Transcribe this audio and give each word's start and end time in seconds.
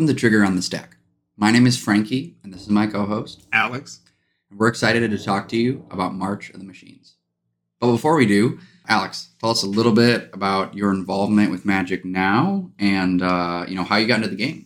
Welcome 0.00 0.16
to 0.16 0.18
Trigger 0.18 0.42
on 0.46 0.56
the 0.56 0.62
Stack. 0.62 0.96
My 1.36 1.50
name 1.50 1.66
is 1.66 1.76
Frankie, 1.76 2.34
and 2.42 2.54
this 2.54 2.62
is 2.62 2.70
my 2.70 2.86
co 2.86 3.04
host. 3.04 3.46
Alex. 3.52 4.00
And 4.48 4.58
we're 4.58 4.68
excited 4.68 5.10
to 5.10 5.22
talk 5.22 5.46
to 5.48 5.58
you 5.58 5.84
about 5.90 6.14
March 6.14 6.48
of 6.48 6.58
the 6.58 6.64
Machines. 6.64 7.16
But 7.80 7.92
before 7.92 8.16
we 8.16 8.24
do, 8.24 8.60
Alex, 8.88 9.28
tell 9.40 9.50
us 9.50 9.62
a 9.62 9.66
little 9.66 9.92
bit 9.92 10.30
about 10.32 10.74
your 10.74 10.90
involvement 10.90 11.50
with 11.50 11.66
Magic 11.66 12.02
now 12.06 12.70
and 12.78 13.20
uh, 13.20 13.66
you 13.68 13.74
know 13.74 13.84
how 13.84 13.96
you 13.96 14.06
got 14.06 14.22
into 14.22 14.28
the 14.28 14.36
game. 14.36 14.64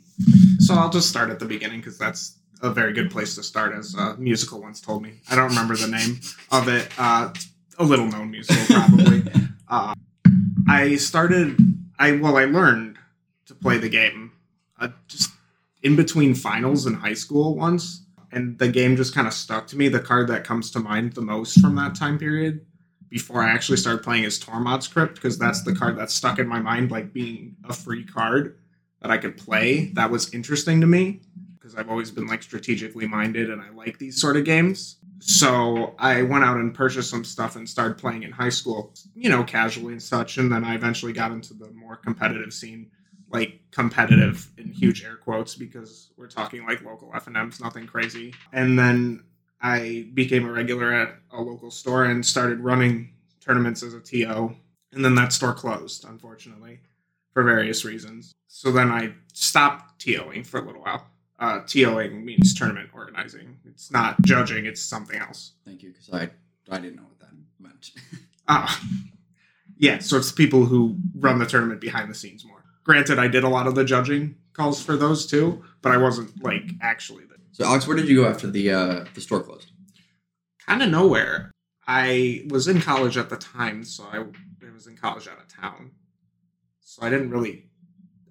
So 0.61 0.75
I'll 0.75 0.89
just 0.89 1.09
start 1.09 1.31
at 1.31 1.41
the 1.41 1.47
beginning 1.47 1.81
because 1.81 1.99
that's 1.99 2.39
a 2.63 2.71
very 2.71 2.93
good 2.93 3.11
place 3.11 3.35
to 3.35 3.43
start, 3.43 3.75
as 3.75 3.93
a 3.97 4.17
musical 4.17 4.63
once 4.63 4.81
told 4.81 5.03
me. 5.03 5.15
I 5.29 5.35
don't 5.35 5.49
remember 5.49 5.75
the 5.75 5.89
name 5.89 6.21
of 6.53 6.69
it. 6.69 6.89
Uh, 6.97 7.35
a 7.77 7.83
little 7.83 8.07
known 8.07 8.31
musical, 8.31 8.65
probably. 8.67 9.25
uh, 9.69 9.95
I 10.69 10.95
started. 10.95 11.59
I 11.99 12.13
well, 12.13 12.37
I 12.37 12.45
learned 12.45 12.99
to 13.47 13.57
play 13.57 13.79
the 13.79 13.89
game 13.89 14.31
uh, 14.79 14.89
just 15.09 15.31
in 15.85 15.95
between 15.95 16.35
finals 16.35 16.87
in 16.87 16.95
high 16.95 17.15
school 17.15 17.55
once, 17.55 18.05
and 18.33 18.59
the 18.59 18.69
game 18.69 18.97
just 18.97 19.15
kind 19.15 19.29
of 19.29 19.33
stuck 19.33 19.69
to 19.69 19.77
me. 19.77 19.89
The 19.89 20.01
card 20.01 20.27
that 20.29 20.43
comes 20.43 20.71
to 20.73 20.81
mind 20.81 21.13
the 21.13 21.21
most 21.21 21.61
from 21.61 21.77
that 21.77 21.95
time 21.95 22.19
period 22.19 22.67
before 23.09 23.41
I 23.43 23.51
actually 23.51 23.77
started 23.77 24.03
playing 24.03 24.25
is 24.25 24.41
Tormod's 24.41 24.89
Crypt 24.89 25.15
because 25.15 25.39
that's 25.39 25.63
the 25.63 25.75
card 25.75 25.97
that 25.99 26.11
stuck 26.11 26.41
in 26.41 26.49
my 26.49 26.59
mind, 26.59 26.91
like 26.91 27.13
being 27.13 27.55
a 27.69 27.73
free 27.73 28.05
card 28.05 28.59
that 29.03 29.13
I 29.13 29.19
could 29.19 29.37
play. 29.37 29.91
That 29.95 30.11
was 30.11 30.35
interesting 30.35 30.81
to 30.81 30.87
me 30.89 31.21
because 31.55 31.77
I've 31.77 31.91
always 31.91 32.11
been 32.11 32.27
like 32.27 32.43
strategically 32.43 33.07
minded 33.07 33.51
and 33.51 33.63
I 33.63 33.71
like 33.71 33.99
these 33.99 34.21
sort 34.21 34.37
of 34.37 34.45
games. 34.45 34.97
So 35.21 35.95
I 35.99 36.23
went 36.23 36.45
out 36.45 36.57
and 36.57 36.75
purchased 36.75 37.11
some 37.11 37.25
stuff 37.25 37.57
and 37.57 37.69
started 37.69 37.99
playing 37.99 38.25
in 38.25 38.33
high 38.33 38.49
school, 38.49 38.93
you 39.15 39.29
know, 39.29 39.45
casually 39.45 39.93
and 39.93 40.03
such. 40.03 40.39
And 40.39 40.51
then 40.51 40.65
I 40.65 40.75
eventually 40.75 41.13
got 41.13 41.31
into 41.31 41.55
the 41.55 41.71
more 41.71 41.97
competitive 41.97 42.53
scene, 42.53 42.91
like 43.35 43.59
competitive 43.73 44.49
in 44.57 44.71
huge 44.71 45.05
air 45.05 45.17
quotes 45.17 45.57
because 45.57 46.11
we're 46.17 46.29
talking 46.29 46.65
like 46.65 46.85
local 46.85 47.11
FNMs, 47.11 47.61
nothing 47.61 47.85
crazy. 47.85 48.33
And 48.53 48.79
then 48.79 49.25
I 49.61 50.07
became 50.15 50.47
a 50.47 50.53
regular 50.53 50.93
at 50.93 51.17
a 51.33 51.43
local 51.43 51.73
store 51.73 52.05
and 52.05 52.25
started 52.25 52.61
running 52.61 53.13
tournaments 53.41 53.83
as 53.83 53.93
a 53.93 54.01
TO. 54.01 54.55
And 54.93 55.05
then 55.05 55.17
that 55.17 55.33
store 55.33 55.53
closed, 55.53 56.05
unfortunately, 56.05 56.79
for 57.33 57.43
various 57.43 57.85
reasons. 57.85 58.33
So 58.47 58.71
then 58.71 58.93
I 58.93 59.13
stopped 59.33 59.99
TOing 60.01 60.47
for 60.47 60.61
a 60.61 60.65
little 60.65 60.83
while. 60.83 61.05
Uh, 61.41 61.59
TOing 61.63 62.23
means 62.23 62.55
tournament 62.55 62.91
organizing. 62.95 63.59
It's 63.65 63.91
not 63.91 64.23
judging, 64.23 64.65
it's 64.65 64.81
something 64.81 65.19
else. 65.19 65.55
Thank 65.67 65.83
you, 65.83 65.91
because 65.91 66.09
I, 66.11 66.31
I 66.73 66.79
didn't 66.79 66.97
know 66.97 67.03
what 67.03 67.19
that 67.19 67.33
meant. 67.59 67.91
Ah, 68.47 68.79
yeah, 69.79 70.01
so 70.01 70.19
it's 70.19 70.31
people 70.31 70.67
who 70.67 70.97
run 71.15 71.39
the 71.39 71.47
tournament 71.47 71.81
behind 71.81 72.11
the 72.11 72.15
scenes 72.15 72.45
more. 72.45 72.54
Granted, 72.85 73.19
I 73.19 73.29
did 73.29 73.45
a 73.45 73.49
lot 73.49 73.67
of 73.67 73.75
the 73.75 73.85
judging 73.85 74.37
calls 74.53 74.83
for 74.83 74.97
those 74.97 75.27
too, 75.27 75.65
but 75.83 75.93
I 75.93 75.97
wasn't 75.97 76.43
like 76.43 76.71
actually 76.81 77.25
the 77.25 77.35
so, 77.53 77.65
Alex, 77.65 77.87
where 77.87 77.97
did 77.97 78.09
you 78.09 78.17
go 78.17 78.29
after 78.29 78.51
the 78.51 78.73
uh, 78.73 79.05
the 79.15 79.21
store 79.21 79.41
closed? 79.41 79.71
kind 80.67 80.83
of 80.83 80.91
nowhere. 80.91 81.51
I 81.87 82.45
was 82.49 82.69
in 82.69 82.81
college 82.81 83.17
at 83.17 83.29
the 83.29 83.37
time, 83.37 83.85
so 83.85 84.05
I, 84.05 84.19
I 84.19 84.73
was 84.73 84.87
in 84.87 84.97
college 84.97 85.29
out 85.29 85.39
of 85.39 85.49
town. 85.49 85.91
So 86.81 87.05
I 87.05 87.11
didn't 87.11 87.31
really, 87.31 87.67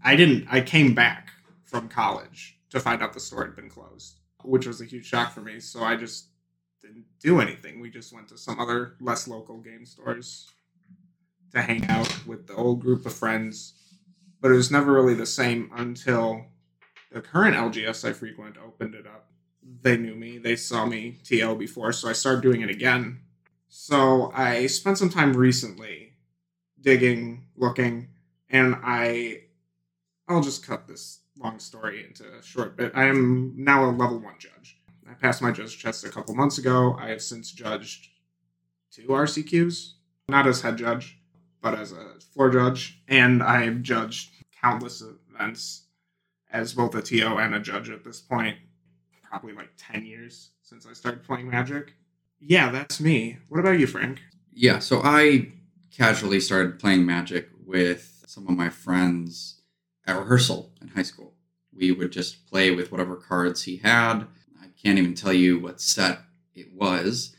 I 0.03 0.15
didn't, 0.15 0.47
I 0.49 0.61
came 0.61 0.95
back 0.95 1.29
from 1.65 1.88
college 1.88 2.57
to 2.71 2.79
find 2.79 3.01
out 3.01 3.13
the 3.13 3.19
store 3.19 3.45
had 3.45 3.55
been 3.55 3.69
closed, 3.69 4.19
which 4.43 4.65
was 4.65 4.81
a 4.81 4.85
huge 4.85 5.05
shock 5.05 5.31
for 5.31 5.41
me. 5.41 5.59
So 5.59 5.83
I 5.83 5.95
just 5.95 6.29
didn't 6.81 7.05
do 7.19 7.39
anything. 7.39 7.79
We 7.79 7.89
just 7.89 8.13
went 8.13 8.27
to 8.29 8.38
some 8.38 8.59
other 8.59 8.95
less 8.99 9.28
local 9.28 9.57
game 9.59 9.85
stores 9.85 10.49
to 11.53 11.61
hang 11.61 11.85
out 11.88 12.25
with 12.25 12.47
the 12.47 12.55
old 12.55 12.81
group 12.81 13.05
of 13.05 13.13
friends. 13.13 13.73
But 14.43 14.51
it 14.51 14.55
was 14.55 14.69
never 14.69 14.91
really 14.91 15.13
the 15.13 15.25
same 15.25 15.71
until 15.73 16.47
the 17.13 17.21
current 17.21 17.55
LGS 17.55 18.03
I 18.07 18.11
frequent 18.11 18.57
opened 18.57 18.93
it 18.93 19.07
up. 19.07 19.29
They 19.81 19.95
knew 19.95 20.15
me, 20.15 20.37
they 20.37 20.57
saw 20.57 20.85
me 20.85 21.19
TL 21.23 21.57
before, 21.57 21.93
so 21.93 22.09
I 22.09 22.13
started 22.13 22.41
doing 22.41 22.59
it 22.59 22.69
again. 22.69 23.21
So 23.69 24.33
I 24.35 24.67
spent 24.67 24.97
some 24.97 25.09
time 25.09 25.31
recently 25.31 26.15
digging, 26.81 27.45
looking, 27.55 28.09
and 28.49 28.75
I 28.83 29.43
I'll 30.27 30.41
just 30.41 30.67
cut 30.67 30.89
this 30.89 31.21
long 31.37 31.57
story 31.57 32.05
into 32.05 32.25
a 32.25 32.43
short 32.43 32.75
bit. 32.75 32.91
I 32.93 33.05
am 33.05 33.53
now 33.55 33.89
a 33.89 33.91
level 33.91 34.19
one 34.19 34.35
judge. 34.39 34.77
I 35.09 35.13
passed 35.13 35.41
my 35.41 35.51
judge 35.51 35.81
test 35.81 36.03
a 36.03 36.09
couple 36.09 36.35
months 36.35 36.57
ago. 36.57 36.97
I 36.99 37.07
have 37.11 37.21
since 37.21 37.49
judged 37.49 38.09
two 38.91 39.07
RCQs, 39.07 39.93
not 40.27 40.47
as 40.47 40.59
head 40.59 40.77
judge, 40.77 41.17
but 41.63 41.73
as 41.73 41.93
a 41.93 42.19
floor 42.33 42.49
judge, 42.49 43.01
and 43.07 43.41
I 43.41 43.63
have 43.63 43.81
judged 43.81 44.32
countless 44.63 45.03
events 45.35 45.88
as 46.51 46.74
both 46.74 46.96
a 46.96 47.01
TO 47.01 47.38
and 47.38 47.53
a 47.53 47.59
judge 47.59 47.90
at 47.90 48.03
this 48.03 48.22
point. 48.22 48.57
Probably 49.29 49.53
like 49.53 49.69
10 49.78 50.06
years 50.06 50.51
since 50.62 50.85
I 50.85 50.94
started 50.94 51.24
playing 51.24 51.50
Magic. 51.50 51.94
Yeah, 52.40 52.72
that's 52.72 53.00
me. 53.00 53.40
What 53.50 53.59
about 53.59 53.79
you, 53.79 53.88
Frank? 53.88 54.22
Yeah, 54.53 54.79
so 54.79 55.02
I 55.03 55.52
casually 55.96 56.40
started 56.40 56.79
playing 56.79 57.06
Magic 57.06 57.50
with 57.66 58.23
some 58.28 58.47
of 58.47 58.56
my 58.56 58.69
friends 58.69 59.62
at 60.06 60.18
rehearsal 60.18 60.72
in 60.81 60.90
high 60.90 61.03
school. 61.03 61.34
We 61.75 61.91
would 61.91 62.12
just 62.12 62.47
play 62.47 62.72
with 62.72 62.91
whatever 62.91 63.16
cards 63.16 63.63
he 63.63 63.78
had. 63.78 64.28
I 64.62 64.68
can't 64.81 65.00
even 65.00 65.16
tell 65.16 65.34
you 65.34 65.59
what 65.59 65.81
set 65.81 66.19
it 66.53 66.73
was. 66.73 67.35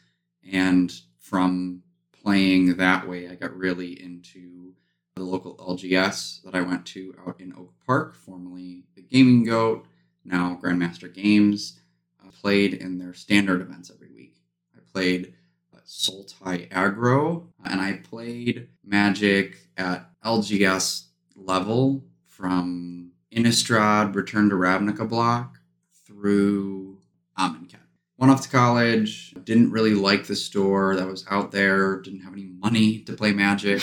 And 0.53 0.93
from 1.19 1.83
playing 2.23 2.77
that 2.77 3.09
way, 3.09 3.29
I 3.29 3.37
got 3.37 3.57
really 3.57 4.03
into 4.03 4.75
the 5.17 5.23
local 5.23 5.57
LGS 5.57 6.43
that 6.43 6.55
I 6.55 6.61
went 6.61 6.87
to 6.87 7.15
out 7.25 7.41
in 7.41 7.53
Oak 7.57 7.73
Park, 7.87 8.17
formerly 8.17 8.83
the 8.97 9.03
Gaming 9.03 9.45
Goat, 9.45 9.87
now 10.25 10.59
Grandmaster 10.61 11.13
Games. 11.13 11.79
I 12.25 12.31
played 12.31 12.75
in 12.75 12.99
their 12.99 13.15
standard 13.15 13.61
events 13.61 13.93
every 13.95 14.11
week. 14.11 14.35
I 14.75 14.81
played 14.93 15.35
uh, 15.73 15.79
Sultai 15.87 16.69
Aggro, 16.71 17.47
and 17.65 17.81
I 17.81 18.01
played 18.03 18.69
Magic 18.85 19.59
at 19.77 20.11
LGS 20.25 21.05
level 21.37 22.05
from 22.27 23.13
Innistrad, 23.33 24.17
Return 24.17 24.49
to 24.49 24.57
Ravnica 24.57 25.09
block 25.09 25.59
through 26.05 26.99
Amonkhet. 27.39 27.77
Went 28.17 28.33
off 28.33 28.43
to 28.43 28.49
college, 28.49 29.35
didn't 29.45 29.71
really 29.71 29.95
like 29.95 30.27
the 30.27 30.37
store 30.37 30.97
that 30.97 31.07
was 31.07 31.25
out 31.31 31.53
there, 31.53 32.01
didn't 32.01 32.21
have 32.21 32.33
any 32.33 32.47
money 32.47 33.01
to 33.01 33.13
play 33.13 33.33
Magic. 33.33 33.83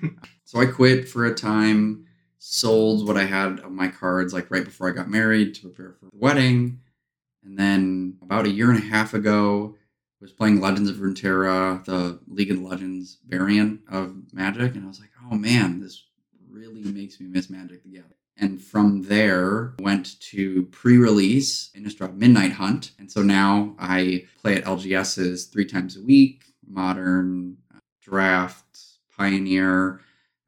so 0.52 0.60
I 0.60 0.66
quit 0.66 1.08
for 1.08 1.24
a 1.24 1.34
time, 1.34 2.04
sold 2.38 3.08
what 3.08 3.16
I 3.16 3.24
had 3.24 3.60
of 3.60 3.72
my 3.72 3.88
cards 3.88 4.34
like 4.34 4.50
right 4.50 4.66
before 4.66 4.86
I 4.86 4.92
got 4.92 5.08
married 5.08 5.54
to 5.54 5.62
prepare 5.62 5.94
for 5.98 6.04
the 6.04 6.10
wedding. 6.12 6.80
And 7.42 7.58
then 7.58 8.18
about 8.20 8.44
a 8.44 8.50
year 8.50 8.68
and 8.68 8.78
a 8.78 8.86
half 8.86 9.14
ago, 9.14 9.76
was 10.20 10.30
playing 10.30 10.60
Legends 10.60 10.90
of 10.90 10.96
Runeterra, 10.96 11.82
the 11.86 12.20
League 12.28 12.50
of 12.50 12.60
Legends 12.60 13.16
variant 13.26 13.80
of 13.90 14.14
Magic, 14.34 14.74
and 14.74 14.84
I 14.84 14.88
was 14.88 15.00
like, 15.00 15.08
oh 15.24 15.36
man, 15.36 15.80
this 15.80 16.04
really 16.50 16.82
makes 16.82 17.18
me 17.18 17.28
miss 17.28 17.48
Magic 17.48 17.82
together. 17.82 18.14
And 18.36 18.60
from 18.60 19.04
there, 19.04 19.72
went 19.78 20.20
to 20.32 20.64
pre-release 20.64 21.70
Innistrad 21.74 22.14
Midnight 22.14 22.52
Hunt, 22.52 22.90
and 22.98 23.10
so 23.10 23.22
now 23.22 23.74
I 23.78 24.26
play 24.42 24.56
at 24.56 24.64
LGS's 24.64 25.46
three 25.46 25.64
times 25.64 25.96
a 25.96 26.02
week, 26.02 26.44
Modern, 26.68 27.56
uh, 27.74 27.78
Draft, 28.02 28.66
Pioneer, 29.16 30.02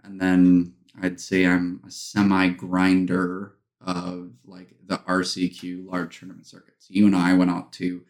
and 0.04 0.20
then 0.20 0.74
I'd 1.00 1.20
say 1.20 1.46
I'm 1.46 1.80
a 1.86 1.90
semi-grinder 1.90 3.54
of 3.80 4.30
like 4.44 4.74
the 4.86 4.98
RCQ 4.98 5.90
large 5.90 6.18
tournament 6.18 6.46
circuits. 6.46 6.86
You 6.88 7.06
and 7.06 7.16
I 7.16 7.34
went 7.34 7.50
out 7.50 7.72
to 7.74 8.02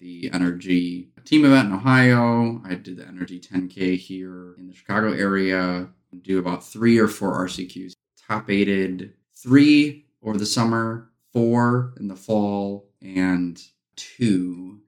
the 0.00 0.30
Energy 0.32 1.10
team 1.24 1.44
event 1.44 1.68
in 1.68 1.74
Ohio. 1.74 2.62
I 2.64 2.74
did 2.74 2.96
the 2.96 3.06
Energy 3.06 3.38
10K 3.38 3.96
here 3.98 4.54
in 4.58 4.66
the 4.66 4.74
Chicago 4.74 5.12
area. 5.12 5.88
Do 6.22 6.38
about 6.38 6.64
three 6.64 6.98
or 6.98 7.08
four 7.08 7.46
RCQs. 7.46 7.92
Top 8.26 8.50
aided 8.50 9.12
three 9.34 10.06
over 10.22 10.38
the 10.38 10.46
summer, 10.46 11.10
four 11.32 11.94
in 11.98 12.08
the 12.08 12.16
fall, 12.16 12.88
and 13.02 13.62
two 13.96 14.80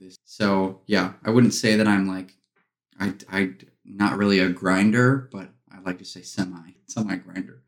this. 0.00 0.16
So 0.24 0.80
yeah, 0.86 1.12
I 1.24 1.30
wouldn't 1.30 1.54
say 1.54 1.76
that 1.76 1.86
I'm 1.86 2.08
like 2.08 2.34
I 2.98 3.14
I 3.30 3.52
not 3.84 4.18
really 4.18 4.38
a 4.38 4.48
grinder, 4.48 5.28
but 5.32 5.50
I 5.72 5.80
like 5.80 5.98
to 5.98 6.04
say 6.04 6.22
semi 6.22 6.74
semi 6.86 7.16
grinder. 7.16 7.62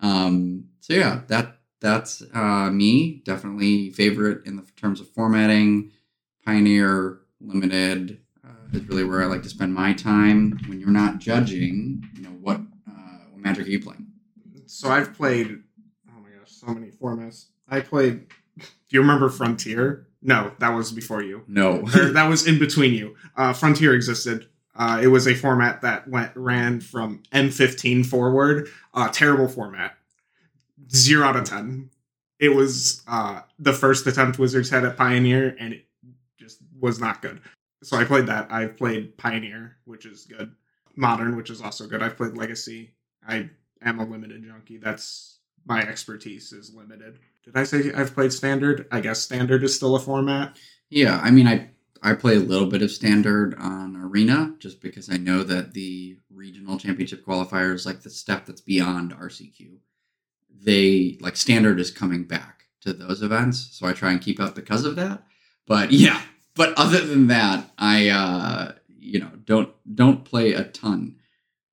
Um, 0.00 0.64
so 0.80 0.94
yeah, 0.94 1.22
that 1.28 1.58
that's 1.80 2.22
uh, 2.34 2.70
me. 2.70 3.22
Definitely 3.24 3.90
favorite 3.90 4.46
in 4.46 4.56
the 4.56 4.62
terms 4.76 5.00
of 5.00 5.08
formatting. 5.10 5.90
Pioneer 6.44 7.20
Limited 7.40 8.20
uh, 8.44 8.48
is 8.72 8.86
really 8.88 9.04
where 9.04 9.22
I 9.22 9.26
like 9.26 9.42
to 9.42 9.48
spend 9.48 9.74
my 9.74 9.92
time 9.92 10.58
when 10.66 10.80
you're 10.80 10.90
not 10.90 11.18
judging. 11.18 12.04
You 12.14 12.22
know 12.22 12.36
what 12.40 12.56
uh, 12.56 13.18
what 13.30 13.40
magic 13.40 13.66
are 13.66 13.70
you 13.70 13.80
playing? 13.80 14.06
So 14.66 14.88
I've 14.88 15.12
played, 15.12 15.62
oh 16.08 16.20
my 16.20 16.30
gosh, 16.30 16.50
so 16.50 16.68
many 16.68 16.90
formats. 16.90 17.46
I 17.68 17.80
played, 17.80 18.26
do 18.58 18.64
you 18.88 19.00
remember 19.00 19.28
Frontier? 19.28 20.06
No, 20.22 20.52
that 20.60 20.70
was 20.70 20.92
before 20.92 21.22
you. 21.22 21.42
No, 21.46 21.82
that 21.82 22.28
was 22.28 22.46
in 22.46 22.58
between 22.58 22.94
you. 22.94 23.14
Uh, 23.36 23.52
Frontier 23.52 23.94
existed. 23.94 24.48
Uh, 24.74 25.00
it 25.02 25.08
was 25.08 25.26
a 25.26 25.34
format 25.34 25.82
that 25.82 26.08
went 26.08 26.34
ran 26.34 26.80
from 26.80 27.22
M15 27.32 28.06
forward. 28.06 28.68
Uh, 28.94 29.08
terrible 29.08 29.48
format. 29.48 29.96
Zero 30.90 31.26
out 31.26 31.36
of 31.36 31.44
ten. 31.44 31.90
It 32.38 32.50
was 32.50 33.02
uh, 33.06 33.42
the 33.58 33.72
first 33.72 34.06
attempt 34.06 34.38
Wizards 34.38 34.70
had 34.70 34.84
at 34.84 34.96
Pioneer, 34.96 35.56
and 35.60 35.74
it 35.74 35.84
just 36.38 36.58
was 36.80 36.98
not 36.98 37.22
good. 37.22 37.40
So 37.82 37.96
I 37.96 38.04
played 38.04 38.26
that. 38.26 38.50
I 38.50 38.66
played 38.66 39.16
Pioneer, 39.16 39.76
which 39.84 40.06
is 40.06 40.24
good. 40.24 40.52
Modern, 40.96 41.36
which 41.36 41.50
is 41.50 41.60
also 41.60 41.86
good. 41.86 42.02
I've 42.02 42.16
played 42.16 42.36
Legacy. 42.36 42.94
I 43.26 43.48
am 43.82 44.00
a 44.00 44.04
limited 44.04 44.44
junkie. 44.44 44.78
That's 44.78 45.38
my 45.66 45.82
expertise 45.82 46.52
is 46.52 46.74
limited. 46.74 47.18
Did 47.44 47.56
I 47.56 47.64
say 47.64 47.92
I've 47.92 48.14
played 48.14 48.32
Standard? 48.32 48.86
I 48.90 49.00
guess 49.00 49.20
Standard 49.20 49.62
is 49.64 49.74
still 49.74 49.96
a 49.96 50.00
format. 50.00 50.56
Yeah, 50.90 51.20
I 51.22 51.30
mean, 51.30 51.46
I 51.46 51.70
I 52.02 52.14
play 52.14 52.34
a 52.34 52.40
little 52.40 52.66
bit 52.66 52.82
of 52.82 52.90
Standard 52.90 53.54
on 53.58 53.96
Arena 53.96 54.54
just 54.58 54.80
because 54.80 55.08
I 55.08 55.16
know 55.18 55.44
that 55.44 55.72
the 55.72 56.16
regional 56.30 56.76
championship 56.76 57.24
qualifiers, 57.24 57.86
like 57.86 58.02
the 58.02 58.10
step 58.10 58.44
that's 58.44 58.60
beyond 58.60 59.16
RCQ, 59.16 59.76
they 60.50 61.16
like 61.20 61.36
Standard 61.36 61.78
is 61.78 61.90
coming 61.92 62.24
back 62.24 62.64
to 62.80 62.92
those 62.92 63.22
events, 63.22 63.68
so 63.72 63.86
I 63.86 63.92
try 63.92 64.10
and 64.10 64.20
keep 64.20 64.40
up 64.40 64.54
because 64.54 64.84
of 64.84 64.96
that. 64.96 65.22
But 65.66 65.92
yeah, 65.92 66.20
but 66.56 66.74
other 66.76 67.04
than 67.06 67.28
that, 67.28 67.70
I 67.78 68.08
uh, 68.08 68.72
you 68.98 69.20
know 69.20 69.30
don't 69.44 69.70
don't 69.94 70.24
play 70.24 70.52
a 70.52 70.64
ton 70.64 71.16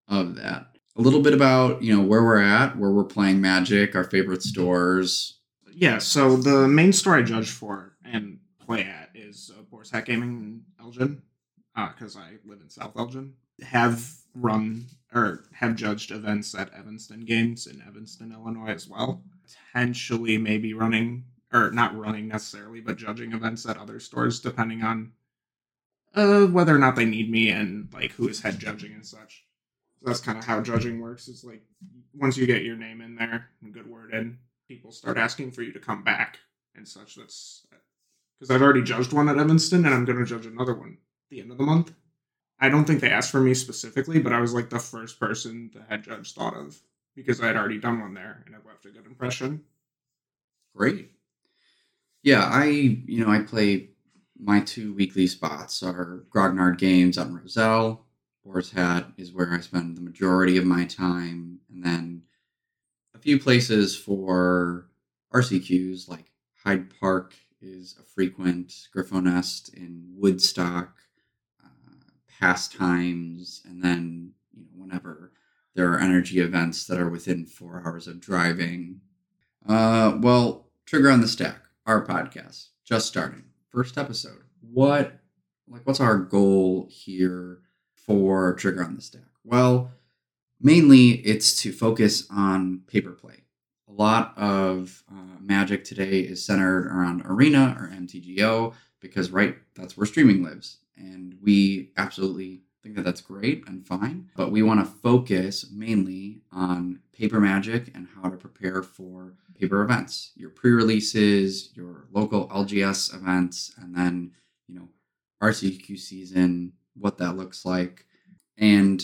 of 0.07 0.35
that. 0.35 0.67
A 0.95 1.01
little 1.01 1.21
bit 1.21 1.33
about 1.33 1.81
you 1.81 1.95
know 1.95 2.03
where 2.03 2.23
we're 2.23 2.41
at, 2.41 2.77
where 2.77 2.91
we're 2.91 3.03
playing 3.03 3.41
Magic, 3.41 3.95
our 3.95 4.03
favorite 4.03 4.43
stores. 4.43 5.39
Yeah, 5.73 5.97
so 5.97 6.35
the 6.35 6.67
main 6.67 6.93
store 6.93 7.17
I 7.17 7.21
judge 7.23 7.49
for 7.49 7.93
and 8.03 8.39
play 8.69 8.83
at 8.83 9.09
is 9.15 9.51
uh, 9.57 9.63
Boar's 9.63 9.89
Hat 9.89 10.05
Gaming 10.05 10.29
in 10.29 10.61
Elgin, 10.79 11.23
because 11.75 12.15
I 12.15 12.33
live 12.45 12.61
in 12.61 12.69
South 12.69 12.95
Elgin. 12.95 13.33
Have 13.63 14.13
run 14.35 14.85
or 15.11 15.45
have 15.53 15.75
judged 15.75 16.11
events 16.11 16.53
at 16.53 16.71
Evanston 16.73 17.25
Games 17.25 17.65
in 17.65 17.81
Evanston, 17.81 18.31
Illinois 18.31 18.69
as 18.69 18.87
well. 18.87 19.23
Potentially, 19.73 20.37
maybe 20.37 20.75
running 20.75 21.23
or 21.51 21.71
not 21.71 21.97
running 21.97 22.27
necessarily, 22.27 22.79
but 22.79 22.97
judging 22.97 23.33
events 23.33 23.67
at 23.67 23.77
other 23.77 23.99
stores 23.99 24.39
depending 24.39 24.83
on 24.83 25.13
uh, 26.13 26.45
whether 26.45 26.75
or 26.75 26.79
not 26.79 26.95
they 26.95 27.05
need 27.05 27.31
me 27.31 27.49
and 27.49 27.89
like 27.91 28.11
who 28.11 28.27
is 28.27 28.41
head 28.41 28.59
judging 28.59 28.93
and 28.93 29.05
such. 29.05 29.45
So 29.99 30.05
that's 30.05 30.21
kind 30.21 30.37
of 30.37 30.45
how 30.45 30.61
judging 30.61 31.01
works. 31.01 31.27
Is 31.27 31.43
like 31.43 31.63
once 32.13 32.37
you 32.37 32.45
get 32.45 32.63
your 32.63 32.77
name 32.77 33.01
in 33.01 33.15
there 33.15 33.49
and 33.63 33.73
good 33.73 33.89
word 33.89 34.13
in, 34.13 34.37
people 34.67 34.91
start 34.91 35.17
asking 35.17 35.51
for 35.51 35.63
you 35.63 35.73
to 35.73 35.79
come 35.79 36.03
back 36.03 36.37
and 36.75 36.87
such. 36.87 37.15
That's 37.15 37.65
because 38.39 38.53
I've 38.53 38.61
already 38.61 38.81
judged 38.81 39.13
one 39.13 39.29
at 39.29 39.37
Evanston 39.37 39.85
and 39.85 39.93
I'm 39.93 40.05
going 40.05 40.17
to 40.17 40.25
judge 40.25 40.45
another 40.45 40.73
one 40.73 40.97
at 40.97 41.29
the 41.29 41.41
end 41.41 41.51
of 41.51 41.57
the 41.57 41.63
month. 41.63 41.93
I 42.59 42.69
don't 42.69 42.85
think 42.85 43.01
they 43.01 43.11
asked 43.11 43.31
for 43.31 43.41
me 43.41 43.53
specifically, 43.53 44.19
but 44.19 44.33
I 44.33 44.39
was 44.39 44.53
like 44.53 44.69
the 44.69 44.79
first 44.79 45.19
person 45.19 45.71
the 45.73 45.83
head 45.83 46.03
judge 46.03 46.33
thought 46.33 46.55
of 46.55 46.79
because 47.15 47.41
I 47.41 47.47
had 47.47 47.55
already 47.55 47.79
done 47.79 47.99
one 47.99 48.13
there 48.13 48.43
and 48.45 48.55
it 48.55 48.65
left 48.65 48.85
a 48.85 48.89
good 48.89 49.05
impression. 49.05 49.63
Great. 50.75 51.11
Yeah, 52.23 52.43
I 52.43 52.65
you 52.65 53.23
know 53.23 53.31
I 53.31 53.39
play 53.39 53.89
my 54.37 54.61
two 54.61 54.93
weekly 54.93 55.27
spots 55.27 55.83
are 55.83 56.25
Grognard 56.29 56.77
Games 56.77 57.17
on 57.17 57.33
Roselle. 57.33 58.05
Boar's 58.43 58.71
Hat 58.71 59.11
is 59.17 59.33
where 59.33 59.53
I 59.53 59.59
spend 59.59 59.97
the 59.97 60.01
majority 60.01 60.57
of 60.57 60.65
my 60.65 60.85
time, 60.85 61.59
and 61.69 61.83
then 61.83 62.23
a 63.13 63.19
few 63.19 63.39
places 63.39 63.97
for 63.97 64.89
RCQs 65.33 66.07
like 66.09 66.31
Hyde 66.63 66.89
Park 66.99 67.35
is 67.61 67.95
a 67.99 68.03
frequent 68.03 68.73
Griffo 68.95 69.21
Nest 69.23 69.73
in 69.73 70.13
Woodstock, 70.15 70.95
uh, 71.63 71.67
Pastimes, 72.39 73.61
and 73.65 73.83
then 73.83 74.33
you 74.53 74.61
know 74.61 74.83
whenever 74.83 75.31
there 75.75 75.91
are 75.91 75.99
energy 75.99 76.39
events 76.39 76.85
that 76.87 76.99
are 76.99 77.09
within 77.09 77.45
four 77.45 77.83
hours 77.85 78.07
of 78.07 78.19
driving. 78.19 79.01
Uh, 79.67 80.17
well, 80.19 80.67
Trigger 80.85 81.11
on 81.11 81.21
the 81.21 81.27
Stack, 81.27 81.61
our 81.85 82.05
podcast, 82.05 82.69
just 82.83 83.07
starting, 83.07 83.43
first 83.69 83.97
episode. 83.97 84.43
What, 84.61 85.19
like, 85.67 85.85
what's 85.85 85.99
our 85.99 86.17
goal 86.17 86.87
here 86.89 87.59
for 87.95 88.53
Trigger 88.55 88.83
on 88.83 88.95
the 88.95 89.01
Stack? 89.01 89.21
Well, 89.43 89.91
mainly 90.59 91.09
it's 91.25 91.61
to 91.61 91.71
focus 91.71 92.27
on 92.29 92.81
paper 92.87 93.11
play. 93.11 93.43
A 93.89 93.93
lot 93.93 94.37
of 94.37 95.03
uh, 95.11 95.39
Magic 95.41 95.83
today 95.83 96.19
is 96.19 96.45
centered 96.45 96.87
around 96.87 97.23
Arena 97.25 97.75
or 97.79 97.87
MTGO 97.87 98.73
because, 98.99 99.31
right, 99.31 99.57
that's 99.75 99.97
where 99.97 100.05
streaming 100.05 100.43
lives. 100.43 100.77
And 100.95 101.37
we 101.41 101.91
absolutely 101.97 102.61
think 102.83 102.95
that 102.95 103.03
that's 103.03 103.21
great 103.21 103.67
and 103.67 103.85
fine. 103.85 104.29
But 104.35 104.51
we 104.51 104.61
want 104.61 104.79
to 104.79 104.85
focus 104.85 105.65
mainly 105.71 106.41
on 106.51 106.99
paper 107.13 107.39
magic 107.39 107.91
and 107.95 108.07
how 108.15 108.29
to 108.29 108.37
prepare 108.37 108.83
for 108.83 109.33
paper 109.59 109.81
events, 109.81 110.31
your 110.35 110.49
pre 110.49 110.71
releases, 110.71 111.75
your 111.75 112.07
local 112.11 112.47
LGS 112.49 113.15
events, 113.15 113.73
and 113.77 113.95
then, 113.95 114.31
you 114.67 114.75
know, 114.75 114.89
RCQ 115.41 115.97
season, 115.97 116.73
what 116.95 117.17
that 117.17 117.37
looks 117.37 117.65
like. 117.65 118.05
And 118.57 119.03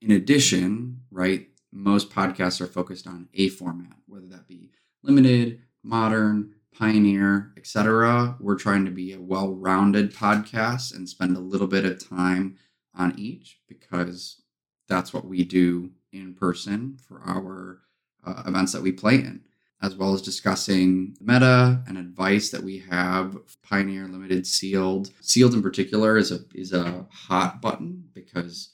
in 0.00 0.12
addition, 0.12 1.00
right, 1.10 1.48
most 1.76 2.10
podcasts 2.10 2.60
are 2.60 2.66
focused 2.66 3.06
on 3.06 3.28
a 3.34 3.50
format, 3.50 3.96
whether 4.06 4.26
that 4.28 4.48
be 4.48 4.70
limited, 5.02 5.60
modern, 5.82 6.54
pioneer, 6.74 7.52
etc. 7.56 8.36
We're 8.40 8.56
trying 8.56 8.86
to 8.86 8.90
be 8.90 9.12
a 9.12 9.20
well-rounded 9.20 10.14
podcast 10.14 10.94
and 10.94 11.08
spend 11.08 11.36
a 11.36 11.40
little 11.40 11.66
bit 11.66 11.84
of 11.84 12.08
time 12.08 12.56
on 12.94 13.18
each 13.18 13.60
because 13.68 14.40
that's 14.88 15.12
what 15.12 15.26
we 15.26 15.44
do 15.44 15.90
in 16.12 16.34
person 16.34 16.96
for 17.06 17.20
our 17.26 17.80
uh, 18.26 18.42
events 18.46 18.72
that 18.72 18.82
we 18.82 18.92
play 18.92 19.16
in, 19.16 19.42
as 19.82 19.94
well 19.94 20.14
as 20.14 20.22
discussing 20.22 21.14
meta 21.20 21.82
and 21.86 21.98
advice 21.98 22.50
that 22.50 22.62
we 22.62 22.78
have. 22.78 23.36
Pioneer 23.62 24.08
Limited 24.08 24.46
Sealed, 24.46 25.10
Sealed 25.20 25.54
in 25.54 25.62
particular 25.62 26.16
is 26.16 26.32
a 26.32 26.40
is 26.54 26.72
a 26.72 27.06
hot 27.10 27.60
button 27.60 28.08
because 28.14 28.72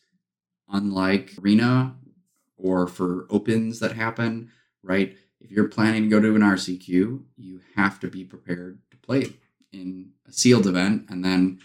unlike 0.68 1.32
Arena 1.42 1.96
or 2.62 2.86
for 2.86 3.26
opens 3.28 3.80
that 3.80 3.92
happen, 3.92 4.50
right? 4.82 5.16
If 5.40 5.50
you're 5.50 5.68
planning 5.68 6.04
to 6.04 6.08
go 6.08 6.20
to 6.20 6.36
an 6.36 6.42
RCQ, 6.42 7.22
you 7.36 7.60
have 7.74 7.98
to 8.00 8.08
be 8.08 8.24
prepared 8.24 8.78
to 8.90 8.96
play 8.96 9.34
in 9.72 10.10
a 10.28 10.32
sealed 10.32 10.66
event 10.66 11.06
and 11.08 11.24
then 11.24 11.58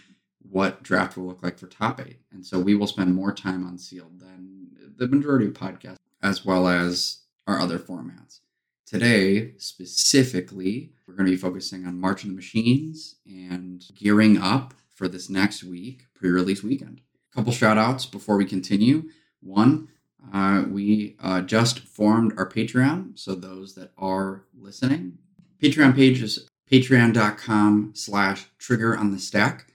what 0.50 0.82
draft 0.82 1.16
will 1.16 1.26
look 1.26 1.42
like 1.42 1.58
for 1.58 1.66
top 1.66 2.00
eight. 2.00 2.18
And 2.32 2.44
so 2.44 2.58
we 2.58 2.74
will 2.74 2.86
spend 2.86 3.14
more 3.14 3.32
time 3.32 3.66
on 3.66 3.78
sealed 3.78 4.20
than 4.20 4.70
the 4.96 5.06
majority 5.06 5.46
of 5.46 5.52
podcasts, 5.52 5.98
as 6.22 6.44
well 6.44 6.66
as 6.66 7.20
our 7.46 7.60
other 7.60 7.78
formats. 7.78 8.40
Today, 8.86 9.52
specifically, 9.58 10.92
we're 11.06 11.14
going 11.14 11.26
to 11.26 11.32
be 11.32 11.36
focusing 11.36 11.86
on 11.86 12.00
March 12.00 12.24
of 12.24 12.30
the 12.30 12.34
Machines 12.34 13.16
and 13.26 13.84
gearing 13.94 14.38
up 14.38 14.74
for 14.94 15.08
this 15.08 15.28
next 15.28 15.62
week, 15.62 16.06
pre 16.14 16.30
release 16.30 16.62
weekend. 16.62 17.02
A 17.32 17.36
couple 17.36 17.52
shout 17.52 17.76
outs 17.76 18.06
before 18.06 18.36
we 18.36 18.46
continue. 18.46 19.10
One, 19.40 19.88
uh, 20.32 20.64
we 20.68 21.16
uh, 21.20 21.40
just 21.42 21.80
formed 21.80 22.34
our 22.36 22.48
Patreon, 22.48 23.18
so 23.18 23.34
those 23.34 23.74
that 23.74 23.92
are 23.96 24.44
listening. 24.58 25.18
Patreon 25.62 25.94
page 25.94 26.22
is 26.22 26.48
patreon.com 26.70 27.92
slash 27.94 28.46
trigger 28.58 28.96
on 28.96 29.10
the 29.10 29.18
stack 29.18 29.68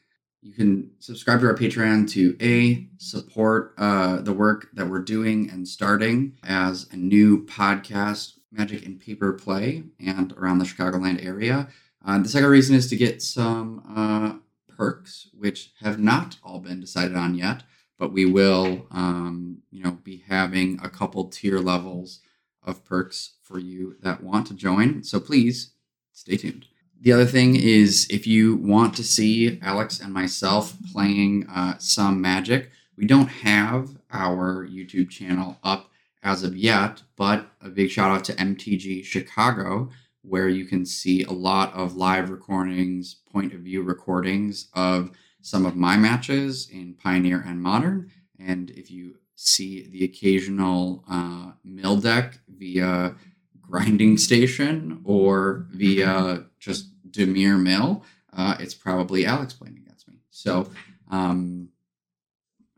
you 0.44 0.52
can 0.52 0.92
subscribe 1.00 1.40
to 1.40 1.48
our 1.48 1.56
Patreon 1.56 2.10
to 2.12 2.36
A, 2.42 2.86
support 2.98 3.74
uh, 3.78 4.18
the 4.18 4.34
work 4.34 4.68
that 4.74 4.90
we're 4.90 5.00
doing 5.00 5.50
and 5.50 5.66
starting 5.66 6.38
as 6.44 6.86
a 6.92 6.98
new 6.98 7.46
podcast, 7.46 8.34
Magic 8.52 8.86
and 8.86 9.00
Paper 9.00 9.32
Play, 9.32 9.84
and 10.06 10.34
around 10.34 10.58
the 10.58 10.66
Chicagoland 10.66 11.26
area. 11.26 11.70
Uh, 12.06 12.20
the 12.20 12.28
second 12.28 12.50
reason 12.50 12.76
is 12.76 12.90
to 12.90 12.98
get 12.98 13.22
some 13.22 13.84
uh, 13.96 14.74
perks, 14.76 15.30
which 15.34 15.72
have 15.80 15.98
not 15.98 16.36
all 16.44 16.60
been 16.60 16.82
decided 16.82 17.16
on 17.16 17.36
yet, 17.36 17.64
but 17.98 18.12
we 18.12 18.26
will, 18.26 18.88
um, 18.92 19.60
you 19.72 19.84
know, 19.84 19.98
be 20.04 20.24
having 20.28 20.80
a 20.84 20.90
couple 20.90 21.26
tier 21.26 21.60
levels 21.60 22.20
of 22.62 22.84
perks 22.86 23.34
for 23.42 23.60
you 23.60 23.96
that 24.02 24.24
want 24.24 24.48
to 24.48 24.54
join. 24.54 25.04
So 25.04 25.20
please 25.20 25.72
stay 26.12 26.38
tuned. 26.38 26.66
The 27.02 27.12
other 27.12 27.26
thing 27.26 27.56
is 27.56 28.08
if 28.10 28.26
you 28.26 28.56
want 28.56 28.96
to 28.96 29.04
see 29.04 29.60
Alex 29.62 30.00
and 30.00 30.14
myself 30.14 30.76
playing 30.92 31.48
uh, 31.50 31.78
some 31.78 32.22
Magic, 32.22 32.70
we 32.96 33.06
don't 33.06 33.28
have 33.28 33.98
our 34.12 34.66
YouTube 34.66 35.10
channel 35.10 35.58
up 35.64 35.90
as 36.24 36.44
of 36.44 36.56
yet, 36.56 37.02
but 37.18 37.48
a 37.62 37.70
big 37.70 37.92
shout 37.92 38.12
out 38.12 38.24
to 38.26 38.34
MTG 38.34 39.04
Chicago, 39.04 39.90
where 40.22 40.48
you 40.48 40.66
can 40.66 40.86
see 40.86 41.24
a 41.24 41.32
lot 41.32 41.74
of 41.74 41.98
live 41.98 42.30
recordings, 42.30 43.18
point 43.32 43.54
of 43.54 43.60
view 43.60 43.82
recordings 43.82 44.70
of 44.74 45.12
some 45.44 45.66
of 45.66 45.76
my 45.76 45.98
matches 45.98 46.70
in 46.72 46.96
Pioneer 46.96 47.44
and 47.46 47.62
Modern. 47.62 48.10
And 48.40 48.70
if 48.72 48.90
you 48.90 49.16
see 49.36 49.88
the 49.90 50.06
occasional 50.06 51.04
uh, 51.10 51.52
mill 51.66 51.98
deck 51.98 52.40
via 52.48 53.16
grinding 53.62 54.18
station 54.18 55.02
or 55.04 55.68
via 55.72 56.46
just 56.60 56.88
Dimir 57.12 57.62
Mill, 57.62 58.04
uh, 58.32 58.56
it's 58.60 58.74
probably 58.74 59.26
Alex 59.26 59.54
playing 59.54 59.78
against 59.86 60.08
me. 60.08 60.16
So, 60.32 60.72
um, 61.12 61.70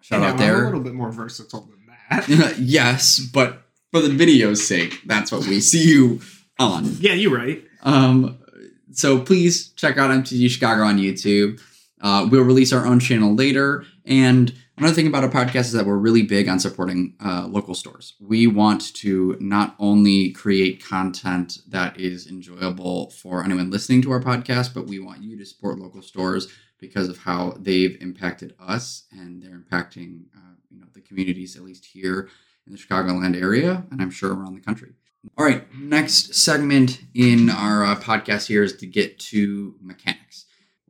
shout 0.01 0.23
out 0.23 0.31
I'm 0.31 0.37
there. 0.37 0.63
a 0.63 0.65
little 0.65 0.81
bit 0.81 0.95
more 0.95 1.11
versatile 1.11 1.69
than 1.69 1.85
that. 2.09 2.57
yes, 2.59 3.19
but 3.19 3.61
for 3.91 4.01
the 4.01 4.09
video's 4.09 4.67
sake, 4.67 5.01
that's 5.05 5.31
what 5.31 5.45
we 5.45 5.61
see 5.61 5.87
you 5.87 6.19
on. 6.57 6.85
Yeah, 6.99 7.13
you're 7.13 7.37
right. 7.37 7.63
Um, 7.83 8.39
so 8.91 9.19
please 9.19 9.69
check 9.69 9.97
out 9.97 10.09
MTG 10.09 10.49
Chicago 10.49 10.81
on 10.81 10.97
YouTube. 10.97 11.61
Uh, 12.01 12.27
we'll 12.29 12.43
release 12.43 12.73
our 12.73 12.85
own 12.85 12.99
channel 12.99 13.33
later. 13.33 13.85
And 14.05 14.53
another 14.77 14.93
thing 14.93 15.07
about 15.07 15.23
our 15.23 15.29
podcast 15.29 15.61
is 15.61 15.71
that 15.73 15.85
we're 15.85 15.97
really 15.97 16.23
big 16.23 16.47
on 16.47 16.59
supporting 16.59 17.15
uh, 17.23 17.47
local 17.47 17.73
stores. 17.73 18.13
We 18.19 18.47
want 18.47 18.93
to 18.95 19.37
not 19.39 19.75
only 19.79 20.31
create 20.31 20.85
content 20.85 21.59
that 21.69 21.99
is 21.99 22.27
enjoyable 22.27 23.09
for 23.11 23.43
anyone 23.43 23.71
listening 23.71 24.01
to 24.03 24.11
our 24.11 24.21
podcast, 24.21 24.73
but 24.73 24.87
we 24.87 24.99
want 24.99 25.23
you 25.23 25.37
to 25.37 25.45
support 25.45 25.79
local 25.79 26.01
stores 26.01 26.47
because 26.79 27.09
of 27.09 27.17
how 27.17 27.55
they've 27.59 27.97
impacted 28.01 28.53
us 28.59 29.05
and 29.11 29.41
they're 29.41 29.57
impacting 29.57 30.25
uh, 30.35 30.55
you 30.69 30.79
know 30.79 30.87
the 30.93 31.01
communities 31.01 31.55
at 31.55 31.63
least 31.63 31.85
here 31.85 32.29
in 32.67 32.73
the 32.73 32.77
Chicagoland 32.77 33.39
area 33.41 33.85
and 33.91 34.01
I'm 34.01 34.11
sure 34.11 34.33
around 34.33 34.55
the 34.55 34.61
country. 34.61 34.93
All 35.37 35.45
right, 35.45 35.63
next 35.73 36.35
segment 36.35 37.01
in 37.15 37.49
our 37.49 37.83
uh, 37.83 37.95
podcast 37.95 38.47
here 38.47 38.63
is 38.63 38.77
to 38.77 38.85
get 38.85 39.17
to 39.19 39.75
mechanics. 39.81 40.24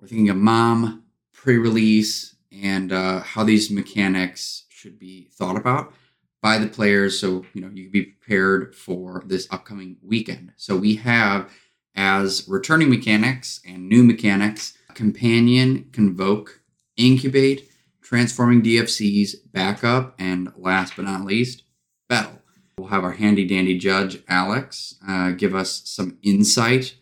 We're 0.05 0.09
thinking 0.09 0.29
of 0.29 0.38
mom, 0.38 1.01
pre 1.33 1.57
release, 1.57 2.35
and 2.51 2.93
uh, 2.93 3.21
how 3.21 3.43
these 3.43 3.71
mechanics 3.71 4.65
should 4.69 5.00
be 5.00 5.29
thought 5.33 5.57
about 5.57 5.95
by 6.43 6.59
the 6.59 6.67
players 6.67 7.19
so 7.19 7.43
you 7.55 7.62
know 7.62 7.71
you 7.74 7.85
can 7.85 7.91
be 7.91 8.03
prepared 8.03 8.75
for 8.75 9.24
this 9.25 9.47
upcoming 9.50 9.97
weekend. 10.03 10.51
So 10.57 10.77
we 10.77 10.97
have 10.97 11.51
as 11.95 12.47
returning 12.47 12.91
mechanics 12.91 13.62
and 13.65 13.89
new 13.89 14.03
mechanics 14.03 14.77
companion, 14.93 15.89
convoke, 15.91 16.62
incubate, 16.95 17.67
transforming 18.03 18.62
DFCs, 18.62 19.38
backup, 19.51 20.13
and 20.19 20.53
last 20.55 20.95
but 20.95 21.05
not 21.05 21.25
least, 21.25 21.63
battle. 22.07 22.43
We'll 22.77 22.89
have 22.89 23.03
our 23.03 23.13
handy 23.13 23.47
dandy 23.47 23.79
judge, 23.79 24.21
Alex, 24.27 25.00
uh, 25.07 25.31
give 25.31 25.55
us 25.55 25.81
some 25.85 26.19
insight 26.21 26.93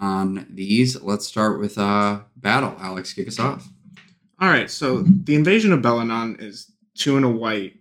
on 0.00 0.46
these. 0.50 1.00
Let's 1.00 1.26
start 1.26 1.60
with 1.60 1.78
uh, 1.78 2.20
battle. 2.36 2.74
Alex, 2.80 3.12
kick 3.12 3.28
us 3.28 3.38
off. 3.38 3.68
All 4.40 4.48
right, 4.48 4.70
so 4.70 5.02
the 5.02 5.34
invasion 5.34 5.72
of 5.72 5.80
Belenon 5.80 6.40
is 6.40 6.72
two 6.94 7.16
and 7.16 7.24
a 7.24 7.28
white 7.28 7.74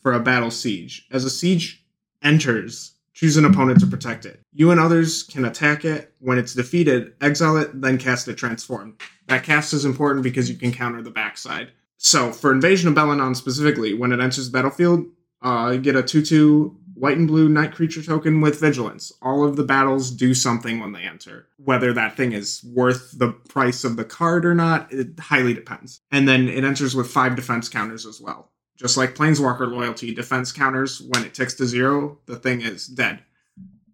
for 0.00 0.12
a 0.12 0.20
battle 0.20 0.50
siege. 0.50 1.06
As 1.10 1.24
a 1.24 1.30
siege 1.30 1.84
enters, 2.22 2.92
choose 3.14 3.36
an 3.36 3.44
opponent 3.44 3.80
to 3.80 3.86
protect 3.86 4.24
it. 4.24 4.40
You 4.52 4.70
and 4.70 4.78
others 4.78 5.24
can 5.24 5.44
attack 5.44 5.84
it. 5.84 6.14
When 6.20 6.38
it's 6.38 6.54
defeated, 6.54 7.14
exile 7.20 7.56
it, 7.56 7.80
then 7.80 7.98
cast 7.98 8.28
it 8.28 8.36
transformed. 8.36 9.00
That 9.26 9.42
cast 9.42 9.72
is 9.72 9.84
important 9.84 10.22
because 10.22 10.48
you 10.48 10.56
can 10.56 10.72
counter 10.72 11.02
the 11.02 11.10
backside. 11.10 11.72
So 11.96 12.32
for 12.32 12.52
Invasion 12.52 12.88
of 12.88 12.94
Belenon 12.94 13.34
specifically, 13.34 13.94
when 13.94 14.12
it 14.12 14.20
enters 14.20 14.50
the 14.50 14.52
battlefield, 14.52 15.06
uh, 15.42 15.76
get 15.76 15.96
a 15.96 16.02
2 16.02 16.22
2 16.22 16.76
white 16.94 17.16
and 17.18 17.26
blue 17.28 17.48
night 17.48 17.72
creature 17.74 18.02
token 18.02 18.40
with 18.40 18.60
vigilance. 18.60 19.12
All 19.20 19.44
of 19.44 19.56
the 19.56 19.64
battles 19.64 20.10
do 20.10 20.32
something 20.34 20.78
when 20.80 20.92
they 20.92 21.02
enter. 21.02 21.48
Whether 21.56 21.92
that 21.92 22.16
thing 22.16 22.32
is 22.32 22.62
worth 22.64 23.18
the 23.18 23.32
price 23.32 23.84
of 23.84 23.96
the 23.96 24.04
card 24.04 24.44
or 24.46 24.54
not, 24.54 24.92
it 24.92 25.18
highly 25.18 25.54
depends. 25.54 26.00
And 26.10 26.28
then 26.28 26.48
it 26.48 26.64
enters 26.64 26.94
with 26.94 27.10
five 27.10 27.36
defense 27.36 27.68
counters 27.68 28.06
as 28.06 28.20
well. 28.20 28.50
Just 28.76 28.96
like 28.96 29.14
Planeswalker 29.14 29.70
loyalty, 29.70 30.14
defense 30.14 30.50
counters, 30.50 31.00
when 31.00 31.24
it 31.24 31.34
ticks 31.34 31.54
to 31.54 31.66
zero, 31.66 32.18
the 32.26 32.36
thing 32.36 32.60
is 32.60 32.86
dead. 32.86 33.20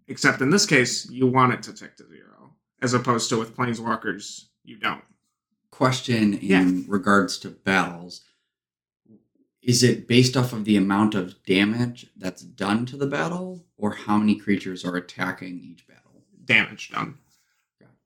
Except 0.07 0.41
in 0.41 0.49
this 0.49 0.65
case, 0.65 1.09
you 1.09 1.27
want 1.27 1.53
it 1.53 1.63
to 1.63 1.73
tick 1.73 1.95
to 1.97 2.07
zero, 2.07 2.51
as 2.81 2.93
opposed 2.93 3.29
to 3.29 3.37
with 3.37 3.55
Planeswalkers, 3.55 4.45
you 4.63 4.77
don't. 4.77 5.03
Question 5.69 6.33
in 6.33 6.39
Yeah. 6.41 6.83
regards 6.87 7.37
to 7.39 7.49
battles 7.49 8.21
is 9.61 9.83
it 9.83 10.07
based 10.07 10.35
off 10.35 10.53
of 10.53 10.65
the 10.65 10.77
amount 10.77 11.15
of 11.15 11.43
damage 11.43 12.07
that's 12.17 12.41
done 12.41 12.85
to 12.87 12.97
the 12.97 13.07
battle 13.07 13.63
or 13.77 13.91
how 13.91 14.17
many 14.17 14.35
creatures 14.35 14.83
are 14.83 14.95
attacking 14.95 15.59
each 15.59 15.87
battle? 15.87 16.01
damage 16.45 16.89
done. 16.89 17.17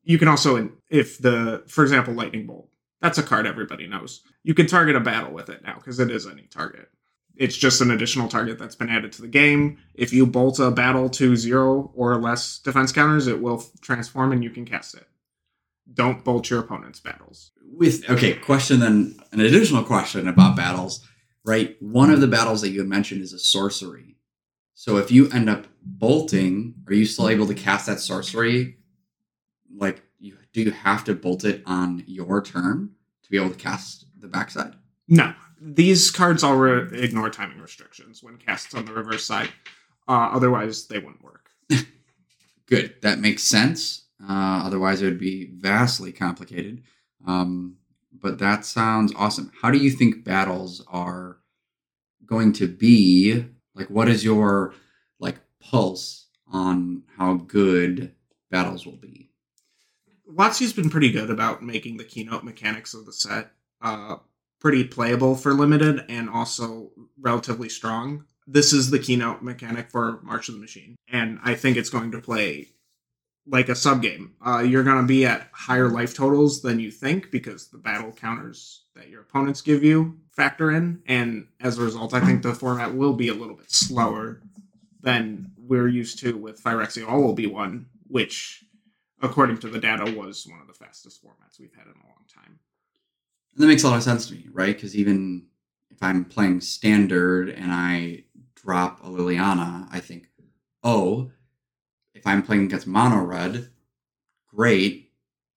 You 0.03 0.19
can 0.19 0.27
also, 0.27 0.69
if 0.89 1.17
the, 1.17 1.63
for 1.67 1.83
example, 1.83 2.13
lightning 2.13 2.45
bolt. 2.45 2.69
That's 3.01 3.17
a 3.17 3.24
card 3.24 3.47
everybody 3.47 3.88
knows. 3.88 4.21
You 4.43 4.53
can 4.53 4.67
target 4.67 4.95
a 4.95 5.00
battle 5.00 5.33
with 5.33 5.50
it 5.50 5.63
now 5.63 5.75
because 5.75 6.00
it 6.00 6.12
is 6.12 6.27
any 6.27 6.43
target. 6.43 6.89
It's 7.35 7.57
just 7.57 7.81
an 7.81 7.91
additional 7.91 8.29
target 8.29 8.57
that's 8.57 8.75
been 8.75 8.89
added 8.89 9.12
to 9.13 9.21
the 9.21 9.27
game. 9.27 9.79
If 9.93 10.13
you 10.13 10.25
bolt 10.25 10.59
a 10.59 10.71
battle 10.71 11.09
to 11.12 11.35
zero 11.35 11.91
or 11.95 12.15
less 12.17 12.59
defense 12.59 12.91
counters, 12.91 13.27
it 13.27 13.41
will 13.41 13.63
transform 13.81 14.31
and 14.31 14.43
you 14.43 14.50
can 14.50 14.65
cast 14.65 14.95
it. 14.95 15.07
Don't 15.91 16.24
bolt 16.24 16.50
your 16.50 16.59
opponent's 16.59 17.00
battles. 17.00 17.51
with 17.71 18.09
okay 18.09 18.33
question 18.33 18.79
then 18.79 19.19
an 19.31 19.39
additional 19.39 19.83
question 19.83 20.27
about 20.27 20.55
battles 20.55 21.05
right? 21.45 21.81
One 21.81 22.09
of 22.09 22.21
the 22.21 22.27
battles 22.27 22.61
that 22.61 22.69
you 22.69 22.79
had 22.79 22.89
mentioned 22.89 23.21
is 23.21 23.31
a 23.31 23.39
sorcery. 23.39 24.17
So 24.73 24.97
if 24.97 25.11
you 25.11 25.29
end 25.29 25.49
up 25.49 25.67
bolting 25.81 26.73
are 26.87 26.93
you 26.93 27.05
still 27.05 27.29
able 27.29 27.47
to 27.47 27.53
cast 27.53 27.85
that 27.85 27.99
sorcery? 27.99 28.77
Like 29.73 30.01
you 30.19 30.37
do 30.51 30.61
you 30.63 30.71
have 30.71 31.03
to 31.05 31.15
bolt 31.15 31.45
it 31.45 31.63
on 31.65 32.03
your 32.07 32.41
turn 32.41 32.91
to 33.23 33.31
be 33.31 33.37
able 33.37 33.51
to 33.51 33.55
cast 33.55 34.05
the 34.19 34.27
backside? 34.27 34.73
No, 35.07 35.33
these 35.61 36.11
cards 36.11 36.43
all 36.43 36.55
re- 36.55 36.99
ignore 36.99 37.29
timing 37.29 37.59
restrictions 37.59 38.21
when 38.21 38.37
cast 38.37 38.75
on 38.75 38.85
the 38.85 38.93
reverse 38.93 39.25
side. 39.25 39.49
Uh, 40.07 40.29
otherwise, 40.33 40.87
they 40.87 40.99
wouldn't 40.99 41.23
work. 41.23 41.49
good. 42.67 42.95
That 43.01 43.19
makes 43.19 43.43
sense. 43.43 44.05
Uh, 44.21 44.61
otherwise 44.63 45.01
it 45.01 45.05
would 45.05 45.19
be 45.19 45.51
vastly 45.55 46.11
complicated. 46.11 46.83
Um, 47.27 47.77
but 48.22 48.39
that 48.39 48.65
sounds 48.65 49.13
awesome. 49.15 49.51
How 49.62 49.72
do 49.72 49.77
you 49.77 49.91
think 49.91 50.24
battles 50.24 50.84
are 50.88 51.38
going 52.25 52.53
to 52.53 52.67
be? 52.67 53.45
Like 53.74 53.89
what 53.89 54.07
is 54.07 54.24
your 54.24 54.74
like 55.19 55.38
pulse 55.60 56.27
on 56.51 57.03
how 57.17 57.36
good 57.36 58.13
battles 58.50 58.86
will 58.86 58.98
be? 58.98 59.31
WotC's 60.29 60.74
been 60.74 60.89
pretty 60.89 61.12
good 61.12 61.29
about 61.29 61.63
making 61.63 61.98
the 61.98 62.03
keynote 62.03 62.43
mechanics 62.43 62.93
of 62.93 63.05
the 63.05 63.13
set 63.13 63.51
uh, 63.81 64.17
pretty 64.60 64.84
playable 64.84 65.36
for 65.36 65.53
limited 65.53 66.03
and 66.10 66.29
also 66.29 66.91
relatively 67.19 67.69
strong. 67.69 68.25
This 68.48 68.74
is 68.74 68.91
the 68.91 69.00
keynote 69.00 69.41
mechanic 69.41 69.89
for 69.89 70.19
March 70.24 70.50
of 70.50 70.55
the 70.55 70.62
Machine, 70.62 70.95
and 71.12 71.39
I 71.43 71.55
think 71.55 71.77
it's 71.77 71.89
going 71.89 72.12
to 72.12 72.22
play 72.22 72.69
like 73.47 73.69
a 73.69 73.75
sub 73.75 74.01
game. 74.01 74.33
Uh, 74.45 74.59
you're 74.59 74.83
going 74.83 75.01
to 75.01 75.07
be 75.07 75.25
at 75.25 75.49
higher 75.51 75.89
life 75.89 76.15
totals 76.15 76.61
than 76.61 76.79
you 76.79 76.91
think 76.91 77.31
because 77.31 77.67
the 77.67 77.77
battle 77.77 78.11
counters 78.11 78.85
that 78.95 79.09
your 79.09 79.21
opponents 79.21 79.61
give 79.61 79.83
you 79.83 80.17
factor 80.31 80.71
in, 80.71 81.01
and 81.07 81.47
as 81.61 81.77
a 81.77 81.83
result, 81.83 82.13
I 82.13 82.19
think 82.19 82.41
the 82.41 82.53
format 82.53 82.95
will 82.95 83.13
be 83.13 83.29
a 83.29 83.33
little 83.33 83.55
bit 83.55 83.71
slower 83.71 84.41
than 85.01 85.51
we're 85.57 85.87
used 85.87 86.19
to 86.19 86.35
with 86.35 86.61
Phyrexia 86.61 87.07
All 87.07 87.21
will 87.21 87.33
be 87.33 87.47
one, 87.47 87.85
which 88.07 88.65
according 89.21 89.57
to 89.59 89.69
the 89.69 89.79
data, 89.79 90.13
was 90.15 90.47
one 90.47 90.61
of 90.61 90.67
the 90.67 90.73
fastest 90.73 91.23
formats 91.23 91.59
we've 91.59 91.73
had 91.73 91.87
in 91.87 91.93
a 91.93 92.07
long 92.07 92.25
time. 92.33 92.59
And 93.53 93.63
that 93.63 93.67
makes 93.67 93.83
a 93.83 93.87
lot 93.87 93.97
of 93.97 94.03
sense 94.03 94.27
to 94.27 94.33
me, 94.33 94.47
right? 94.51 94.75
Because 94.75 94.95
even 94.95 95.47
if 95.89 96.01
I'm 96.01 96.25
playing 96.25 96.61
standard 96.61 97.49
and 97.49 97.71
I 97.71 98.23
drop 98.55 99.03
a 99.03 99.07
Liliana, 99.07 99.87
I 99.91 99.99
think, 99.99 100.29
oh, 100.83 101.31
if 102.25 102.32
I'm 102.32 102.41
playing 102.41 102.65
against 102.65 102.88
mono 102.88 103.24
red, 103.24 103.70
great. 104.48 105.12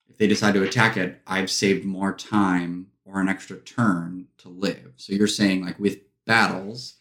If 0.07 0.19
they 0.19 0.27
decide 0.27 0.53
to 0.53 0.63
attack 0.63 0.99
it, 0.99 1.23
I've 1.27 1.51
saved 1.51 1.87
more 1.87 2.13
time 2.13 2.89
or 3.07 3.23
an 3.23 3.29
extra 3.29 3.57
turn 3.57 4.27
to 4.39 4.51
live. 4.51 4.93
So 4.97 5.15
you're 5.15 5.29
saying, 5.29 5.65
like, 5.65 5.79
with 5.79 6.01
battles, 6.27 6.97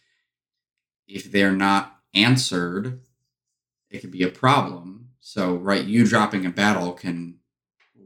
if 1.05 1.29
they're 1.29 1.51
not 1.51 1.97
answered, 2.13 3.01
it 3.89 3.99
could 3.99 4.11
be 4.11 4.23
a 4.23 4.29
problem. 4.29 5.09
So, 5.19 5.55
right, 5.55 5.83
you 5.83 6.07
dropping 6.07 6.45
a 6.45 6.49
battle 6.49 6.93
can 6.93 7.35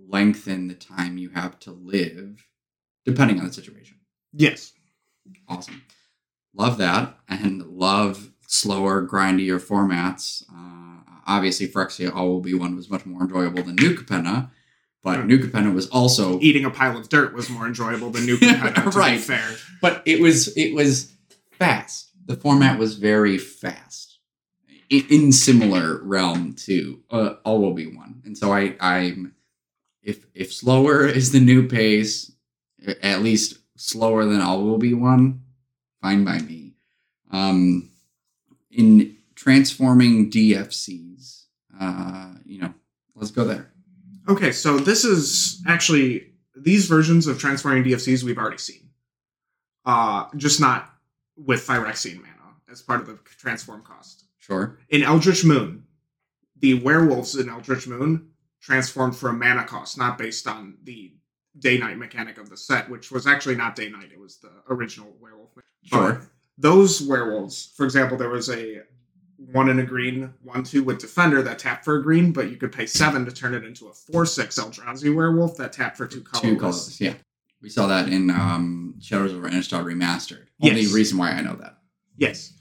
lengthen 0.07 0.67
the 0.67 0.73
time 0.73 1.19
you 1.19 1.29
have 1.29 1.59
to 1.59 1.71
live 1.71 2.43
depending 3.05 3.39
on 3.39 3.45
the 3.45 3.53
situation. 3.53 3.97
Yes. 4.33 4.73
Awesome. 5.47 5.83
Love 6.55 6.79
that 6.79 7.19
and 7.29 7.61
love 7.67 8.31
slower, 8.47 9.05
grindier 9.05 9.59
formats. 9.59 10.43
Uh, 10.51 10.80
obviously, 11.35 11.67
Phyrexia 11.67 12.13
All 12.15 12.29
Will 12.29 12.41
Be 12.41 12.53
One 12.53 12.75
was 12.75 12.89
much 12.89 13.05
more 13.05 13.21
enjoyable 13.21 13.63
than 13.63 13.75
New 13.75 13.95
Capenna, 13.95 14.49
but 15.03 15.19
Hmm. 15.21 15.27
New 15.27 15.39
Capenna 15.39 15.73
was 15.73 15.87
also 15.89 16.39
Eating 16.41 16.65
a 16.65 16.69
pile 16.69 16.97
of 16.97 17.09
dirt 17.09 17.33
was 17.33 17.49
more 17.49 17.65
enjoyable 17.67 18.09
than 18.11 18.25
New 18.25 18.37
Capenna, 18.37 18.83
to 18.83 18.89
Right. 18.99 19.13
be 19.17 19.17
fair. 19.17 19.55
but 19.81 20.01
it 20.05 20.19
was 20.21 20.55
it 20.57 20.73
was 20.75 21.11
fast. 21.51 22.09
The 22.25 22.35
format 22.35 22.77
was 22.79 22.95
very 22.97 23.37
fast, 23.37 24.19
in, 24.89 25.03
in 25.09 25.31
similar 25.31 26.01
realm 26.03 26.53
to 26.67 27.01
uh, 27.09 27.33
All 27.43 27.59
Will 27.61 27.73
Be 27.73 27.87
One. 27.87 28.21
And 28.25 28.37
so 28.37 28.53
I 28.53 28.75
I'm 28.79 29.33
if 30.03 30.25
if 30.33 30.53
slower 30.53 31.05
is 31.19 31.31
the 31.31 31.39
new 31.39 31.67
pace, 31.67 32.31
at 33.01 33.21
least 33.21 33.57
slower 33.77 34.25
than 34.25 34.41
All 34.41 34.63
Will 34.63 34.77
Be 34.77 34.93
One, 34.93 35.41
fine 36.01 36.23
by 36.23 36.39
me. 36.39 36.73
Um, 37.31 37.89
in 38.69 39.17
transforming 39.41 40.29
DFCs, 40.29 41.45
uh, 41.79 42.33
you 42.45 42.61
know, 42.61 42.71
let's 43.15 43.31
go 43.31 43.43
there. 43.43 43.71
Okay, 44.29 44.51
so 44.51 44.77
this 44.77 45.03
is 45.03 45.63
actually 45.67 46.27
these 46.55 46.85
versions 46.85 47.25
of 47.25 47.39
transforming 47.39 47.83
DFCs 47.83 48.21
we've 48.21 48.37
already 48.37 48.59
seen. 48.59 48.89
Uh, 49.83 50.25
just 50.37 50.61
not 50.61 50.93
with 51.35 51.65
Phyrexian 51.65 52.17
mana 52.17 52.53
as 52.71 52.83
part 52.83 53.01
of 53.01 53.07
the 53.07 53.17
transform 53.25 53.81
cost. 53.81 54.25
Sure. 54.37 54.77
In 54.89 55.01
Eldritch 55.01 55.43
Moon, 55.43 55.85
the 56.59 56.75
werewolves 56.75 57.35
in 57.35 57.49
Eldritch 57.49 57.87
Moon 57.87 58.29
transformed 58.61 59.15
for 59.15 59.29
a 59.29 59.33
mana 59.33 59.63
cost, 59.63 59.97
not 59.97 60.19
based 60.19 60.47
on 60.47 60.77
the 60.83 61.13
day 61.57 61.79
night 61.79 61.97
mechanic 61.97 62.37
of 62.37 62.51
the 62.51 62.57
set, 62.57 62.87
which 62.91 63.11
was 63.11 63.25
actually 63.25 63.55
not 63.55 63.75
day 63.75 63.89
night. 63.89 64.11
It 64.13 64.19
was 64.19 64.37
the 64.37 64.51
original 64.69 65.11
werewolf. 65.19 65.49
Sure. 65.83 66.13
But 66.13 66.21
those 66.59 67.01
werewolves, 67.01 67.73
for 67.75 67.85
example, 67.85 68.17
there 68.17 68.29
was 68.29 68.47
a 68.51 68.83
one 69.51 69.69
in 69.69 69.79
a 69.79 69.83
green, 69.83 70.33
one 70.43 70.63
two 70.63 70.83
with 70.83 70.99
defender 70.99 71.41
that 71.41 71.59
tapped 71.59 71.85
for 71.85 71.97
a 71.97 72.03
green, 72.03 72.31
but 72.31 72.49
you 72.49 72.57
could 72.57 72.71
pay 72.71 72.85
seven 72.85 73.25
to 73.25 73.31
turn 73.31 73.53
it 73.53 73.63
into 73.63 73.87
a 73.87 73.93
four 73.93 74.25
six 74.25 74.59
Eldrazi 74.59 75.13
werewolf 75.13 75.57
that 75.57 75.73
tapped 75.73 75.97
for 75.97 76.07
two 76.07 76.21
colorless. 76.21 76.53
Two 76.53 76.59
colors, 76.59 77.01
yeah. 77.01 77.13
We 77.61 77.69
saw 77.69 77.87
that 77.87 78.09
in 78.09 78.29
um, 78.31 78.95
Shadows 79.01 79.33
over 79.33 79.49
Innistrad 79.49 79.83
Remastered. 79.83 80.47
Only 80.61 80.87
reason 80.87 81.17
why 81.17 81.31
I 81.31 81.41
know 81.41 81.55
that. 81.55 81.77
Yes. 82.17 82.53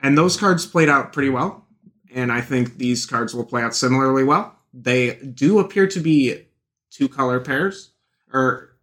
And 0.00 0.16
those 0.16 0.36
cards 0.36 0.64
played 0.66 0.88
out 0.88 1.12
pretty 1.12 1.30
well. 1.30 1.66
And 2.14 2.30
I 2.30 2.40
think 2.40 2.76
these 2.76 3.04
cards 3.04 3.34
will 3.34 3.44
play 3.44 3.62
out 3.62 3.74
similarly 3.74 4.22
well. 4.22 4.56
They 4.72 5.16
do 5.16 5.58
appear 5.58 5.88
to 5.88 5.98
be 5.98 6.46
two 6.90 7.08
color 7.08 7.40
pairs. 7.40 7.90
Or, 8.32 8.76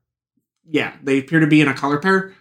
yeah, 0.66 0.96
they 1.02 1.20
appear 1.20 1.40
to 1.40 1.48
be 1.48 1.62
in 1.62 1.70
a 1.70 1.74
color 1.74 2.00
pair. 2.00 2.34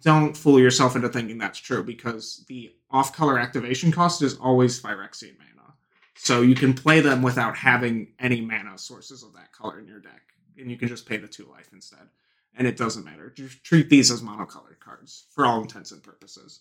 Don't 0.00 0.34
fool 0.36 0.58
yourself 0.58 0.96
into 0.96 1.10
thinking 1.10 1.36
that's 1.36 1.58
true 1.58 1.84
because 1.84 2.44
the 2.48 2.72
off 2.90 3.14
color 3.14 3.38
activation 3.38 3.92
cost 3.92 4.22
is 4.22 4.36
always 4.36 4.80
Phyrexian 4.80 5.38
mana. 5.38 5.74
So 6.16 6.42
you 6.42 6.54
can 6.54 6.74
play 6.74 7.00
them 7.00 7.22
without 7.22 7.56
having 7.56 8.12
any 8.18 8.40
mana 8.40 8.78
sources 8.78 9.22
of 9.22 9.34
that 9.34 9.52
color 9.52 9.78
in 9.78 9.86
your 9.86 10.00
deck. 10.00 10.22
And 10.58 10.70
you 10.70 10.76
can 10.76 10.88
just 10.88 11.06
pay 11.06 11.18
the 11.18 11.28
two 11.28 11.46
life 11.50 11.68
instead. 11.72 12.08
And 12.56 12.66
it 12.66 12.76
doesn't 12.76 13.04
matter. 13.04 13.30
Just 13.30 13.62
treat 13.62 13.90
these 13.90 14.10
as 14.10 14.22
monocolored 14.22 14.80
cards 14.80 15.26
for 15.30 15.44
all 15.44 15.60
intents 15.60 15.92
and 15.92 16.02
purposes. 16.02 16.60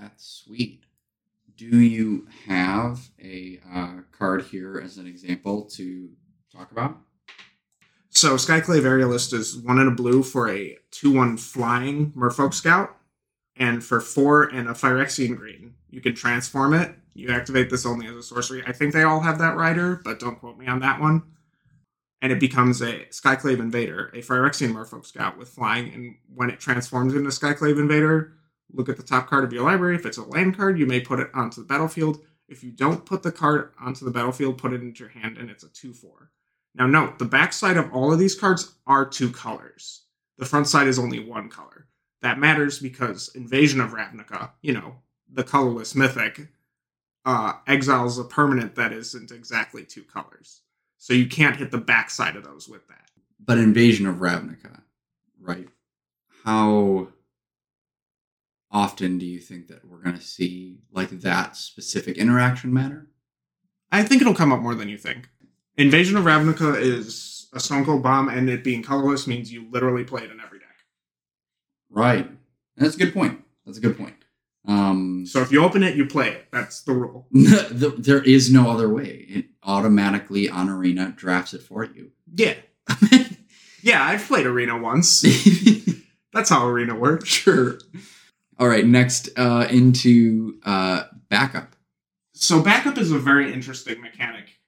That's 0.00 0.42
sweet. 0.44 0.84
Do 1.56 1.80
you 1.80 2.28
have 2.46 3.10
a 3.22 3.60
uh, 3.72 3.96
card 4.10 4.44
here 4.44 4.80
as 4.82 4.96
an 4.96 5.06
example 5.06 5.64
to 5.72 6.08
talk 6.50 6.72
about? 6.72 6.96
So 8.08 8.36
Skyclave 8.36 8.82
Aerialist 8.82 9.32
is 9.32 9.56
one 9.56 9.78
in 9.78 9.88
a 9.88 9.90
blue 9.90 10.22
for 10.22 10.48
a 10.48 10.78
2-1 10.92 11.38
flying 11.40 12.12
Merfolk 12.12 12.54
Scout. 12.54 12.96
And 13.56 13.84
for 13.84 14.00
four 14.00 14.44
and 14.44 14.68
a 14.68 14.72
Phyrexian 14.72 15.36
green, 15.36 15.74
you 15.90 16.00
can 16.00 16.14
transform 16.14 16.74
it. 16.74 16.94
You 17.14 17.30
activate 17.30 17.68
this 17.70 17.84
only 17.84 18.06
as 18.06 18.16
a 18.16 18.22
sorcery. 18.22 18.62
I 18.66 18.72
think 18.72 18.92
they 18.92 19.02
all 19.02 19.20
have 19.20 19.38
that 19.38 19.56
rider, 19.56 20.00
but 20.02 20.18
don't 20.18 20.38
quote 20.38 20.58
me 20.58 20.66
on 20.66 20.80
that 20.80 21.00
one. 21.00 21.22
And 22.22 22.32
it 22.32 22.40
becomes 22.40 22.80
a 22.80 23.04
Skyclave 23.10 23.58
Invader, 23.58 24.10
a 24.14 24.22
Phyrexian 24.22 24.72
Merfolk 24.72 25.04
Scout 25.04 25.36
with 25.36 25.48
flying. 25.48 25.92
And 25.92 26.16
when 26.34 26.50
it 26.50 26.60
transforms 26.60 27.14
into 27.14 27.28
Skyclave 27.30 27.78
Invader, 27.78 28.32
look 28.72 28.88
at 28.88 28.96
the 28.96 29.02
top 29.02 29.28
card 29.28 29.44
of 29.44 29.52
your 29.52 29.64
library. 29.64 29.96
If 29.96 30.06
it's 30.06 30.18
a 30.18 30.22
land 30.22 30.56
card, 30.56 30.78
you 30.78 30.86
may 30.86 31.00
put 31.00 31.20
it 31.20 31.30
onto 31.34 31.60
the 31.60 31.66
battlefield. 31.66 32.20
If 32.48 32.62
you 32.62 32.70
don't 32.70 33.04
put 33.04 33.22
the 33.22 33.32
card 33.32 33.72
onto 33.80 34.04
the 34.04 34.10
battlefield, 34.10 34.58
put 34.58 34.72
it 34.72 34.82
into 34.82 35.00
your 35.00 35.08
hand, 35.10 35.36
and 35.36 35.50
it's 35.50 35.64
a 35.64 35.68
2 35.68 35.92
4. 35.92 36.30
Now, 36.74 36.86
note 36.86 37.18
the 37.18 37.24
backside 37.24 37.76
of 37.76 37.92
all 37.92 38.12
of 38.12 38.18
these 38.18 38.34
cards 38.34 38.76
are 38.86 39.04
two 39.04 39.30
colors. 39.30 40.02
The 40.38 40.46
front 40.46 40.68
side 40.68 40.86
is 40.86 40.98
only 40.98 41.18
one 41.18 41.48
color. 41.48 41.86
That 42.22 42.38
matters 42.38 42.78
because 42.78 43.30
Invasion 43.34 43.80
of 43.80 43.90
Ravnica, 43.90 44.50
you 44.62 44.72
know, 44.72 44.96
the 45.30 45.42
colorless 45.42 45.94
mythic, 45.94 46.48
uh, 47.24 47.54
exiles 47.66 48.18
a 48.18 48.24
permanent 48.24 48.76
that 48.76 48.92
isn't 48.92 49.32
exactly 49.32 49.84
two 49.84 50.04
colors. 50.04 50.62
So 50.98 51.14
you 51.14 51.26
can't 51.26 51.56
hit 51.56 51.72
the 51.72 51.78
backside 51.78 52.36
of 52.36 52.44
those 52.44 52.68
with 52.68 52.86
that. 52.88 53.10
But 53.44 53.58
Invasion 53.58 54.06
of 54.06 54.16
Ravnica, 54.16 54.82
right? 55.40 55.68
How 56.44 57.08
often 58.70 59.18
do 59.18 59.26
you 59.26 59.40
think 59.40 59.66
that 59.66 59.84
we're 59.84 60.02
going 60.02 60.16
to 60.16 60.22
see 60.22 60.78
like 60.92 61.10
that 61.10 61.56
specific 61.56 62.18
interaction 62.18 62.72
matter? 62.72 63.08
I 63.90 64.04
think 64.04 64.22
it'll 64.22 64.34
come 64.34 64.52
up 64.52 64.60
more 64.60 64.76
than 64.76 64.88
you 64.88 64.96
think. 64.96 65.28
Invasion 65.76 66.16
of 66.16 66.24
Ravnica 66.24 66.80
is 66.80 67.48
a 67.52 67.58
Stone 67.58 67.84
Cold 67.84 68.02
Bomb, 68.02 68.28
and 68.28 68.48
it 68.48 68.62
being 68.62 68.82
colorless 68.82 69.26
means 69.26 69.52
you 69.52 69.66
literally 69.70 70.04
play 70.04 70.22
it 70.22 70.30
in 70.30 70.40
every. 70.40 70.60
Right. 71.92 72.28
That's 72.76 72.94
a 72.96 72.98
good 72.98 73.12
point. 73.14 73.40
That's 73.64 73.78
a 73.78 73.80
good 73.80 73.96
point. 73.96 74.16
Um, 74.66 75.24
So 75.26 75.40
if 75.42 75.52
you 75.52 75.62
open 75.62 75.82
it, 75.82 75.96
you 75.96 76.06
play 76.06 76.30
it. 76.30 76.46
That's 76.50 76.82
the 76.82 76.92
rule. 76.92 77.26
the, 77.32 77.94
there 77.98 78.22
is 78.22 78.52
no 78.52 78.70
other 78.70 78.88
way. 78.88 79.26
It 79.28 79.44
automatically 79.62 80.48
on 80.48 80.68
Arena 80.68 81.12
drafts 81.16 81.54
it 81.54 81.62
for 81.62 81.84
you. 81.84 82.10
Yeah. 82.34 82.54
Yeah, 83.82 84.04
I've 84.04 84.24
played 84.24 84.46
Arena 84.46 84.78
once. 84.78 85.22
That's 86.32 86.48
how 86.48 86.66
Arena 86.68 86.94
works. 86.94 87.28
sure. 87.28 87.78
All 88.58 88.68
right. 88.68 88.86
Next, 88.86 89.28
uh, 89.36 89.66
into 89.68 90.60
uh, 90.64 91.04
backup. 91.28 91.74
So 92.32 92.62
backup 92.62 92.96
is 92.96 93.10
a 93.10 93.18
very 93.18 93.52
interesting 93.52 94.00
mechanic 94.00 94.60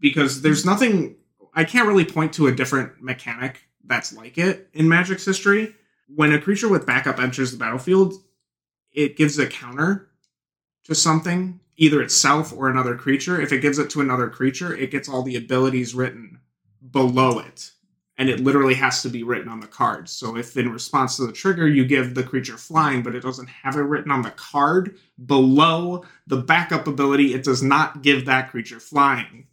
because 0.00 0.40
there's 0.40 0.64
nothing 0.64 1.16
I 1.54 1.64
can't 1.64 1.86
really 1.86 2.06
point 2.06 2.32
to 2.34 2.46
a 2.46 2.52
different 2.52 3.02
mechanic 3.02 3.60
that's 3.84 4.12
like 4.14 4.38
it 4.38 4.70
in 4.72 4.88
Magic's 4.88 5.24
history. 5.26 5.74
When 6.14 6.32
a 6.32 6.40
creature 6.40 6.68
with 6.68 6.86
backup 6.86 7.18
enters 7.18 7.52
the 7.52 7.58
battlefield, 7.58 8.14
it 8.92 9.16
gives 9.16 9.38
a 9.38 9.46
counter 9.46 10.10
to 10.84 10.94
something, 10.94 11.60
either 11.76 12.02
itself 12.02 12.52
or 12.52 12.68
another 12.68 12.96
creature. 12.96 13.40
If 13.40 13.52
it 13.52 13.62
gives 13.62 13.78
it 13.78 13.88
to 13.90 14.00
another 14.00 14.28
creature, 14.28 14.76
it 14.76 14.90
gets 14.90 15.08
all 15.08 15.22
the 15.22 15.36
abilities 15.36 15.94
written 15.94 16.40
below 16.90 17.38
it. 17.38 17.70
And 18.18 18.28
it 18.28 18.40
literally 18.40 18.74
has 18.74 19.02
to 19.02 19.08
be 19.08 19.22
written 19.22 19.48
on 19.48 19.60
the 19.60 19.66
card. 19.66 20.08
So 20.08 20.36
if 20.36 20.56
in 20.56 20.70
response 20.70 21.16
to 21.16 21.26
the 21.26 21.32
trigger 21.32 21.66
you 21.66 21.86
give 21.86 22.14
the 22.14 22.22
creature 22.22 22.58
flying, 22.58 23.02
but 23.02 23.14
it 23.14 23.22
doesn't 23.22 23.48
have 23.48 23.76
it 23.76 23.80
written 23.80 24.10
on 24.10 24.22
the 24.22 24.30
card 24.32 24.98
below 25.24 26.04
the 26.26 26.36
backup 26.36 26.86
ability, 26.86 27.32
it 27.32 27.42
does 27.42 27.62
not 27.62 28.02
give 28.02 28.26
that 28.26 28.50
creature 28.50 28.80
flying. 28.80 29.46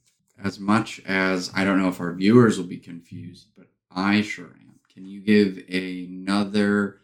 As 0.43 0.59
much 0.59 0.99
as 1.05 1.51
I 1.55 1.63
don't 1.63 1.81
know 1.81 1.87
if 1.87 2.01
our 2.01 2.13
viewers 2.13 2.57
will 2.57 2.65
be 2.65 2.77
confused, 2.77 3.47
but 3.57 3.67
I 3.91 4.21
sure. 4.21 4.58
Can 4.99 5.07
you 5.07 5.21
give 5.21 5.63
another 5.69 6.99